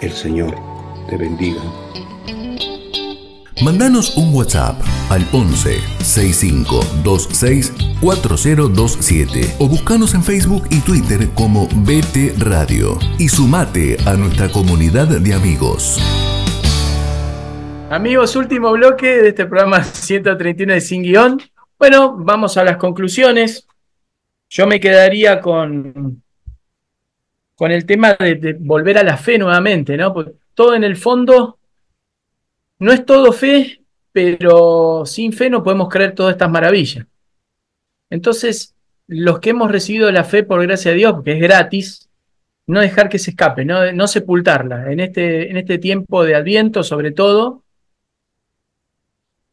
[0.00, 0.56] El Señor
[1.08, 1.62] te bendiga.
[3.62, 4.74] Mandanos un WhatsApp
[5.08, 13.98] al 11 6526 4027 o buscanos en Facebook y Twitter como BT Radio y sumate
[14.04, 16.00] a nuestra comunidad de amigos.
[17.88, 21.40] Amigos, último bloque de este programa 131 de Sin Guión.
[21.78, 23.68] Bueno, vamos a las conclusiones.
[24.50, 26.20] Yo me quedaría con,
[27.54, 30.12] con el tema de, de volver a la fe nuevamente, ¿no?
[30.12, 31.58] Porque todo en el fondo
[32.82, 33.80] no es todo fe,
[34.10, 37.06] pero sin fe no podemos creer todas estas maravillas.
[38.10, 38.74] Entonces,
[39.06, 42.10] los que hemos recibido la fe por gracia de Dios, porque es gratis,
[42.66, 44.90] no dejar que se escape, no, sepultarla.
[44.90, 47.62] En este, en este tiempo de Adviento, sobre todo,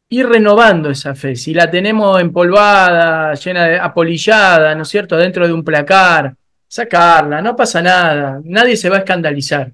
[0.08, 1.36] ir renovando esa fe.
[1.36, 6.34] Si la tenemos empolvada, llena de apolillada, ¿no es cierto?, dentro de un placar,
[6.66, 9.72] sacarla, no pasa nada, nadie se va a escandalizar,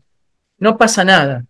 [0.59, 1.47] no pasa nada.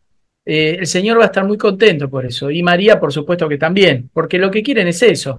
[0.49, 2.51] Eh, el Señor va a estar muy contento por eso.
[2.51, 5.37] Y María, por supuesto que también, porque lo que quieren es eso,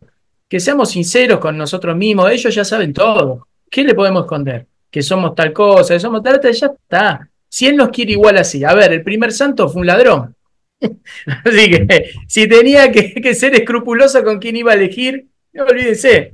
[0.50, 2.30] que seamos sinceros con nosotros mismos.
[2.30, 3.48] Ellos ya saben todo.
[3.70, 4.68] ¿Qué le podemos esconder?
[4.92, 7.30] Que somos tal cosa, que somos tal, otra, ya está.
[7.48, 8.66] Si Él nos quiere igual así.
[8.66, 10.36] A ver, el primer santo fue un ladrón.
[10.82, 16.32] así que si tenía que, ser escrupuloso con quién iba a elegir, no olvídense,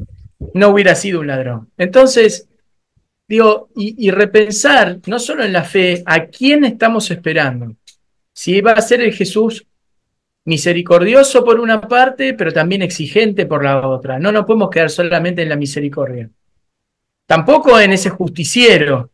[0.56, 1.70] no hubiera sido un ladrón.
[1.78, 2.50] Entonces,
[3.28, 7.76] digo, y repensar no solo en la fe, a quién estamos esperando
[8.34, 9.66] si va a ser el Jesús
[10.46, 14.20] misericordioso por una parte, pero también exigente por la otra.
[14.20, 16.30] No nos podemos quedar solamente en la misericordia.
[17.26, 19.12] Tampoco en ese justiciero,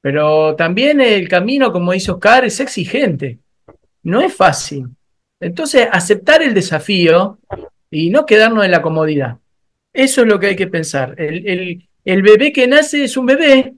[0.00, 3.38] pero también el camino, como dice Oscar, es exigente.
[4.04, 4.86] No es fácil.
[5.38, 7.38] Entonces, aceptar el desafío
[7.90, 9.38] y no quedarnos en la comodidad.
[9.92, 11.14] Eso es lo que hay que pensar.
[11.18, 13.74] El, el bebé que nace es un bebé,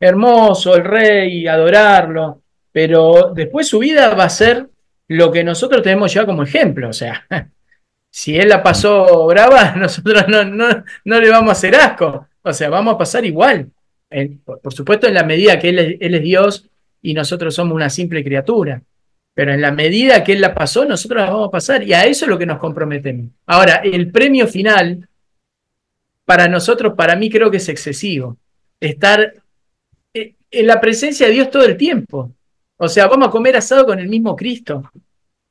[0.00, 2.42] hermoso, el rey, adorarlo,
[2.78, 4.68] pero después su vida va a ser
[5.08, 6.88] lo que nosotros tenemos ya como ejemplo.
[6.88, 7.26] O sea,
[8.08, 12.28] si él la pasó brava, nosotros no, no, no le vamos a hacer asco.
[12.40, 13.72] O sea, vamos a pasar igual.
[14.44, 16.70] por, supuesto, en la medida que él es, él es Dios
[17.02, 18.80] y nosotros somos una simple criatura.
[19.34, 21.82] Pero en la medida que Él la pasó, nosotros la vamos a pasar.
[21.82, 23.32] Y a eso es lo que nos comprometemos.
[23.46, 25.08] Ahora, el premio final,
[26.24, 28.36] para nosotros, para mí creo que es excesivo.
[28.78, 29.34] Estar
[30.14, 32.32] eh, en la presencia de Dios todo el tiempo.
[32.78, 34.90] O sea, vamos a comer asado con el mismo Cristo.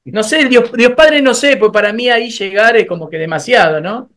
[0.06, 3.18] No sé, Dios, Dios Padre no sé, pues para mí ahí llegar es como que
[3.18, 4.10] demasiado, ¿no?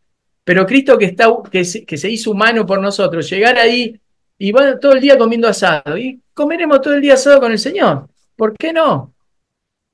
[0.45, 3.99] Pero Cristo que, está, que, se, hizo humano por nosotros, llegar ahí
[4.37, 5.97] y va todo el día comiendo asado.
[5.97, 8.07] Y comeremos todo el día asado con el Señor.
[8.37, 9.13] ¿Por qué no?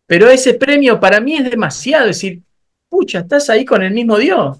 [0.05, 2.07] Pero ese premio para mí es demasiado.
[2.07, 2.41] decir,
[2.87, 4.59] pucha, estás ahí con el mismo Dios.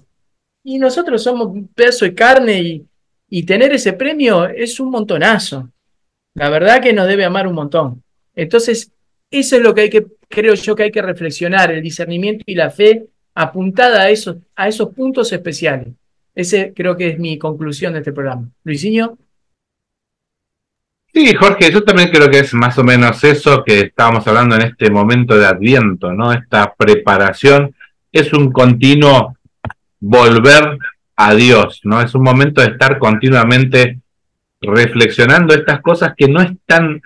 [0.64, 2.86] Y nosotros somos un pedazo de carne y,
[3.30, 5.70] y tener ese premio es un montonazo.
[6.34, 8.02] La verdad que nos debe amar un montón.
[8.38, 8.92] Entonces,
[9.32, 12.54] eso es lo que hay que, creo yo que hay que reflexionar, el discernimiento y
[12.54, 15.88] la fe apuntada a esos, a esos puntos especiales.
[16.36, 18.48] Ese creo que es mi conclusión de este programa.
[18.62, 19.18] Luisinho.
[21.12, 24.62] Sí, Jorge, yo también creo que es más o menos eso que estábamos hablando en
[24.62, 26.32] este momento de Adviento, ¿no?
[26.32, 27.74] Esta preparación
[28.12, 29.36] es un continuo
[29.98, 30.78] volver
[31.16, 32.00] a Dios, ¿no?
[32.00, 33.98] Es un momento de estar continuamente
[34.60, 37.02] reflexionando estas cosas que no están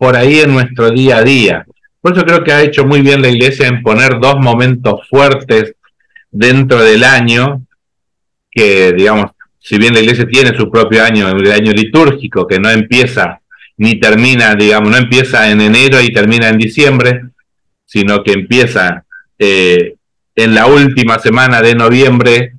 [0.00, 1.66] por ahí en nuestro día a día.
[2.00, 5.74] Por eso creo que ha hecho muy bien la iglesia en poner dos momentos fuertes
[6.30, 7.66] dentro del año
[8.50, 12.70] que, digamos, si bien la iglesia tiene su propio año, el año litúrgico, que no
[12.70, 13.42] empieza
[13.76, 17.20] ni termina, digamos, no empieza en enero y termina en diciembre,
[17.84, 19.04] sino que empieza
[19.38, 19.96] eh,
[20.34, 22.54] en la última semana de noviembre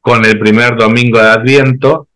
[0.00, 2.08] con el primer domingo de Adviento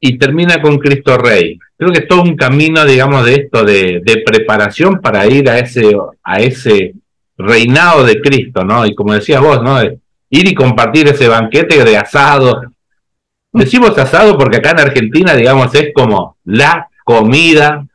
[0.00, 1.56] y termina con Cristo Rey.
[1.80, 5.96] Creo que es todo un camino, digamos, de esto, de, preparación para ir a ese,
[6.22, 6.92] a ese
[7.38, 8.84] reinado de Cristo, ¿no?
[8.84, 9.80] Y como decías vos, ¿no?
[9.82, 12.60] ir y compartir ese banquete de asado.
[13.50, 17.86] Decimos asado porque acá en Argentina, digamos, es como la comida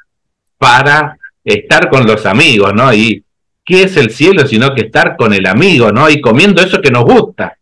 [0.57, 2.91] para estar con los amigos, ¿no?
[2.91, 3.23] Y
[3.63, 6.09] qué es el cielo sino que estar con el amigo, ¿no?
[6.09, 7.55] Y comiendo eso que nos gusta.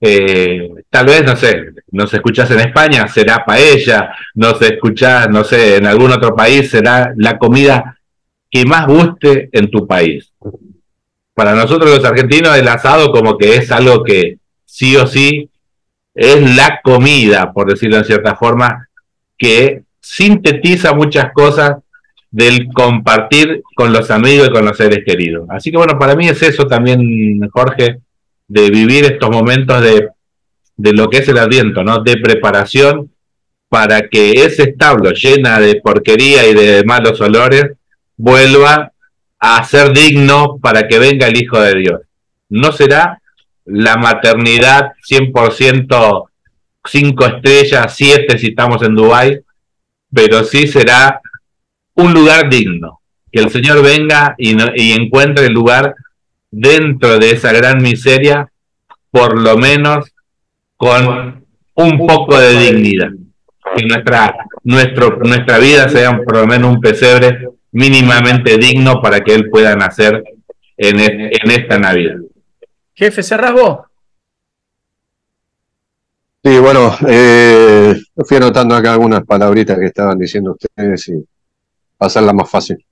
[0.00, 5.76] Eh, tal vez, no sé, nos escuchás en España, será paella, nos escuchás, no sé,
[5.76, 7.98] en algún otro país, será la comida
[8.50, 10.32] que más guste en tu país
[11.34, 15.50] para nosotros los argentinos el asado como que es algo que sí o sí
[16.14, 18.88] es la comida, por decirlo de cierta forma,
[19.38, 21.78] que sintetiza muchas cosas
[22.30, 25.48] del compartir con los amigos y con los seres queridos.
[25.50, 28.00] Así que bueno, para mí es eso también, Jorge,
[28.46, 30.08] de vivir estos momentos de,
[30.82, 32.02] de lo que es el adviento, ¿no?
[32.02, 33.08] De preparación
[33.68, 37.76] para que ese establo llena de porquería y de malos olores
[38.16, 38.90] vuelva
[39.38, 42.00] a ser digno para que venga el Hijo de Dios.
[42.48, 43.22] No será
[43.64, 46.24] la maternidad 100%
[46.84, 49.38] cinco estrellas, siete si estamos en Dubái,
[50.12, 51.20] pero sí será
[51.94, 55.94] un lugar digno, que el Señor venga y, y encuentre el lugar
[56.50, 58.50] dentro de esa gran miseria,
[59.12, 60.11] por lo menos
[60.82, 63.10] con un poco de dignidad.
[63.76, 64.34] Que nuestra,
[64.64, 69.76] nuestro, nuestra vida sea por lo menos un pesebre mínimamente digno para que él pueda
[69.76, 70.24] nacer
[70.76, 72.16] en, en esta Navidad.
[72.94, 73.78] Jefe, cerrás vos.
[76.42, 77.94] Sí, bueno, eh,
[78.26, 81.24] fui anotando acá algunas palabritas que estaban diciendo ustedes y
[81.96, 82.84] pasarla más fácil.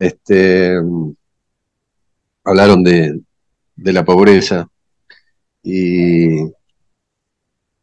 [0.00, 0.76] Este,
[2.42, 3.20] hablaron de,
[3.76, 4.66] de la pobreza
[5.62, 6.57] y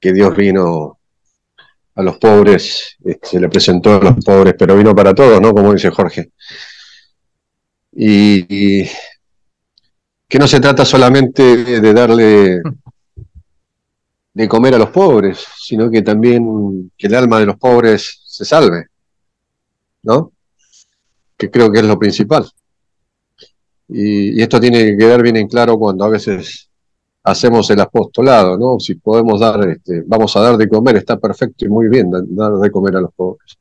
[0.06, 1.00] que Dios vino
[1.96, 5.52] a los pobres, este, se le presentó a los pobres, pero vino para todos, ¿no?
[5.52, 6.30] Como dice Jorge.
[7.92, 8.84] Y,
[10.28, 12.62] que no se trata solamente de darle
[14.32, 18.46] de comer a los pobres, sino que también que el alma de los pobres se
[18.46, 18.86] salve,
[20.04, 20.34] ¿no?
[21.36, 22.48] Que creo que es lo principal.
[23.88, 26.70] Y, y esto tiene que quedar bien en claro cuando a veces
[27.26, 28.80] hacemos el apostolado, ¿no?
[28.80, 32.54] Si podemos dar, este, vamos a dar de comer, está perfecto y muy bien dar
[32.54, 33.58] de comer a los pobres.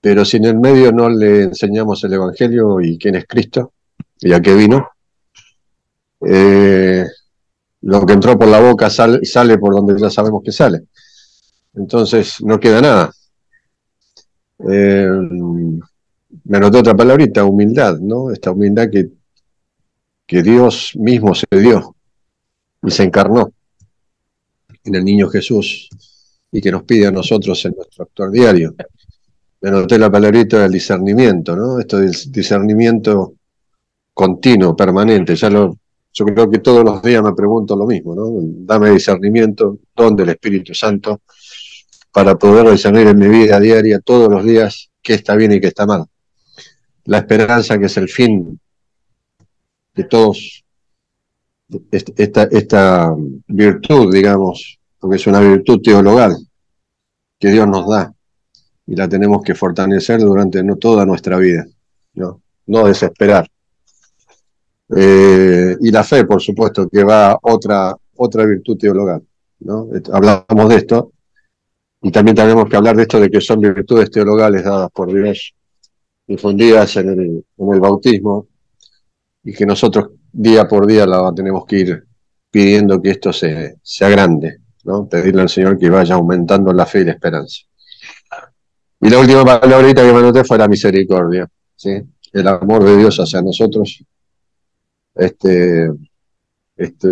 [0.00, 3.72] Pero si en el medio no le enseñamos el Evangelio y quién es Cristo
[4.20, 4.86] y a qué vino,
[6.26, 7.06] eh,
[7.80, 10.82] lo que entró por la boca sale, sale por donde ya sabemos que sale.
[11.74, 13.10] Entonces no queda nada.
[14.68, 15.08] Eh,
[16.44, 18.30] me anoté otra palabrita, humildad, ¿no?
[18.30, 19.08] Esta humildad que,
[20.26, 21.96] que Dios mismo se dio
[22.82, 23.52] y se encarnó
[24.84, 25.88] en el niño Jesús
[26.50, 28.74] y que nos pide a nosotros en nuestro actuar diario.
[29.60, 31.78] Me anoté la palabrita del discernimiento, ¿no?
[31.78, 33.34] Esto del discernimiento
[34.12, 35.36] continuo, permanente.
[35.36, 35.78] Ya lo,
[36.12, 38.28] yo creo que todos los días me pregunto lo mismo, ¿no?
[38.66, 41.22] Dame discernimiento, donde el Espíritu Santo,
[42.12, 45.68] para poder discernir en mi vida diaria todos los días qué está bien y qué
[45.68, 46.04] está mal.
[47.04, 48.60] La esperanza que es el fin
[49.94, 50.64] de todos
[51.90, 53.14] esta, esta
[53.46, 56.34] virtud, digamos, porque es una virtud teologal
[57.38, 58.12] que Dios nos da
[58.86, 61.64] y la tenemos que fortalecer durante no, toda nuestra vida,
[62.14, 63.48] no, no desesperar.
[64.94, 69.22] Eh, y la fe, por supuesto, que va otra, otra virtud teologal.
[69.60, 69.88] ¿no?
[70.12, 71.12] Hablamos de esto
[72.02, 75.54] y también tenemos que hablar de esto de que son virtudes teologales dadas por Dios,
[76.26, 78.48] difundidas en el, en el bautismo,
[79.44, 82.04] y que nosotros día por día tenemos que ir
[82.50, 85.08] pidiendo que esto se, sea grande, ¿no?
[85.08, 87.62] Pedirle al Señor que vaya aumentando la fe y la esperanza.
[89.00, 91.90] Y la última palabrita que me anoté fue la misericordia, ¿sí?
[92.32, 94.04] El amor de Dios hacia nosotros.
[95.14, 95.90] Este,
[96.76, 97.08] este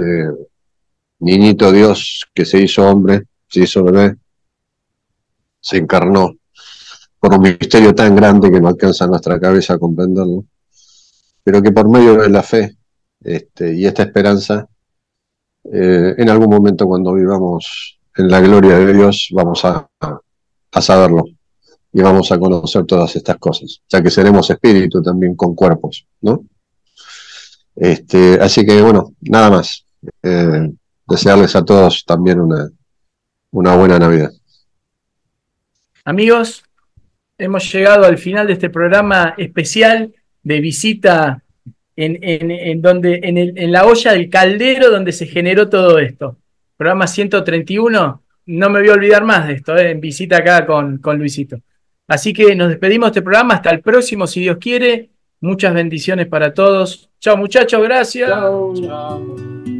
[1.18, 4.16] niñito Dios que se hizo hombre, se hizo bebé,
[5.60, 6.36] se encarnó
[7.18, 10.44] por un misterio tan grande que no alcanza nuestra cabeza a comprenderlo,
[11.42, 12.76] pero que por medio de la fe
[13.22, 14.68] este, y esta esperanza,
[15.64, 19.88] eh, en algún momento cuando vivamos en la gloria de Dios, vamos a,
[20.80, 21.24] saberlo
[21.92, 26.44] y vamos a conocer todas estas cosas, ya que seremos espíritu también con cuerpos, ¿no?
[27.76, 29.84] Este, así que bueno, nada más.
[30.22, 30.70] Eh,
[31.10, 32.70] desearles a todos también una,
[33.50, 34.30] una buena Navidad.
[36.04, 36.62] Amigos,
[37.36, 41.42] hemos llegado al final de este programa especial de visita
[41.96, 46.36] en, donde, en, la olla del caldero donde se generó todo esto.
[46.76, 50.98] Programa 131, no me voy a olvidar más de esto, eh, en visita acá con,
[50.98, 51.60] con Luisito.
[52.08, 55.10] Así que nos despedimos de este programa, hasta el próximo, si Dios quiere.
[55.40, 57.08] Muchas bendiciones para todos.
[57.20, 58.28] Chao muchachos, gracias.
[58.28, 59.79] Chao.